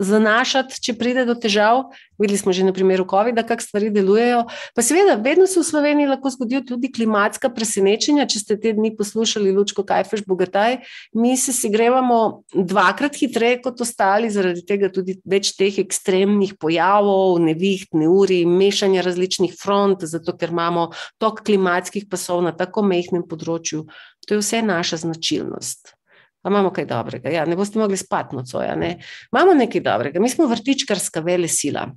[0.00, 1.90] zanašati, če pride do težav.
[2.16, 4.46] Videli smo že na primeru COVID-a, kako stvari delujejo.
[4.72, 8.24] Pa seveda, vedno se v Sloveniji lahko zgodijo tudi klimatska presenečenja.
[8.24, 10.78] Če ste te dni poslušali Lučko Kajfeš Bogataj,
[11.12, 17.25] mi se si grevamo dvakrat hitreje kot ostali, zaradi tega tudi več teh ekstremnih pojavov
[17.26, 23.22] valov, neviht, neuri, mešanja različnih front, zato ker imamo tok klimatskih pasov na tako mehkem
[23.26, 23.86] področju.
[24.26, 25.94] To je vse naša značilnost.
[26.42, 27.30] Pa imamo kaj dobrega.
[27.30, 28.76] Ja, ne boste mogli spati nocoja.
[28.76, 29.00] Ne?
[29.32, 30.20] Imamo nekaj dobrega.
[30.20, 31.88] Mi smo vrtičkarska vele sila.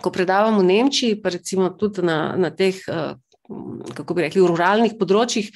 [0.00, 3.14] Ko predavamo v Nemčiji, pa recimo tudi na, na teh, eh,
[3.94, 5.50] kako bi rekli, ruralnih področjih,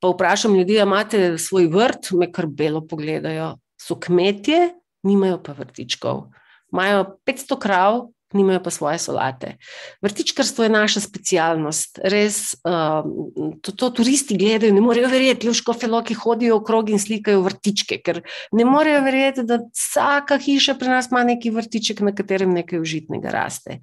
[0.00, 3.58] pa vprašam ljudi, imate svoj vrt, me kar belo pogledajo.
[3.80, 4.70] So kmetje,
[5.04, 6.24] nimajo pa vrtičkov.
[6.72, 8.00] Imajo 500 krav,
[8.34, 9.56] nimajo pa svoje solate.
[10.02, 16.14] Vrtičkarstvo je naša specialnost, res um, to, to turisti gledajo, ne morejo verjeti, ljuško feloki
[16.14, 21.24] hodijo okrog in slikajo vrtičke, ker ne morejo verjeti, da vsaka hiša pri nas ima
[21.24, 23.78] neki vrtiček, na katerem nekaj užitnega raste.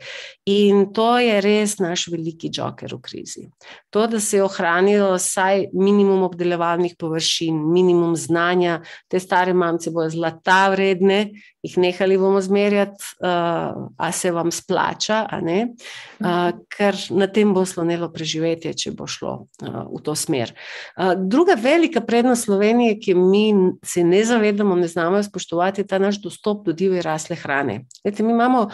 [0.50, 3.48] In to je res naš veliki joker v krizi.
[3.92, 10.10] To, da se je ohranilo vsaj minimum obdelovalnih površin, minimum znanja, te stare mamce bojo
[10.10, 11.22] zlata vredne,
[11.62, 18.10] jih nehali bomo zmerjati, uh, a se vam splača, uh, ker na tem bo slonelo
[18.10, 20.56] preživetje, če bo šlo uh, v to smer.
[20.98, 23.54] Uh, druga velika prednost Slovenije, ki mi
[23.86, 27.84] se ne zavedamo, ne znamo spoštovati, je ta naš dostop do divje rasle hrane.
[28.06, 28.72] Lete, mi imamo uh,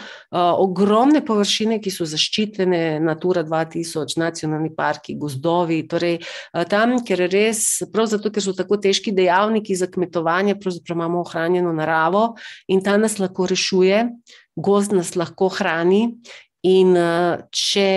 [0.62, 5.82] ogromne površine, ki so zaščitene, Natura 2000, nacionalni parki, gozdovi.
[5.90, 11.02] Torej, uh, tam, ker res, prav zato, ker so tako težki dejavniki za kmetovanje, pravzaprav
[11.02, 12.28] imamo ohranjeno naravo
[12.68, 14.04] in ta nas lahko rešuje,
[14.58, 16.18] gozd nas lahko hrani.
[16.66, 17.90] In eh, če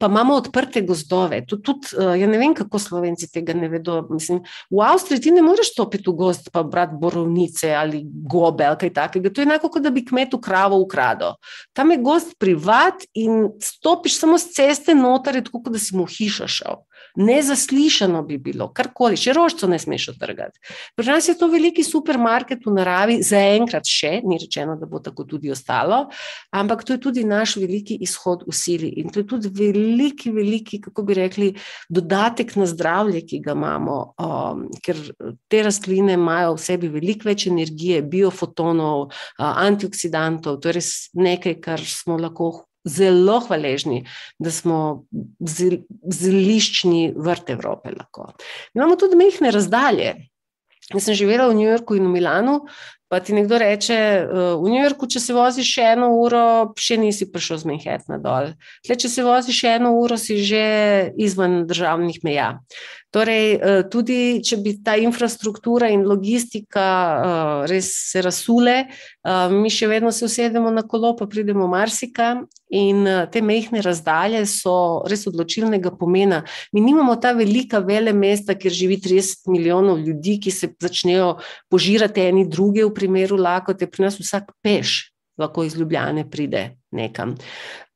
[0.00, 4.00] pa imamo odprte gozdove, tudi, tudi eh, ja ne vem, kako slovenci tega ne vedo.
[4.08, 4.40] Mislim,
[4.72, 8.94] v Avstriji ti ne moreš stopiti v gozd, pa brati borovnice ali gobe ali kaj
[8.96, 9.30] takega.
[9.30, 11.36] To je enako, kot da bi kmetu kravo ukradel.
[11.76, 16.48] Tam je gozd privat in stopiš samo z ceste noter, tako da si mu hiša
[16.48, 16.82] šel
[17.18, 20.60] nezaslišano bi bilo, karkoli, še rožco ne smeš otrgati.
[20.96, 25.26] Pri nas je to veliki supermarket v naravi, zaenkrat še, ni rečeno, da bo tako
[25.26, 26.04] tudi ostalo,
[26.54, 30.80] ampak to je tudi naš veliki izhod v sili in to je tudi veliki, veliki,
[30.86, 31.50] kako bi rekli,
[31.90, 35.02] dodatek na zdravje, ki ga imamo, um, ker
[35.50, 41.58] te rastline imajo v sebi veliko več energije, biofotonov, uh, antioksidantov, to je res nekaj,
[41.64, 44.02] kar smo lahko zelo hvaležni,
[44.40, 44.80] da smo
[45.40, 47.92] zeliščni vrt Evrope.
[47.94, 48.30] Lahko.
[48.76, 50.14] Imamo tudi mehne razdalje.
[50.88, 52.62] Jaz sem živela v New Yorku in v Milanu,
[53.08, 53.98] pa ti nekdo reče,
[54.60, 58.52] v New Yorku, če se voziš še eno uro, še nisi prišel z Manhattna dol.
[58.84, 60.64] Tle, če se voziš še eno uro, si že
[61.16, 62.58] izven državnih meja.
[63.08, 69.72] Torej, eh, tudi če bi ta infrastruktura in logistika eh, res se razsule, eh, mi
[69.72, 72.34] še vedno se usedemo na kolo, pa pridemo marsika
[72.68, 76.42] in te mehne razdalje so res odločilnega pomena.
[76.76, 81.38] Mi nimamo ta velika vele mesta, kjer živi 30 milijonov ljudi, ki se začnejo
[81.72, 84.98] požirati eni druge v primeru lakote, pri nas vsak peš
[85.38, 87.36] lahko iz Ljubljane pride nekam.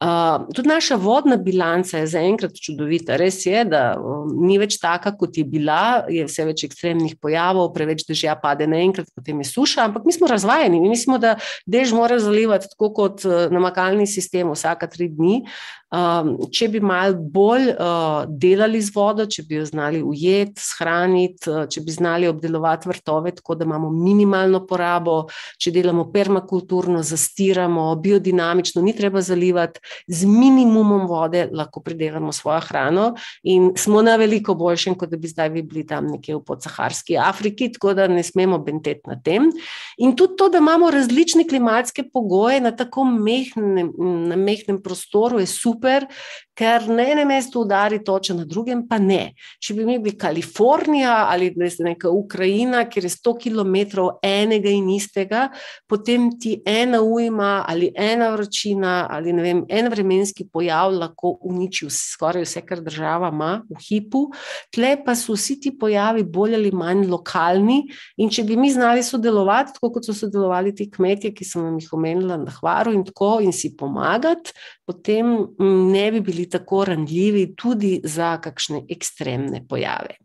[0.02, 3.16] Uh, tudi naša vodna bilanca je zaenkrat čudovita.
[3.16, 7.70] Res je, da um, ni več taka, kot je bila, je vse več ekstremnih pojavov,
[7.76, 10.80] preveč dežja pade naenkrat, potem je suša, ampak mi smo razvajeni.
[10.82, 11.36] Mi mislimo, da
[11.70, 15.44] dež mora zalivati tako kot uh, namakalni sistem vsaka tri dni.
[15.92, 21.50] Um, če bi malo bolj uh, delali z vodo, če bi jo znali ujeti, shraniti,
[21.52, 25.18] uh, če bi znali obdelovati vrtove, tako da imamo minimalno porabo,
[25.60, 33.14] če delamo permakulturno, zastiramo, biodinamično, ni treba zalivati, z minimumom vode lahko pridelamo svojo hrano
[33.42, 37.16] in smo na veliko boljšem, kot da bi zdaj bi bili tam nekje v podsaharski
[37.18, 39.50] Afriki, tako da ne smemo benteti na tem.
[39.98, 43.92] In tudi to, da imamo različne klimatske pogoje na tako mehnem,
[44.28, 46.06] na mehnem prostoru, je super,
[46.54, 49.32] ker na enem mestu udari toča, na drugem pa ne.
[49.62, 55.48] Če bi mi bili Kalifornija ali neka Ukrajina, kjer je 100 km enega in istega,
[55.88, 62.44] potem ti ena ujma ali ena vročina ali vem, en vremenski pojav lahko uniči skoraj
[62.44, 64.26] vse, kar država ima v hipu.
[64.74, 67.82] Tle pa so vsi ti pojavi bolj ali manj lokalni
[68.20, 71.78] in če bi mi znali sodelovati, tako kot so sodelovali ti kmetje, ki sem vam
[71.80, 74.52] jih omenila na Hvaru in tako in si pomagati,
[74.86, 75.26] potem
[75.58, 80.16] mm, ne bi bili tako ranljivi tudi za kakšne ekstremne pojave.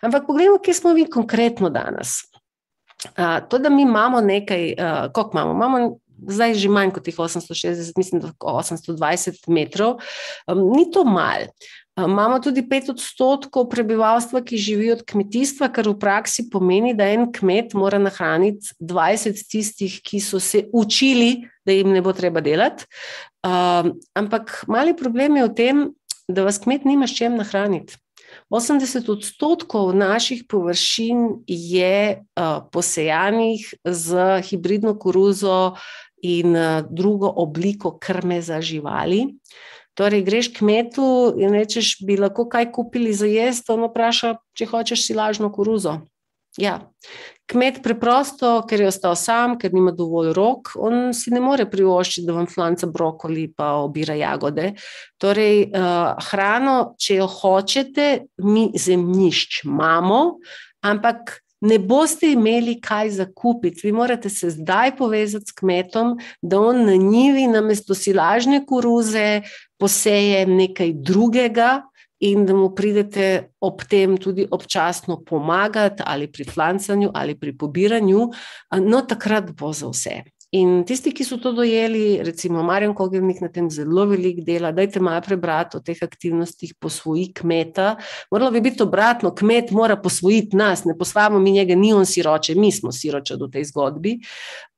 [0.00, 2.08] Ampak poglejmo, kje smo mi konkretno danes.
[3.48, 4.74] To, da mi imamo nekaj,
[5.12, 5.52] kako imamo?
[5.52, 5.96] Imamo
[6.28, 10.00] zdaj že manj kot teh 860, mislim, da 820 metrov,
[10.46, 11.48] um, ni to mal.
[12.06, 17.28] Imamo tudi pet odstotkov prebivalstva, ki živi od kmetijstva, kar v praksi pomeni, da en
[17.32, 22.86] kmet mora nahraniti 20 tistih, ki so se učili, da jim ne bo treba delati.
[23.46, 25.82] Um, ampak mali problem je v tem,
[26.28, 27.96] da vas kmet nima s čem nahraniti.
[28.50, 35.74] 80 odstotkov naših površin je uh, posejanih z hibridno koruzo
[36.22, 39.26] in uh, drugo obliko krme za živali.
[40.00, 45.02] Torej, greš kmetu in rečeš, bi lahko kaj kupili za jesti, on vpraša, če hočeš
[45.04, 45.98] si lažno koruzo.
[46.58, 46.78] Ja.
[47.50, 52.24] Kmet preprosto, ker je ostal sam, ker nima dovolj rok, on si ne more privoščiti,
[52.26, 54.70] da vam flanca brokoli pa obira jagode.
[55.20, 58.08] Torej, uh, hrano, če jo hočete,
[58.46, 60.22] mi zemljišč imamo,
[60.86, 63.80] ampak ne boste imeli kaj za kupiti.
[63.84, 69.42] Vi morate se zdaj povezati s kmetom, da on na njivi, namesto silažne koruze,
[69.78, 71.82] poseje nekaj drugega.
[72.20, 78.26] In da mu pridete ob tem tudi občasno pomagati, ali pri flancanju, ali pri pobiranju,
[78.84, 80.18] no, takrat bo za vse.
[80.50, 84.98] In tisti, ki so to dojeli, recimo Marjan Kogelnik na tem zelo velik dela, dajte
[84.98, 87.92] malo prebrati o teh aktivnostih, posvoji kmeta.
[88.34, 92.56] Moralo bi biti obratno, kmet mora posvojiti nas, ne posvamo mi njega, ni on siroče,
[92.58, 94.16] mi smo siroče v tej zgodbi,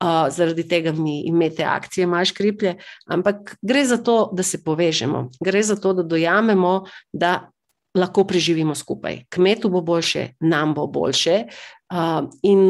[0.04, 2.74] uh, zaradi tega mi imete akcije, imaš kriplje,
[3.08, 6.82] ampak gre za to, da se povežemo, gre za to, da dojamemo,
[7.12, 7.48] da
[7.96, 9.22] lahko preživimo skupaj.
[9.32, 11.46] Kmetu bo boljše, nam bo boljše.
[11.88, 12.68] Uh, in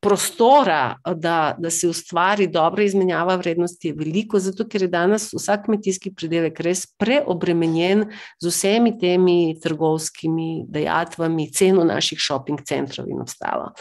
[0.00, 5.66] prostora, da, da se ustvari dobra izmenjava vrednosti, je veliko, zato ker je danes vsak
[5.66, 8.06] kmetijski pridelek res preobremenjen
[8.40, 13.74] z vsemi temi trgovskimi dejatvami, ceno naših šoping centrov in ostalo.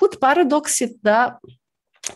[0.00, 1.38] Hud paradoks je, da.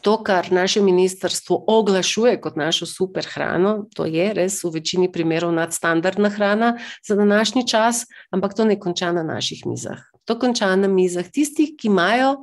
[0.03, 5.53] To, kar naše ministrstvo oglašuje kot našo super hrano, to je res v večini primerov
[5.55, 6.73] nadstandardna hrana
[7.07, 8.03] za današnji čas,
[8.35, 10.03] ampak to ne konča na naših mizah.
[10.27, 12.35] To konča na mizah tistih, ki imajo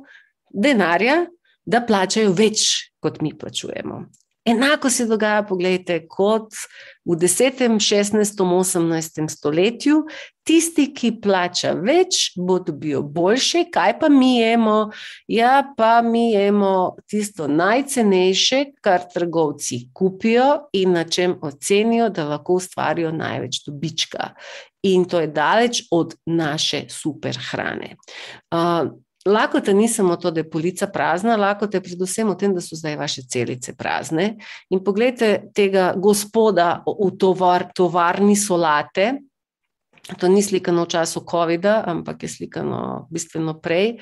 [0.54, 1.24] denarja,
[1.66, 2.68] da plačajo več,
[3.02, 4.04] kot mi plačujemo.
[4.44, 6.52] Enako se dogaja, pogledajte, kot
[7.04, 9.28] v 10., 16., 18.
[9.28, 10.02] stoletju.
[10.44, 14.90] Tisti, ki plača več, bo dobil boljše, kaj pa mi jemo?
[15.32, 22.58] Ja, pa mi jemo tisto najcenejše, kar trgovci kupijo in na čem ocenijo, da lahko
[22.60, 24.34] ustvarijo največ dobička.
[24.84, 27.94] In to je daleč od naše super hrane.
[28.52, 28.92] Uh,
[29.24, 32.76] Lakota ni samo to, da je polica prazna, lakota je predvsem v tem, da so
[32.76, 34.34] zdaj vaše celice prazne.
[34.70, 39.14] In pogledajte tega gospoda v tovar, tovarni solate.
[40.20, 43.96] To ni slikano v času COVID-a, ampak je slikano bistveno prej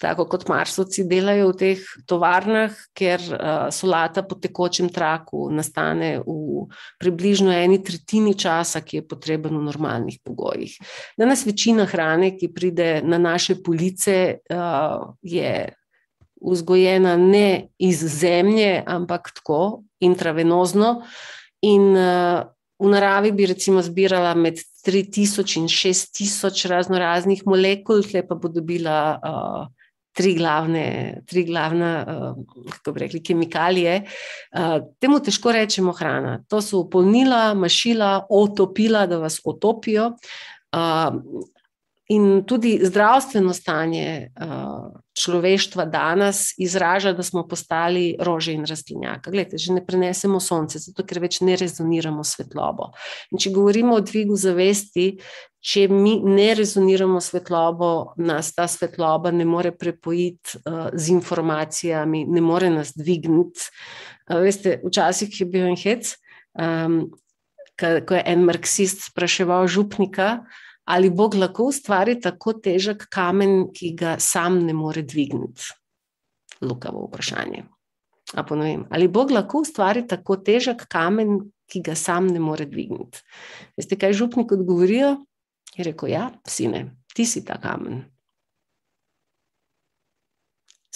[0.00, 6.66] tako kot marsovci delajo v teh tovarnah, ker uh, solata po tekočem traku nastane v
[7.00, 10.76] približno eni tretjini časa, ki je potreben v normalnih pogojih.
[11.18, 15.72] Danes večina hrane, ki pride na naše police, uh, je
[16.36, 21.02] vzgojena ne iz zemlje, ampak tako intravenozno.
[21.64, 22.44] In uh,
[22.78, 28.48] v naravi bi recimo zbirala med 3000 in 6000 razno raznih molekul, tle pa bo
[28.52, 29.85] dobila uh,
[30.16, 30.86] tri glavne,
[31.28, 33.98] tri glavne uh, kako bi rekli, kemikalije.
[34.56, 36.38] Uh, temu težko rečemo hrana.
[36.48, 40.14] To so polnila, mašila, otopila, da vas otopijo.
[40.72, 41.44] Uh,
[42.08, 49.30] In tudi zdravstveno stanje uh, človeštva danes izraža, da smo postali rože in rastlinjaka.
[49.30, 52.90] Glede, že ne prenesemo sonce, zato ker več ne rezoniramo svetlobo.
[53.32, 55.06] In če govorimo o dvigu zavesti,
[55.66, 57.90] če mi ne rezoniramo svetlobo,
[58.22, 63.70] nas ta svetloba ne more prepojiti uh, z informacijami, ne more nas dvigniti.
[64.28, 66.12] Uh, veste, včasih je bil en hec,
[66.60, 67.00] um,
[67.76, 70.46] ko je en marksist spraševal župnika
[70.86, 75.72] ali Bog lahko ustvari tako težek kamen, ki ga sam ne more dvigniti?
[76.62, 77.64] Lukavo vprašanje.
[78.48, 81.38] Ponovim, ali Bog lahko ustvari tako težek kamen,
[81.70, 83.22] ki ga sam ne more dvigniti?
[83.76, 85.16] Veste, kaj župnik odgovorijo?
[85.76, 88.04] Je rekel: Ja, sine, ti si ta kamen.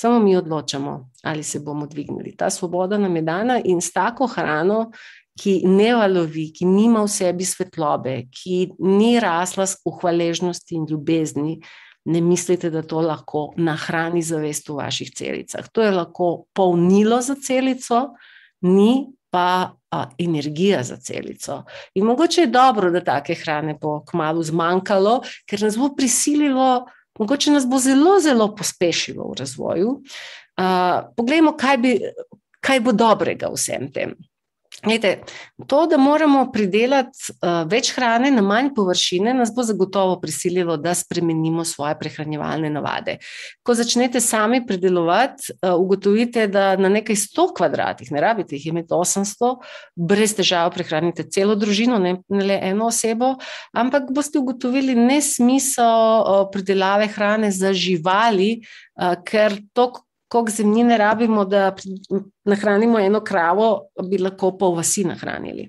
[0.00, 2.36] Samo mi odločamo, ali se bomo dvignili.
[2.36, 4.92] Ta svoboda nam je dana in s tako hrano
[5.40, 11.60] ki ne valovi, ki nima v sebi svetlobe, ki ni rasla v hvaležnosti in ljubezni,
[12.04, 15.68] ne mislite, da to lahko nahrani zavest v vaših celicah.
[15.72, 18.10] To je lahko polnilo za celico,
[18.64, 21.62] ni pa a, energija za celico.
[21.94, 26.86] In mogoče je dobro, da take hrane bo kmalo zmanjkalo, ker nas bo prisililo.
[27.18, 29.90] Mogoče nas bo zelo, zelo pospešilo v razvoju.
[30.60, 31.94] Uh, poglejmo, kaj bi,
[32.64, 34.14] kaj bo dobrega vsem tem.
[34.84, 35.22] Gledajte,
[35.66, 40.94] to, da moramo pridelati uh, več hrane na manj površine, nas bo zagotovo prisililo, da
[40.96, 43.18] spremenimo svoje prehranjevalne navade.
[43.66, 48.94] Ko začnete sami pridelovati, uh, ugotovite, da na nekaj sto kvadratih, ne rabite jih imeti
[48.96, 49.52] 800,
[49.96, 53.34] brez težav prehranite celo družino, ne, ne le eno osebo,
[53.76, 58.62] ampak boste ugotovili nesmisel uh, pridelave hrane za živali,
[58.96, 59.90] uh, ker to,
[60.30, 61.74] koliko zemljine rabimo, da
[62.44, 65.64] nahranimo eno kravo, bi lahko pol vasi nahranili.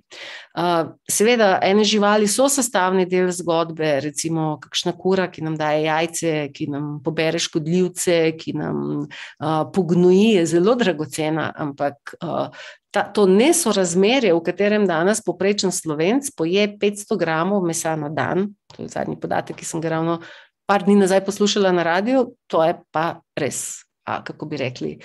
[0.54, 6.36] Uh, seveda, ene živali so sestavni del zgodbe, recimo kakšna kura, ki nam daje jajce,
[6.54, 12.64] ki nam pobere škodljivce, ki nam uh, pognoji, je zelo dragocena, ampak uh,
[12.94, 18.86] ta, to nesorazmerje, v katerem danes poprečen slovenc poje 500 gramov mesa na dan, to
[18.86, 20.22] je zadnji podatek, ki sem ga ravno
[20.70, 25.00] par dni nazaj poslušala na radiju, to je pa res kako bi rekli,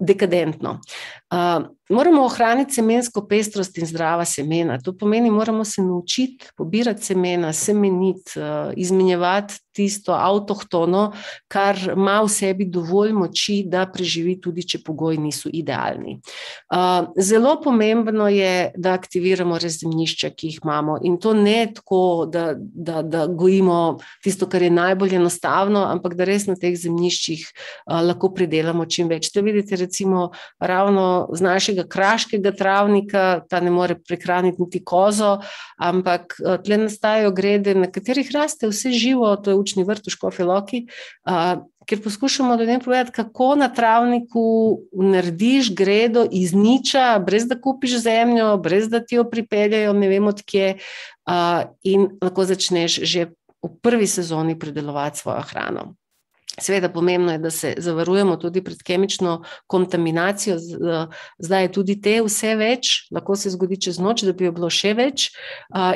[0.00, 0.80] dekadentno.
[1.90, 4.78] Moramo ohraniti semensko pestrost in zdrava semena.
[4.78, 8.38] To pomeni, moramo se naučiti pobirati semena, semeniti,
[8.76, 11.12] izmenjevati tisto avtohtono,
[11.48, 16.18] kar ima v sebi dovolj moči, da preživi, tudi če pogoji niso idealni.
[17.16, 20.98] Zelo pomembno je, da aktiviramo rezemljišča, ki jih imamo.
[21.06, 26.26] In to ne tako, da, da, da gojimo tisto, kar je najbolj enostavno, ampak da
[26.28, 27.46] res na teh zemljiščih
[28.10, 29.30] lahko pridelamo čim več.
[29.34, 35.38] To vidite, recimo, ravno z našega kraškega travnika, ta ne more prehraniti niti kozo,
[35.78, 40.84] ampak tle nastajajo grede, na katerih raste vse živo, to je učni vrt v Škofiloki,
[41.90, 48.56] ker poskušamo ljudem povedati, kako na travniku narediš gredo iz niča, brez da kupiš zemljo,
[48.56, 50.76] brez da ti jo pripeljajo, ne vem odkje,
[51.82, 53.26] in lahko začneš že
[53.60, 55.94] v prvi sezoni pridelovati svojo hrano.
[56.58, 60.56] Seveda, pomembno je, da se zavarujemo tudi pred kemično kontaminacijo.
[61.38, 64.70] Zdaj je tudi te vse več, lahko se zgodi čez noč, da bi jo bilo
[64.70, 65.30] še več.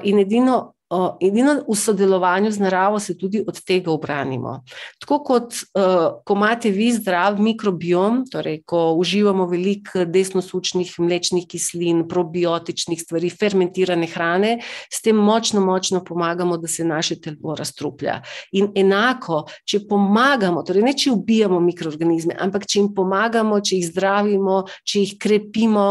[0.05, 0.75] In edino
[1.21, 4.63] Edino v sodelovanju z naravo se tudi od tega obranimo.
[5.01, 5.55] Tako kot
[6.25, 14.07] ko imate vi zdrav mikrobiom, torej ko uživamo veliko desnosučnih mlečnih kislin, probiotičnih stvari, fermentirane
[14.13, 14.59] hrane,
[14.93, 18.21] s tem močno, močno pomagamo, da se naše telo razstruplja.
[18.53, 23.91] In enako, če pomagamo, torej ne če ubijamo mikroorganizme, ampak če jim pomagamo, če jih
[23.91, 25.89] zdravimo, če jih krepimo,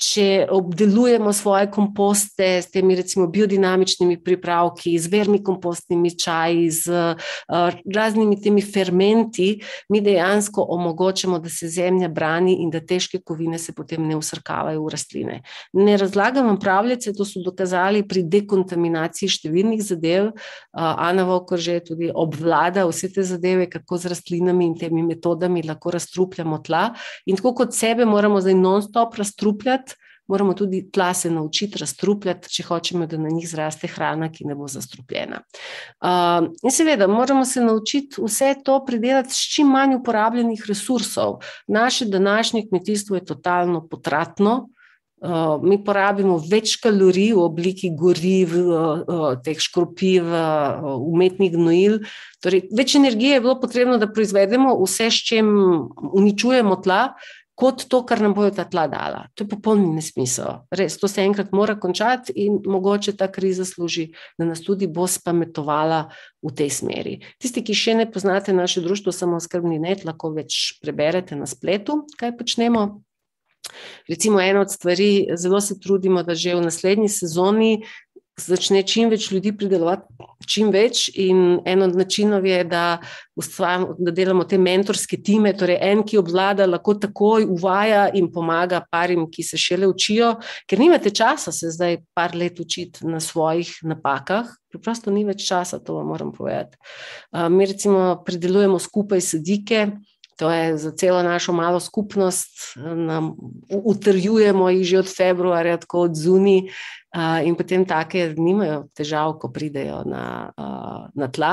[0.00, 8.38] če obdelujemo svoje komposte s temi recimo biodinamičnimi pripravki, z vermikompostnimi čaji, z uh, raznimi
[8.40, 9.50] temi fermenti,
[9.92, 14.86] mi dejansko omogočamo, da se zemlja brani in da težke kovine se potem ne usrkavajo
[14.86, 15.40] v rastline.
[15.76, 20.32] Ne razlagam vam pravljice, to so dokazali pri dekontaminaciji številnih zadev.
[20.32, 25.60] Uh, Ana Vokor že tudi obvlada vse te zadeve, kako z rastlinami in temi metodami
[25.66, 26.86] lahko razstrupljamo tla.
[27.28, 29.89] In tako kot sebe moramo zdaj non-stop razstrupljati,
[30.30, 34.54] moramo tudi tla se naučiti razstrupljati, če hočemo, da na njih zraste hrana, ki ne
[34.54, 35.42] bo zastrupljena.
[35.98, 41.40] Uh, in seveda, moramo se naučiti vse to pridelati s čim manj uporabljenih resursov.
[41.66, 44.68] Naše današnje kmetijstvo je totalno potratno.
[45.20, 51.98] Uh, mi porabimo več kalorij v obliki goriv, uh, teh škropiv, uh, umetnih gnojil.
[52.40, 55.50] Torej, več energije je bilo potrebno, da proizvedemo vse, s čim
[56.00, 59.26] uničujemo tla, uh, kot to, kar nam bojo ta tla dala.
[59.36, 60.62] To je popolni nesmisel.
[60.72, 64.08] Res, to se enkrat mora končati in mogoče ta kriza služi,
[64.40, 66.06] da nas tudi bo spametovala
[66.40, 67.18] v tej smeri.
[67.42, 72.02] Tisti, ki še ne poznate naše društvo, samo skrbni net, lahko več preberete na spletu,
[72.16, 72.88] kaj počnemo.
[74.08, 77.84] Recimo, ena od stvari, zelo se trudimo, da že v naslednji sezoni
[78.38, 81.08] začne čim več ljudi pridelovati, čim več.
[81.20, 83.00] In en od načinov je, da,
[83.36, 89.26] da delamo te mentorske time, torej en, ki obvlada, lahko takoj uvaja in pomaga parim,
[89.30, 90.34] ki se šele učijo,
[90.70, 94.48] ker nimate časa se zdaj par let učiti na svojih napakah.
[94.70, 96.78] Preprosto ni več časa, to vam moram povedati.
[97.50, 99.88] Mi recimo pridelujemo skupaj sadike.
[100.40, 103.34] To je za celo našo malo skupnost, nam
[103.68, 106.62] utrjujemo jih že od februarja, tako od zunaj,
[107.44, 110.50] in potem take nimajo težav, ko pridejo na,
[111.14, 111.52] na tla,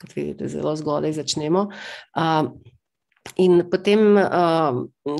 [0.00, 1.68] kot vidite, zelo zgodaj začnemo.
[3.40, 4.16] In potem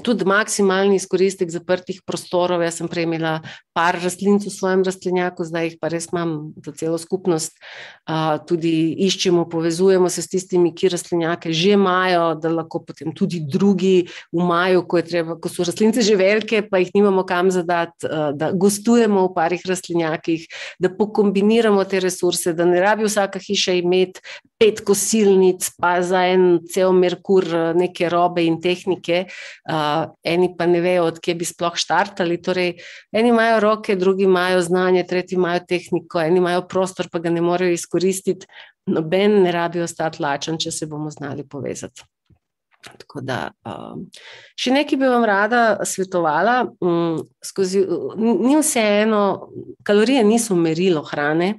[0.05, 2.63] tudi maksimalni izkoristek zaprtih prostorov.
[2.65, 3.39] Jaz sem prej imela
[3.77, 7.57] par rastlin v svojem rastlinjaku, zdaj jih pa res imam za celo skupnost.
[8.49, 14.07] Tudi iščemo, povezujemo se s tistimi, ki rastlinjake že imajo, da lahko potem tudi drugi
[14.33, 15.03] v maju, ko,
[15.41, 20.47] ko so rastlince že velike, pa jih nimamo kam zadati, da gostujemo v parih rastlinjakih,
[20.79, 24.21] da pokombiniramo te resurse, da ne rabi vsaka hiša imeti
[24.61, 27.45] pet kosilnic, pa za en cel Merkur,
[27.75, 29.27] nek neke robe in tehnike,
[29.75, 32.39] uh, eni pa ne vejo, odkje bi sploh štartali.
[32.43, 32.75] Torej,
[33.13, 37.43] eni imajo roke, drugi imajo znanje, tretji imajo tehniko, eni imajo prostor, pa ga ne
[37.45, 38.49] morejo izkoristiti.
[38.95, 42.05] Noben ne rabi ostati lačen, če se bomo znali povezati.
[42.85, 44.05] Tako da, um,
[44.61, 46.59] še nekaj bi vam rada svetovala.
[46.85, 47.81] Um, skozi,
[48.21, 49.23] ni vseeno,
[49.89, 51.55] kalorije niso merilo hrane.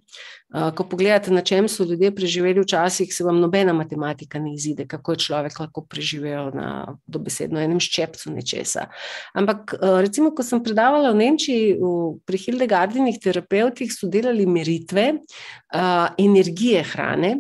[0.56, 4.86] Uh, ko pogledate, na čem so ljudje preživeli včasih, se vam nobena matematika ne izide,
[4.88, 8.86] kako je človek lahko preživel na dobesedno enem ščepcu nečesa.
[9.36, 11.92] Ampak, uh, recimo, ko sem predavala v Nemčiji v,
[12.24, 17.34] pri Hildegardinih terapeutih, so delali meritve uh, energije hrane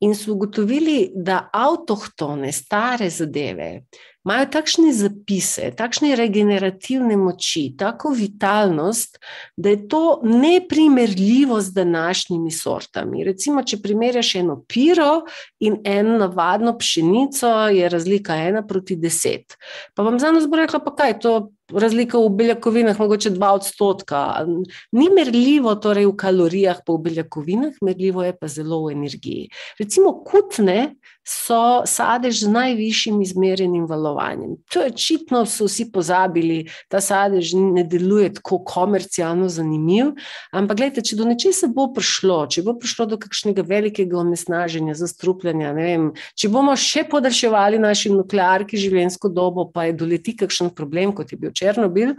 [0.00, 3.84] in so ugotovili, da avtohtone, stare zadeve
[4.24, 9.18] imajo takšne zapise, takšne regenerativne moči, tako vitalnost,
[9.56, 13.24] da je to neprimerljivo z današnjimi sortami.
[13.24, 15.22] Recimo, če primerjaš eno piro
[15.60, 19.58] in eno navadno pšenico, je razlika ena proti deset.
[19.94, 21.34] Pa vam za nas bo rekla, pa kaj to
[21.72, 24.44] razlika v beljakovinah, mogoče dva odstotka.
[24.92, 29.48] Ni merljivo torej v kalorijah, pa v beljakovinah, merljivo je pa zelo v energiji.
[29.80, 34.58] Recimo kutne so sadež z najvišjim izmerjenim valovanjem.
[34.72, 40.12] To je očitno, so vsi pozabili, ta sadež ne deluje tako komercialno zanimiv,
[40.52, 45.72] ampak gledajte, če do nečesa bo prišlo, če bo prišlo do kakšnega velikega onesnaženja, zastrupljanja,
[45.78, 51.32] vem, če bomo še podaljševali naši nuklearki življenjsko dobo, pa je doleti kakšen problem, kot
[51.32, 52.14] je bil Černobil,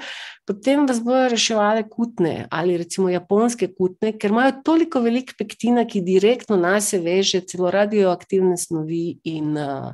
[0.48, 6.03] potem vas bojo reševali kutne ali recimo japonske kutne, ker imajo toliko velik pektina, ki
[6.06, 9.91] direktno nas veže celo radioaktivne snovi in uh,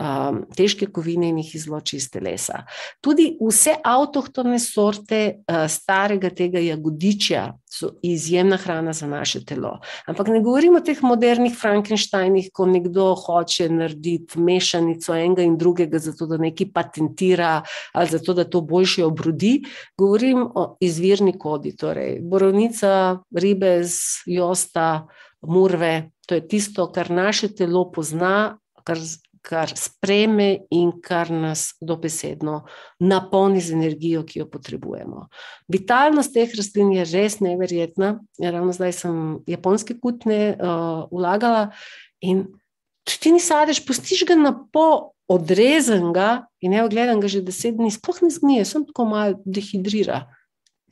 [0.00, 2.64] um, težke kovine in jih izloči iz telesa.
[3.04, 9.76] Tudi vse avtohtone sorte uh, starega tega jagodičja so izjemna hrana za naše telo.
[10.06, 15.98] Ampak ne govorimo o teh modernih Frankensteinih, ko nekdo hoče narediti mešanico enega in drugega,
[15.98, 17.60] zato da nekaj patentira
[17.92, 19.60] ali zato da to boljše obrodi.
[19.98, 25.06] Govorim o izvirni kodi, torej borovnica, ribez, josta,
[25.42, 26.10] murve.
[26.26, 28.98] To je tisto, kar naše telo pozna, kar
[29.42, 32.60] kar spreme in kar nas dobesedno
[33.00, 35.26] napolni z energijo, ki jo potrebujemo.
[35.68, 38.18] Vitalnost teh rastlin je res neverjetna.
[38.38, 39.14] Ja, ravno zdaj sem
[39.48, 41.70] japonske kutne uh, vlagala
[42.20, 42.46] in
[43.08, 45.10] če ti ni sadeš, pustiš ga na pol.
[45.30, 49.36] Odrezen ga in ne ogledam ga že deset dni, sploh ne zgnije, sem tako malo
[49.46, 50.24] dehidrira.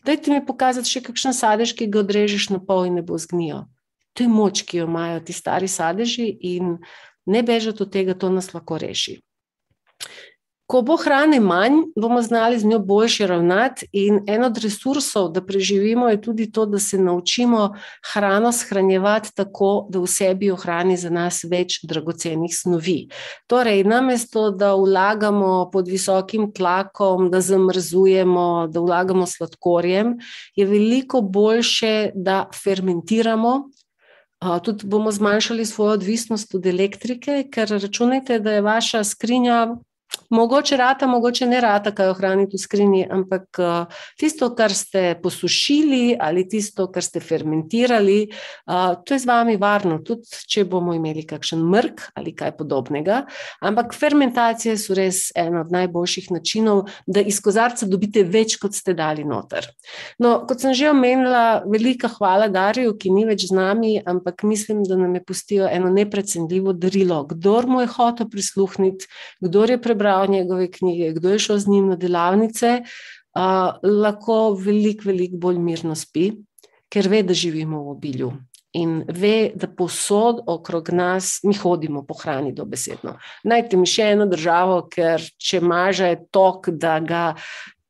[0.06, 3.66] Dajte mi pokazati še kakšen sadež, ki ga odrežeš na pol in ne bo zgnil.
[4.14, 6.78] To je moč, ki jo imajo ti stari sadeži in
[7.28, 9.18] ne bežati od tega, to nas lahko reši.
[10.68, 15.40] Ko bo hrane manj, bomo znali z njo boljše ravnati, in en od resursov, da
[15.40, 17.70] preživimo, je tudi to, da se naučimo
[18.12, 22.98] hrano shranjevati tako, da v sebi ohrani za nas več dragocenih snovi.
[23.48, 30.18] Torej, namesto da vlagamo pod visokim tlakom, da zamrzujemo, da vlagamo sladkorjem,
[30.56, 33.70] je veliko boljše, da fermentiramo,
[34.38, 39.76] Tudi bomo zmanjšali svojo odvisnost od elektrike, ker računajte, da je vaša skrinja
[40.30, 46.18] Mogoče rata, mogoče ne rata, kaj ohraniti v skrinji, ampak uh, tisto, kar ste posušili
[46.20, 51.24] ali tisto, kar ste fermentirali, uh, to je z vami varno, tudi če bomo imeli
[51.28, 53.22] kakšen mrk ali kaj podobnega.
[53.64, 58.92] Ampak fermentacije so res en od najboljših načinov, da iz kozarca dobite več, kot ste
[58.92, 59.70] dali noter.
[60.20, 64.84] No, kot sem že omenila, velika hvala Darju, ki ni več z nami, ampak mislim,
[64.84, 67.22] da nam je pustilo eno neprecenljivo darilo.
[67.32, 69.08] Kdor mu je hotel prisluhniti,
[69.40, 74.54] kdor je prebral prebral njegove knjige, kdo je šel z njim na delavnice, uh, lahko
[74.54, 76.30] veliko, veliko bolj mirno spi,
[76.88, 78.32] ker ve, da živimo v obilju.
[78.78, 83.16] In ve, da posod okrog nas mi hodimo po hrani, dobesedno.
[83.44, 87.24] Najte mi še eno državo, ker če maža je tok, da ga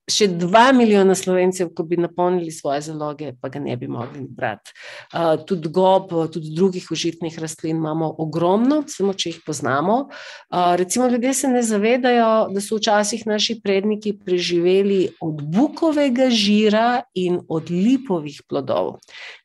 [0.09, 4.73] še dva milijona slovencev, ko bi napolnili svoje zaloge, pa ga ne bi mogli brati.
[5.13, 9.99] Uh, tudi gob, tudi drugih užitnih rastlin imamo ogromno, samo če jih poznamo.
[10.09, 17.03] Uh, recimo, ljudje se ne zavedajo, da so včasih naši predniki preživeli od bukovega žira
[17.15, 18.97] in od lipovih plodov.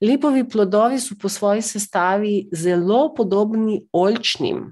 [0.01, 4.71] Lipovi plodovi so po svoji sestavi zelo podobni oljčnim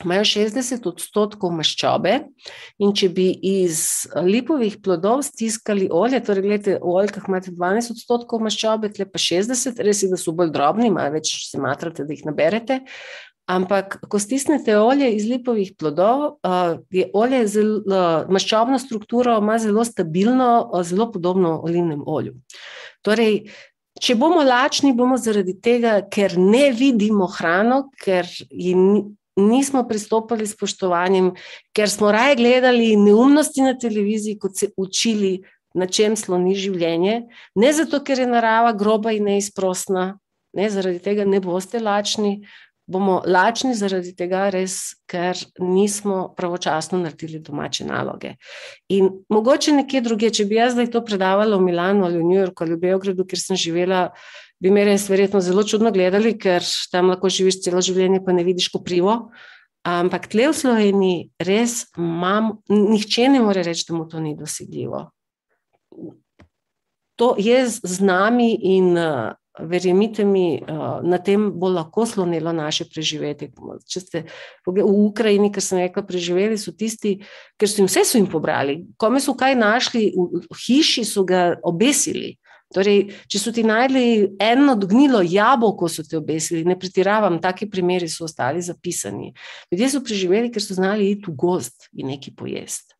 [0.00, 2.14] imajo 60 odstotkov maščobe,
[2.82, 8.42] in če bi iz lipovih plodov stiskali olje, torej, gledite, v oljkah imate 12 odstotkov
[8.42, 12.16] maščobe, tle pa 60, res je, da so bolj drobni, malo več se matrate, da
[12.16, 12.80] jih naberete.
[13.50, 16.38] Ampak, ko stisnete olje iz lipovih plodov,
[16.94, 17.98] je olje zelo,
[18.32, 22.36] maščobno strukturo ima zelo stabilno, zelo podobno olivnem olju.
[23.02, 23.42] Torej,
[24.02, 28.76] če bomo lačni, bomo zaradi tega, ker ne vidimo hrano, ker ji
[29.36, 31.32] nismo pristopili s spoštovanjem,
[31.72, 35.40] ker smo raje gledali neumnosti na televiziji, kot se učili,
[35.74, 37.22] na čem sloni življenje.
[37.56, 40.12] Ne zato, ker je narava groba in neizprostna,
[40.56, 42.42] ne, zaradi tega ne boste lačni.
[42.92, 48.34] Bomo lačni zaradi tega, res, ker nismo pravočasno naredili domače naloge.
[48.92, 52.40] In mogoče nekje druge, če bi jaz zdaj to predavala v Milano ali v New
[52.40, 54.02] Yorku ali v Beogradu, kjer sem živela,
[54.62, 56.62] bi me res verjetno zelo čudno gledali, ker
[56.92, 59.32] tam lahko živiš celo življenje, pa ne vidiš koprivo.
[59.82, 65.08] Ampak tle v Sloveniji res imam, nihče ne more reči, da mu to ni dosegljivo.
[67.18, 68.94] To je z nami in
[69.58, 70.62] verjemite mi,
[71.02, 73.50] na tem bo lahko slonilo naše preživetje.
[73.84, 74.22] Če ste
[74.64, 77.18] v Ukrajini, ker sem rekla, preživeli so tisti,
[77.60, 78.80] ker so jim vse so jim pobrali.
[78.96, 82.38] Kome so kaj našli, v hiši so ga obesili.
[82.72, 88.08] Torej, če so ti najdli eno gnilo jabolko, so te obesili, ne pretiravam, taki primeri
[88.08, 89.32] so ostali zapisani.
[89.72, 92.96] Ljudje so preživeli, ker so znali iti v gost in nekaj pojesti.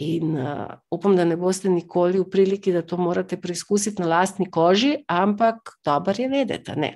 [0.00, 0.64] In uh,
[0.94, 5.76] upam, da ne boste nikoli v priliki, da to morate preizkusiti na lastni koži, ampak
[5.84, 6.94] dobro je vedeti, ne.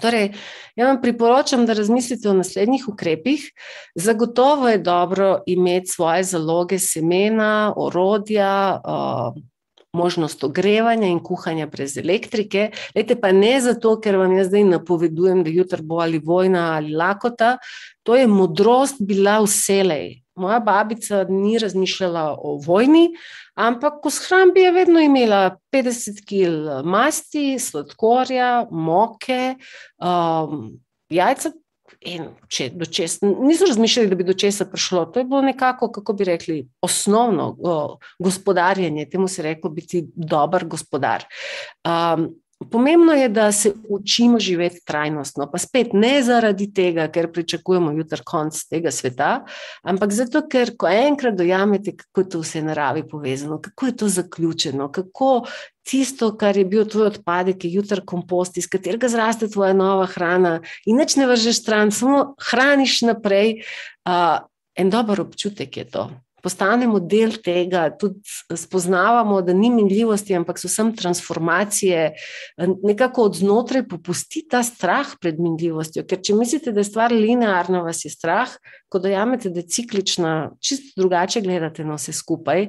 [0.00, 0.30] Torej,
[0.76, 3.42] jaz vam priporočam, da razmislite o naslednjih ukrepih.
[3.94, 9.42] Zagotovo je dobro imeti svoje zaloge semena, orodja, uh,
[9.92, 12.70] možnost ogrevanja in kuhanja brez elektrike.
[12.96, 16.94] Lejte pa ne zato, ker vam jaz zdaj napovedujem, da jutri bo ali vojna ali
[16.96, 17.58] lakota.
[18.02, 20.22] To je modrost bila vselej.
[20.34, 23.10] Moja babica ni razmišljala o vojni,
[23.54, 29.56] ampak v shrambi je vedno imela 50 kg masti, sladkorja, moke,
[30.00, 30.70] um,
[31.12, 31.52] jajca,
[32.04, 35.04] In če do česa, niso razmišljali, da bi do česa prišlo.
[35.14, 40.66] To je bilo nekako, kako bi rekli, osnovno o, gospodarjenje, temu se reko biti dober
[40.66, 41.24] gospodar.
[41.86, 42.28] Um,
[42.70, 48.22] Pomembno je, da se učimo živeti trajnostno, pa spet ne zaradi tega, ker pričakujemo jutri
[48.24, 49.44] konc tega sveta,
[49.82, 54.08] ampak zato, ker ko enkrat dojamete, kako je to vse naravi povezano, kako je to
[54.08, 55.46] zaključeno, kako
[55.82, 60.60] tisto, kar je bil tvoj odpadek, je jutri kompost, iz katerega zraste tvoja nova hrana
[60.86, 63.62] in nič ne vržeš stran, samo hraniš naprej.
[64.06, 64.38] Uh,
[64.74, 66.10] en dober občutek je to
[66.42, 68.20] postanemo del tega, tudi
[68.56, 72.08] spoznavamo, da ni minljivosti, ampak so sem transformacije,
[72.82, 76.04] nekako od znotraj popusti ta strah pred minljivostjo.
[76.08, 78.50] Ker če mislite, da je stvar linearna, vas je strah,
[78.92, 82.68] ko dojamete, da je ciklična, čisto drugače gledate na vse skupaj.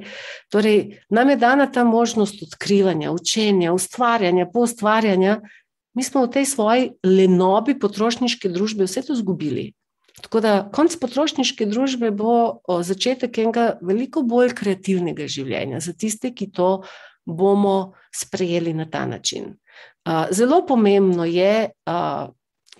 [0.54, 5.40] Torej, nam je dana ta možnost odkrivanja, učenja, ustvarjanja, poustvarjanja.
[5.94, 9.72] Mi smo v tej svoji lenobi potrošniške družbe vse to izgubili.
[10.22, 16.52] Tako da konc potrošniške družbe bo začetek enega veliko bolj kreativnega življenja za tiste, ki
[16.54, 16.84] to
[17.26, 19.56] bomo sprejeli na ta način.
[20.30, 21.72] Zelo pomembno je,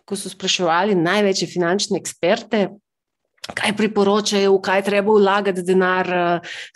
[0.05, 2.69] ko so spraševali največje finančne eksperte,
[3.45, 6.09] kaj priporočajo, v kaj treba vlagati denar,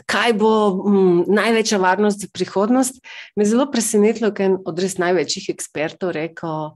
[0.04, 0.50] kaj bo
[0.84, 3.00] m, največja varnost za prihodnost.
[3.36, 6.74] Me zelo presenetilo, ker je od res največjih ekspertov rekel,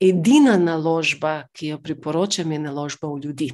[0.00, 3.48] edina naložba, ki jo priporočam, je naložba v ljudi.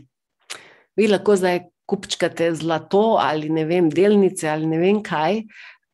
[0.96, 5.42] Vi lahko zdaj kupčkate zlato ali ne vem, delnice ali ne vem kaj,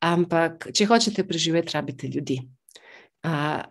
[0.03, 2.39] ampak če hočete preživeti, rabite ljudi.
[3.21, 3.61] Uh,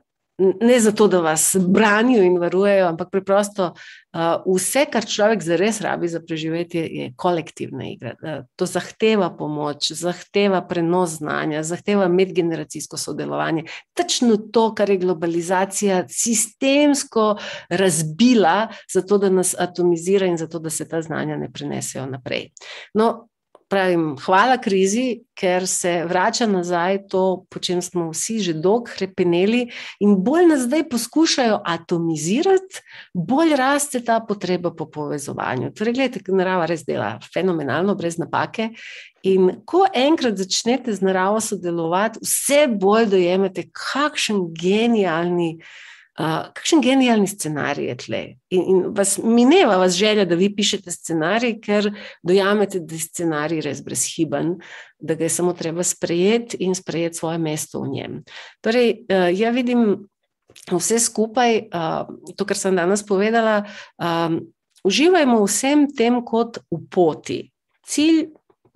[0.41, 4.21] ne zato, da vas branijo in varujejo, ampak preprosto uh,
[4.57, 8.15] vse, kar človek zares rabi za preživetje, je kolektivna igra.
[8.23, 13.65] Uh, to zahteva pomoč, zahteva prenos znanja, zahteva medgeneracijsko sodelovanje.
[13.95, 17.37] Točno to, kar je globalizacija sistemsko
[17.69, 22.49] razbila, zato da nas atomizira in zato da se ta znanja ne prenesejo naprej.
[22.95, 23.30] No,
[23.71, 29.69] pravim, hvala krizi, ker se vrača nazaj to, po čem smo vsi že dolgo krepeneli,
[30.03, 32.83] in bolj nas zdaj poskušajo atomizirati,
[33.15, 35.71] bolj raste ta potreba po povezovanju.
[35.79, 38.73] Torej, gledajte, narava res dela fenomenalno, brez napake.
[39.23, 44.49] In ko enkrat začnete z naravo sodelovati, vse bolj dojemate, kakšen
[46.21, 48.21] genialni kakšen genialni scenarij je tle.
[48.53, 51.89] In, in vas mineva vas želja, da vi pišete scenarij, ker
[52.23, 54.59] dojamete, da je scenarij res brezhiben,
[54.99, 58.21] da ga je samo treba sprejeti in sprejeti svoje mesto v njem.
[58.61, 60.09] Torej, uh, ja vidim
[60.71, 62.05] vse skupaj, uh,
[62.37, 63.63] to, kar sem danes povedala,
[63.97, 64.43] um,
[64.85, 67.41] uživajmo vsem tem kot v poti.
[67.87, 68.27] Cilj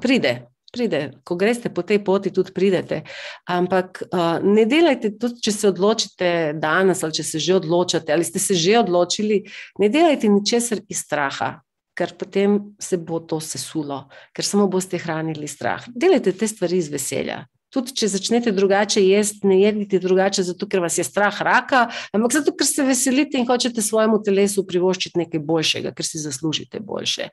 [0.01, 0.39] pride,
[0.75, 3.03] pride, ko greste po tej poti, tudi pridete.
[3.51, 6.31] Ampak uh, ne delajte, tudi če se odločite
[6.61, 9.45] danes, ali če se že odločate, ali ste se že odločili,
[9.79, 11.57] ne delajte ničesar iz straha.
[11.95, 15.85] Ker potem se bo to sesulo, ker samo boste hranili strah.
[15.95, 17.45] Delajte te stvari iz veselja.
[17.75, 22.37] Tudi če začnete drugače jesti, ne jedite drugače, zato ker vas je strah raka, ampak
[22.39, 27.31] zato ker se veselite in hočete svojemu telesu privoščiti nekaj boljšega, ker si zaslužite boljše.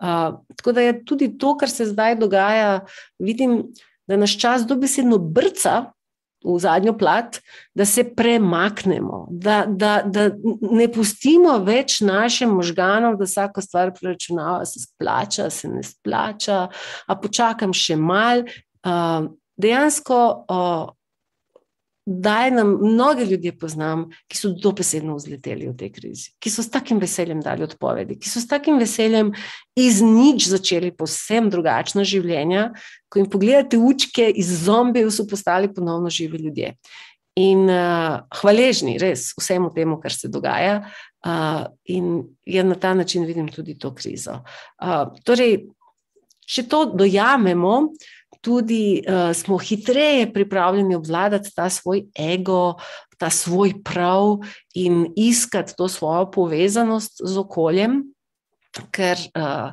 [0.00, 2.78] Uh, tako da je tudi to, kar se zdaj dogaja,
[3.20, 3.60] vidim,
[4.08, 5.92] da naš čas dobesedno brca
[6.44, 7.38] v zadnjo plat,
[7.74, 14.64] da se premaknemo, da, da, da ne pustimo več našim možganom, da vsako stvar preračunava,
[14.66, 16.64] se splača, se ne splača,
[17.06, 18.42] a počakam še mal.
[18.82, 20.18] Uh, dejansko
[20.48, 20.90] uh,
[22.06, 26.70] Daj nam, mnoge ljudi poznam, ki so dobesedno vzleteli v tej krizi, ki so s
[26.74, 29.30] takim veseljem dali odpovedi, ki so s takim veseljem
[29.78, 32.72] iz nič začeli posebno drugačno življenje.
[33.06, 36.72] Ko jim pogledate učke iz zombijev, so postali ponovno živi ljudje.
[37.38, 43.28] In uh, hvaležni res vsemu temu, kar se dogaja, uh, in ja na ta način
[43.30, 44.40] vidim tudi to krizo.
[44.82, 45.68] Uh, torej,
[46.50, 48.10] če to dojamemo, uh,
[48.42, 52.74] tudi uh, smo hitreje pripravljeni obvladati ta svoj ego,
[53.18, 54.38] ta svoj prav
[54.74, 58.02] in iskati to svojo povezanost z okoljem,
[58.90, 59.70] ker uh,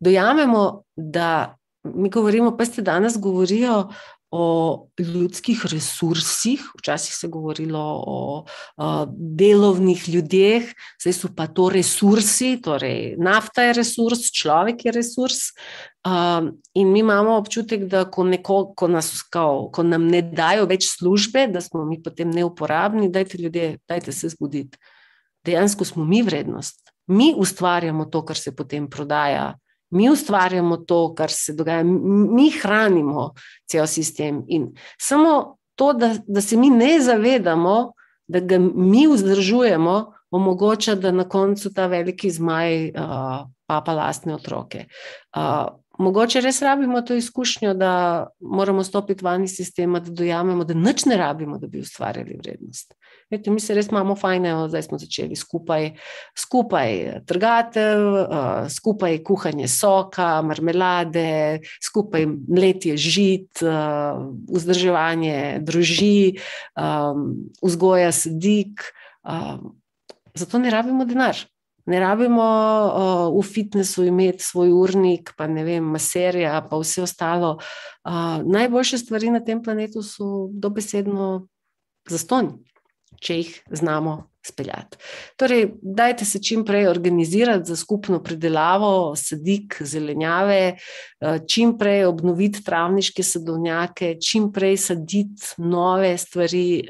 [0.00, 3.88] dojamemo, da mi govorimo, pa ste danes govorijo
[4.30, 8.44] o ljudskih resursih, včasih se je govorilo o,
[8.76, 10.68] o delovnih ljudeh,
[11.02, 15.40] zdaj so pa to resursi, torej nafta je resurs, človek je resurs.
[16.06, 20.68] Um, in mi imamo občutek, da ko, neko, ko, nas, ko, ko nam ne dajo
[20.70, 24.78] več službe, da smo mi potem neuporabni, dajte ljudje, dajte se zbuditi.
[25.44, 26.92] Dejansko smo mi vrednost.
[27.10, 29.56] Mi ustvarjamo to, kar se potem prodaja
[29.90, 33.32] mi ustvarjamo to, kar se dogaja, mi hranimo
[33.70, 34.44] cel sistem.
[34.48, 37.92] In samo to, da, da se mi ne zavedamo,
[38.26, 44.84] da ga mi vzdržujemo, omogoča, da na koncu ta veliki zmaj uh, papa lastne otroke.
[45.36, 47.92] Uh, mogoče res rabimo to izkušnjo, da
[48.40, 52.94] moramo stopiti van iz sistema, da dojamemo, da nič ne rabimo, da bi ustvarjali vrednost.
[53.30, 55.90] Vete, mi se res imamo fajn, zdaj smo začeli skupaj,
[56.38, 58.00] skupaj trgatev,
[58.74, 63.62] skupaj kuhanje soka, marmelade, skupaj mletje žit,
[64.50, 66.40] vzdrževanje druži,
[67.62, 68.90] vzgoja sedik.
[70.34, 71.38] Zato ne rabimo denar.
[71.90, 77.56] Ne rabimo uh, v fitnesu imeti svoj urnik, pa ne vem, maserja, pa vse ostalo.
[78.06, 81.48] Uh, najboljše stvari na tem planetu so dobesedno
[82.10, 82.54] zastonj,
[83.20, 84.96] če jih znamo speljati.
[85.36, 90.76] Torej, dajte se čim prej organizirati za skupno predelavo sadik, zelenjave,
[91.48, 96.88] čim prej obnoviti travniške sadovnjake, čim prej saditi nove stvari.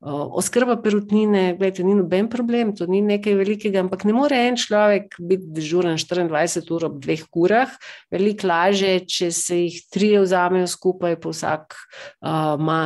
[0.00, 5.18] Oskrba perutnine, gledajte, ni noben problem, to ni nekaj velikega, ampak ne more en človek
[5.20, 7.74] biti dežuren 24 ur ob dveh urah.
[8.08, 12.80] Veliko laže, če se jih tri vzamejo skupaj, pa vsak uh, ima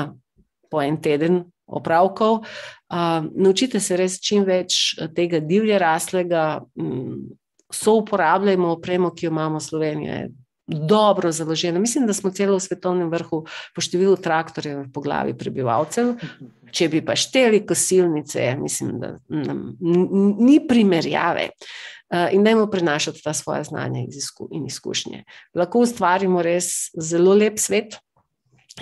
[0.66, 2.42] po en teden opravkov.
[2.90, 7.30] Uh, naučite se res čim več tega divje raslega, um,
[7.70, 10.18] so uporabljajmo opremo, ki jo imamo v Sloveniji
[10.66, 11.78] dobro založena.
[11.78, 16.14] Mislim, da smo celo v svetovnem vrhu po številu traktorjev po glavi prebivalcev.
[16.74, 19.76] Če bi pa šteli kosilnice, mislim, da nam,
[20.40, 21.50] ni primerjave.
[22.32, 24.06] In dajmo prenašati ta svoje znanje
[24.52, 25.24] in izkušnje.
[25.56, 27.98] Lahko ustvarimo res zelo lep svet.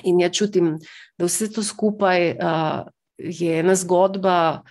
[0.08, 0.76] In jaz čutim,
[1.20, 2.84] da vse to skupaj uh,
[3.18, 4.62] je ena zgodba,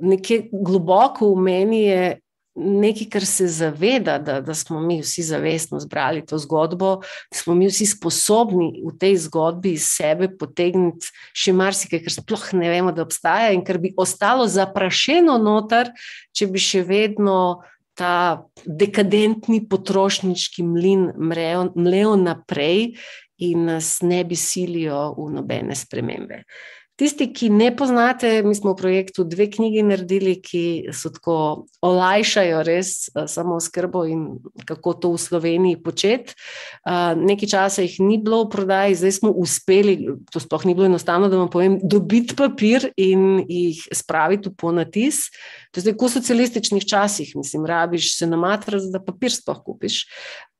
[0.00, 2.04] nekje globoko v meni je
[2.54, 6.96] nekaj, kar se zaveda, da, da smo mi vsi zavestno zbrali to zgodbo,
[7.30, 12.46] da smo mi vsi sposobni v tej zgodbi iz sebe potegniti še marsikaj, kar sploh
[12.58, 15.92] ne vemo, da obstaja in kar bi ostalo zaprašeno noter,
[16.32, 17.62] če bi še vedno.
[18.00, 22.94] Ta dekadentni potrošniški mlin mlejo naprej
[23.44, 26.38] in nas ne bi silijo v nobene spremembe.
[26.40, 31.36] Uh, Tisti, ki ne poznate, mi smo v projektu dve knjigi naredili, ki so tako
[31.80, 34.26] olajšajo res uh, samo skrbo in
[34.68, 36.36] kako to v Sloveniji početi.
[36.84, 39.96] Uh, nekaj časa jih ni bilo v prodaji, zdaj smo uspeli,
[40.28, 45.30] to sploh ni bilo enostavno, da vam povem, dobiti papir in jih spraviti v ponatis.
[45.72, 50.04] To je zdaj, v socialističnih časih, mislim, rabiš se namatrati, da papir sploh kupiš.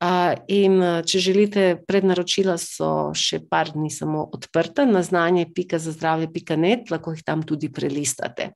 [0.01, 7.45] In če želite, prednaročila so še par dni samo odprta na znanje.zazdravje.net, lahko jih tam
[7.45, 8.55] tudi prelistate.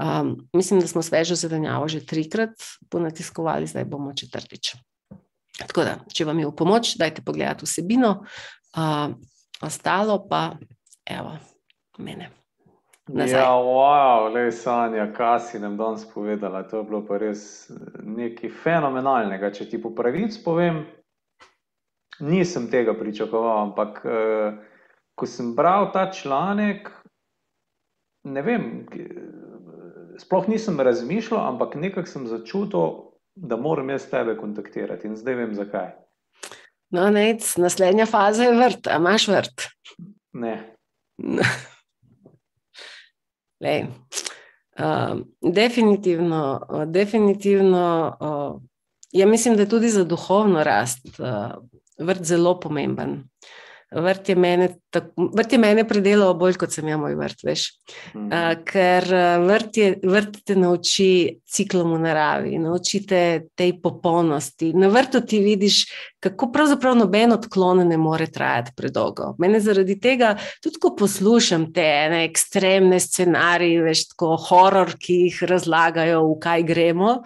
[0.00, 2.56] Um, mislim, da smo svežo zelenjavo že trikrat
[2.88, 4.72] ponatiskovali, zdaj bomo četrtič.
[5.58, 8.24] Tako da, če vam je v pomoč, dajte pogledati vsebino,
[8.80, 9.12] uh,
[9.60, 10.56] ostalo pa,
[11.04, 11.36] evo,
[11.98, 12.39] mene.
[13.12, 13.40] Nazaj.
[13.40, 16.62] Ja, wow, le Sanja, kaj si nam danes povedala.
[16.70, 17.42] To je bilo pa res
[18.04, 19.50] nekaj fenomenalnega.
[19.50, 20.84] Če ti po pravici povem,
[22.22, 24.60] nisem tega pričakoval, ampak uh,
[25.18, 26.90] ko sem bral ta članek,
[28.30, 28.68] ne vem,
[30.20, 32.94] sploh nisem razmišljal, ampak nekako sem začutil,
[33.34, 35.90] da moram jaz tebe kontaktirati in zdaj vem zakaj.
[36.94, 39.68] No, nec, naslednja faza je vrt, a imaš vrt?
[40.36, 40.54] Ne.
[43.60, 43.86] Lej,
[44.78, 45.20] uh,
[45.54, 48.70] definitivno, uh, definitivno uh,
[49.12, 51.64] ja mislim, da je tudi za duhovno rast uh,
[51.98, 53.29] vrt zelo pomemben.
[53.90, 54.68] Vrt je mene,
[55.16, 57.64] vrt je mene predelal bolj kot sem jaz moj vrt, veš.
[58.14, 59.06] Uh, ker
[59.42, 61.08] vrt, je, vrt te nauči
[61.50, 63.22] ciklom v naravi, nauči te
[63.58, 64.70] tej popolnosti.
[64.78, 65.80] Na vrtu ti vidiš,
[66.22, 69.32] kako pravzaprav noben odklon ne more trajati predolgo.
[69.42, 75.42] Mene zaradi tega, tudi ko poslušam te ne, ekstremne scenarije, veš, tako horor, ki jih
[75.50, 77.18] razlagajo, v kaj gremo,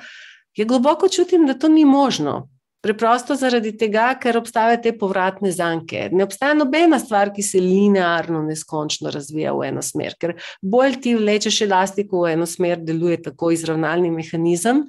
[0.56, 2.46] je globoko čutim, da to ni možno.
[2.84, 6.10] Preprosto zaradi tega, ker obstajajo te povratne zanke.
[6.12, 11.14] Ne obstaja nobena stvar, ki se linearno, neskončno razvija v eno smer, ker bolj ti
[11.16, 14.84] vlečeš elastiko v eno smer, deluje tako izravnalni mehanizem,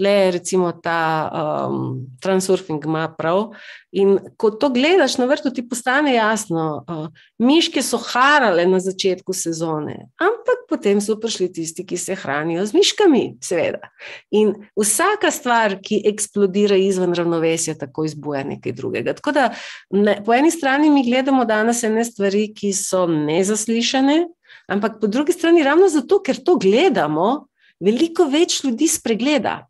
[0.00, 3.50] le recimo ta um, transurfing ima prav.
[3.92, 7.08] In ko to gledaš na vrtu, ti postane jasno, uh,
[7.42, 12.78] miške so harale na začetku sezone, ampak potem so prišli tisti, ki se hranijo z
[12.78, 13.90] miškami, seveda.
[14.30, 19.16] In vsaka stvar, ki eksplodira izven ravnovesja, tako izbuja nekaj drugega.
[19.18, 19.48] Tako da
[19.90, 24.22] ne, po eni strani mi gledamo danes ene stvari, ki so nezaslišane,
[24.70, 27.50] ampak po drugi strani ravno zato, ker to gledamo.
[27.80, 29.69] Veliko več ljudi spregleda.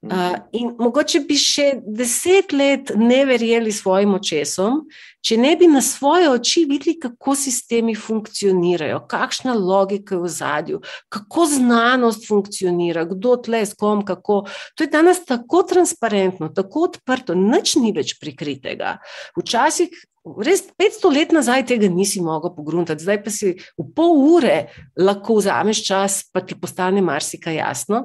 [0.00, 4.78] Uh, in mogoče bi še deset let ne verjeli svojim očesom,
[5.20, 10.80] če ne bi na svoje oči videli, kako sistemi funkcionirajo, kakšna logika je v zadju,
[11.12, 14.46] kako znanost funkcionira, kdo tle s kom, kako.
[14.80, 18.96] To je danes tako transparentno, tako odprto, nič ni več prikritega.
[19.36, 24.68] Včasih Res 500 let nazaj tega nisi mogel pogruntati, zdaj pa si v pol ure
[25.00, 28.02] lahko vzameš čas, pa ti postane marsikaj jasno.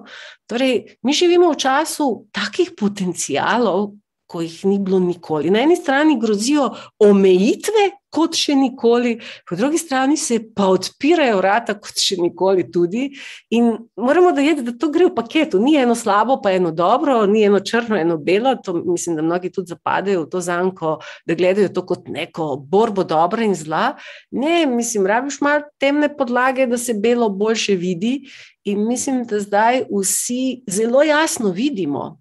[0.47, 3.91] Torej, mi živimo v času takih potencijalov,
[4.25, 5.51] ko jih ni bilo nikoli.
[5.51, 6.71] Na eni strani grozijo
[7.03, 9.17] omejitve, kot še nikoli,
[9.47, 12.63] po drugi strani se pa odpirajo vrata, kot še nikoli.
[12.71, 13.09] Tudi.
[13.55, 15.59] In moramo dojeti, da to gre v paketu.
[15.61, 18.55] Ni eno slabo, pa eno dobro, ni eno črno, eno belo.
[18.63, 20.95] To, mislim, da mnogi tudi zapadajo v to zanko,
[21.27, 23.93] da gledajo to kot neko borbo dobra in zla.
[24.31, 28.17] Ne, mislim, rabiš malo temne podlage, da se belo boljše vidi.
[28.65, 32.15] In mislim, da zdaj vsi zelo jasno vidimo,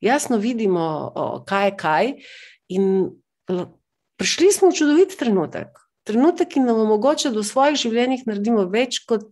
[0.00, 1.12] jasno vidimo,
[1.48, 2.12] kaj je kaj.
[2.68, 2.86] In
[4.20, 5.72] prišli smo v čudovit trenutek.
[6.04, 9.28] Trenutek, ki nam omogoča, da v svojih življenjih naredimo več, kot,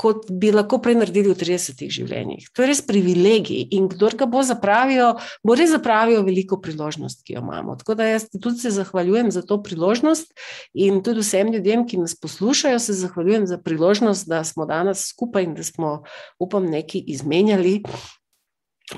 [0.00, 2.48] kot bi lahko prej naredili v 30 življenjih.
[2.56, 7.36] To je res privilegij in kdo ga bo zapravil, bo res zapravil veliko priložnost, ki
[7.36, 7.76] jo imamo.
[7.80, 10.32] Tako da jaz tudi se zahvaljujem za to priložnost
[10.72, 15.48] in tudi vsem ljudem, ki nas poslušajo, se zahvaljujem za priložnost, da smo danes skupaj
[15.50, 16.00] in da smo,
[16.40, 17.82] upam, nekaj izmenjali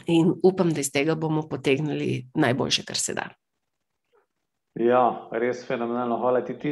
[0.06, 3.32] in upam, da iz tega bomo potegnili najboljše, kar se da.
[4.80, 6.16] Ja, res fenomenalno.
[6.16, 6.54] Hvala ti.
[6.56, 6.70] ti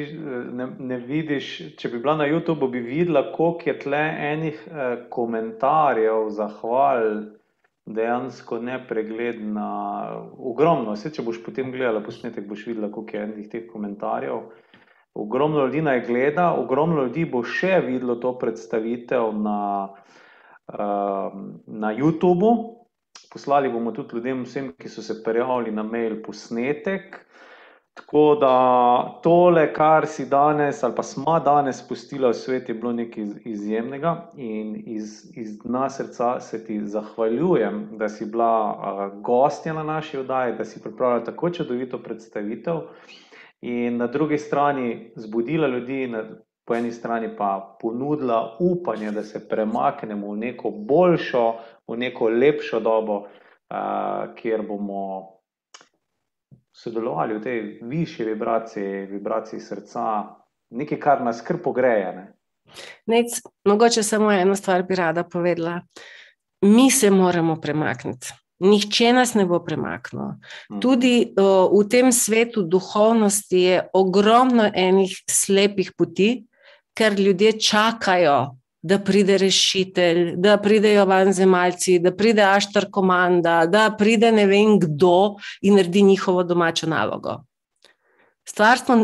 [0.57, 4.01] ne, ne vidiš, če bi bila na YouTubu, bi videla, koliko je tle
[4.31, 7.05] enih eh, komentarjev, zahval,
[7.85, 9.69] dejansko nepregledna.
[10.33, 14.49] Ogromno, vse, če boš potem gledala posnetek, boš videla, koliko je enih teh komentarjev.
[15.21, 19.61] Ogromno ljudi naj gleda, ogromno ljudi bo še videlo to predstavitev na,
[20.73, 22.53] uh, na YouTubu.
[23.29, 27.27] Poslali bomo tudi ljudem, vsem, ki so se prijavili na mail, posnetek.
[28.01, 32.93] Tako da tole, kar si danes, ali pa smo danes spustili v svet, je bilo
[32.93, 34.31] nekaj izjemnega.
[34.37, 40.19] In iz, iz dna srca se ti zahvaljujem, da si bila uh, gostja na naši
[40.19, 42.81] oddaji, da si pripravila tako čudovito predstavitev.
[43.61, 46.25] In na drugi strani zbudila ljudi, na,
[46.65, 51.53] po eni strani pa ponudila upanje, da se premaknemo v neko boljšo,
[51.89, 55.40] v neko lepšo dobo, uh, kjer bomo
[56.83, 60.05] sodelovali v tej višji vibraciji, vibraciji srca,
[60.71, 62.13] nekaj, kar nas kar pogreje.
[62.17, 62.27] Ne?
[63.07, 65.81] Nec, mogoče samo eno stvar bi rada povedala.
[66.65, 68.33] Mi se moramo premakniti.
[68.61, 70.35] Nihče nas ne bo premaknil.
[70.71, 70.81] Mhm.
[70.81, 76.45] Tudi o, v tem svetu duhovnosti je ogromno enih slepih poti,
[76.97, 83.91] ker ljudje čakajo, da pride rešitelj, da pridejo van zemalci, da pride aštar komanda, da
[83.99, 87.43] pride ne vem kdo in naredi njihovo domačo nalogo.
[88.49, 88.97] Stvarstvo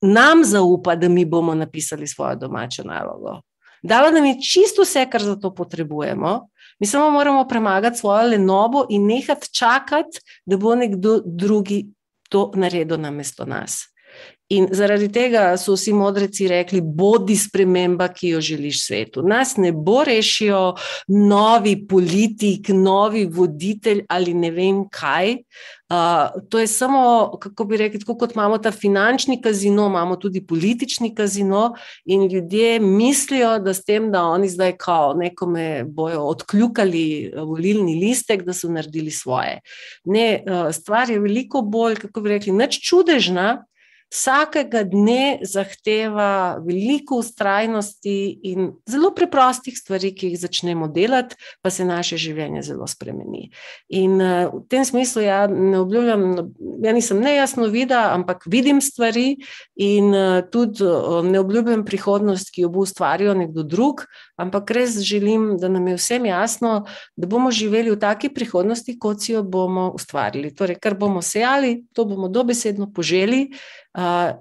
[0.00, 3.40] nam zaupa, da mi bomo napisali svojo domačo nalogo.
[3.82, 6.48] Dala nam je čisto vse, kar za to potrebujemo.
[6.78, 11.86] Mi samo moramo premagati svojo lenobo in nehati čakati, da bo nekdo drugi
[12.28, 13.91] to naredil na mesto nas.
[14.52, 19.22] In zaradi tega so vsi modreci rekli: bodi sprememba, ki jo želiš svetu.
[19.24, 20.74] Nas ne bo rešil
[21.08, 25.38] novi politik, novi voditelj ali ne vem kaj.
[25.92, 30.40] Uh, to je samo, kako bi rekli, tako kot imamo ta finančni kazino, imamo tudi
[30.46, 31.74] politični kazino,
[32.04, 38.44] in ljudje mislijo, da s tem, da oni zdaj kao nekome bojo odkljukali volilni listek,
[38.44, 39.60] da so naredili svoje.
[40.04, 43.64] Ne, uh, stvar je veliko bolj, kako bi rekli, nič čudežna,
[44.12, 51.86] vsakega dne zahteva veliko ustrajnosti in zelo preprostih stvari, ki jih začnemo delati, pa se
[51.88, 53.48] naše življenje zelo spremeni.
[53.88, 56.26] In uh, v tem smislu, ja, ne obljubljam,
[56.84, 59.38] ja nisem nejasno videla, ampak vidim stvari
[59.80, 64.04] in uh, tudi uh, ne obljubljam prihodnost, ki jo bo ustvaril nekdo drug,
[64.36, 66.74] ampak res želim, da nam je vsem jasno,
[67.16, 70.52] da bomo živeli v taki prihodnosti, kot si jo bomo ustvarili.
[70.54, 73.46] Torej, kar bomo sejali, to bomo dobesedno poželi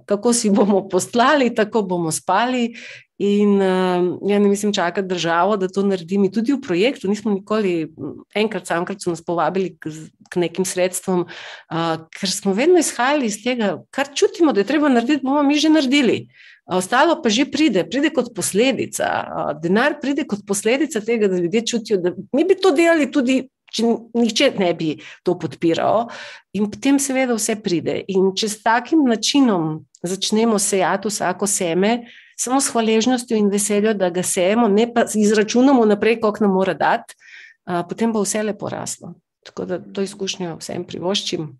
[0.05, 2.73] kako si bomo poslali, tako bomo spali.
[3.21, 6.17] In uh, ja, ne mislim čakati državo, da to naredi.
[6.17, 7.91] Mi tudi v projektu nismo nikoli,
[8.33, 9.91] enkrat, samkrat so nas povabili k,
[10.31, 14.89] k nekim sredstvom, uh, ker smo vedno izhajali iz tega, kar čutimo, da je treba
[14.89, 16.23] narediti, bomo mi že naredili.
[16.65, 19.11] Ostalo pa že pride, pride kot posledica.
[19.61, 23.43] Denar pride kot posledica tega, da ljudje čutijo, da mi bi to delali tudi
[23.79, 26.09] nihče ne bi to podpiral.
[26.53, 28.01] In potem, seveda, vse pride.
[28.11, 34.09] In če s takim načinom začnemo sejati vsako seme, samo s hvaležnostjo in veseljo, da
[34.09, 37.15] ga sejemo, ne pa izračunamo naprej, koliko nam mora dati,
[37.65, 39.13] potem bo vse lepo raslo.
[39.45, 41.51] Tako da to izkušnjo vsem privoščim.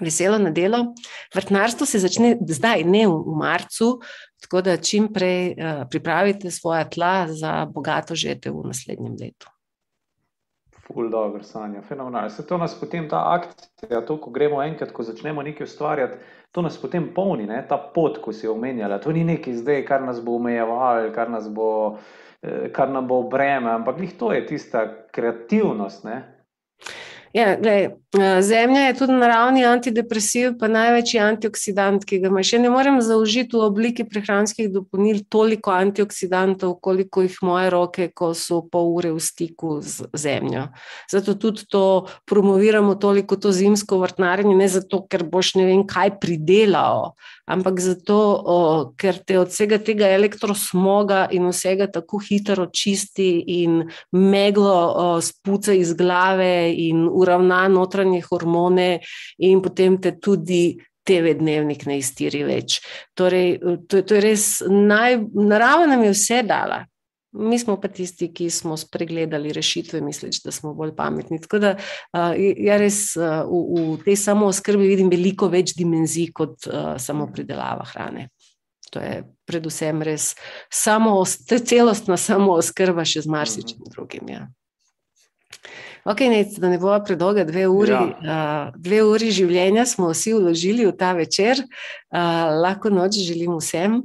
[0.00, 0.94] Veselo na delo.
[1.34, 4.00] Vrtnarstvo se začne zdaj, ne v marcu,
[4.44, 5.56] tako da čim prej
[5.90, 9.48] pripravite svoje tla za bogato žetev v naslednjem letu.
[10.92, 12.28] Ful, dobro, Sanja, fenomenalno.
[12.28, 16.16] Se to nas potem ta akcija, to, ko gremo enkrat, ko začnemo nekaj ustvarjati,
[16.52, 17.62] to nas potem polni, ne?
[17.68, 18.98] ta pot, ko si omenjala.
[18.98, 24.00] To ni nekaj zdaj, kar nas bo omejevalo, kar, eh, kar nam bo breme, ampak
[24.00, 26.04] njih to je tista kreativnost.
[26.04, 26.44] Ne?
[27.32, 27.88] Ja, gledaj,
[28.18, 32.42] zemlja je tudi naravni antidepresiv, pa največji antioksidant, ki ga ima.
[32.42, 38.32] Še ne morem zaužiti v obliki prehranskih dopolnil toliko antioksidantov, koliko jih moje roke, ko
[38.34, 40.66] so pol ure v stiku z zemljo.
[41.12, 46.16] Zato tudi to promoviramo toliko to zimsko vrtnarjenje, ne zato, ker boš ne vem kaj
[46.18, 47.12] pridelal,
[47.46, 48.58] ampak zato, o,
[48.98, 53.30] ker te od vsega tega elektrosmoga in vsega tako hitro čisti
[53.62, 57.99] in meglo o, spuca iz glave in uravna notranje
[58.30, 59.00] hormone,
[59.38, 62.80] in potem te tudi TV dnevnik ne iztiri več.
[63.18, 63.58] Torej,
[63.88, 66.84] to, to je res naj, narava nam je vse dala.
[67.30, 71.38] Mi smo pa tisti, ki smo spregledali rešitve, misleč, da smo bolj pametni.
[71.38, 71.76] Tako da
[72.34, 73.60] ja res v,
[73.94, 76.66] v tej samo oskrbi vidim veliko več dimenzij kot
[76.98, 78.32] samo pridelava hrane.
[78.90, 80.32] To je predvsem res
[80.66, 83.92] samo, celostna samo oskrba še z marsičem mhm.
[83.94, 84.32] drugim.
[84.34, 84.48] Ja.
[86.04, 88.70] Ok, ne, da ne bo predolga, dve uri, ja.
[88.72, 91.60] uh, dve uri življenja smo vsi vložili v ta večer.
[92.08, 94.00] Uh, lahko noč želim vsem,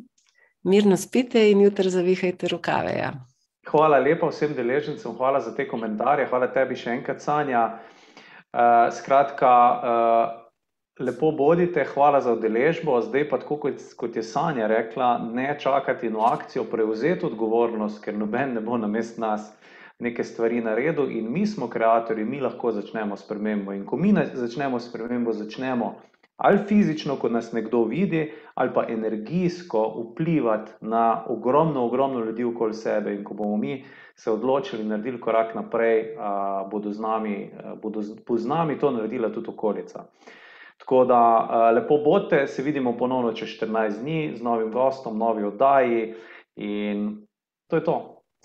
[0.67, 2.97] mirno spite in jutri zavihajte rokave.
[2.99, 3.13] Ja.
[3.71, 7.63] Hvala lepa vsem deležnicam, hvala za te komentarje, hvala tebi še enkrat, Sanja.
[8.55, 10.35] Uh, skratka, uh,
[10.99, 12.99] lepo bodite, hvala za udeležbo.
[13.07, 18.15] Zdaj pa, tako kot, kot je Sanja rekla, ne čakati na akcijo, prevzeti odgovornost, ker
[18.19, 19.47] noben ne bo na mest nas
[19.99, 23.73] neke stvari naredil in mi smo ustvarjalci, mi lahko začnemo s premembo.
[23.73, 25.95] In ko mi začnemo s premembo, začnemo
[26.37, 32.73] ali fizično, ko nas nekdo vidi, ali pa energijsko vplivati na ogromno, ogromno ljudi okoli
[32.73, 33.15] sebe.
[33.15, 33.85] In ko bomo mi
[34.15, 37.51] se odločili in naredili korak naprej, a, bodo z nami,
[37.81, 40.05] bodo z, bo z nami to naredila tudi okolica.
[40.77, 46.13] Tako da lepo bote, se vidimo ponovno čez 14 dni z novim gostom, novi oddaji
[46.55, 47.27] in
[47.67, 48.14] to je to.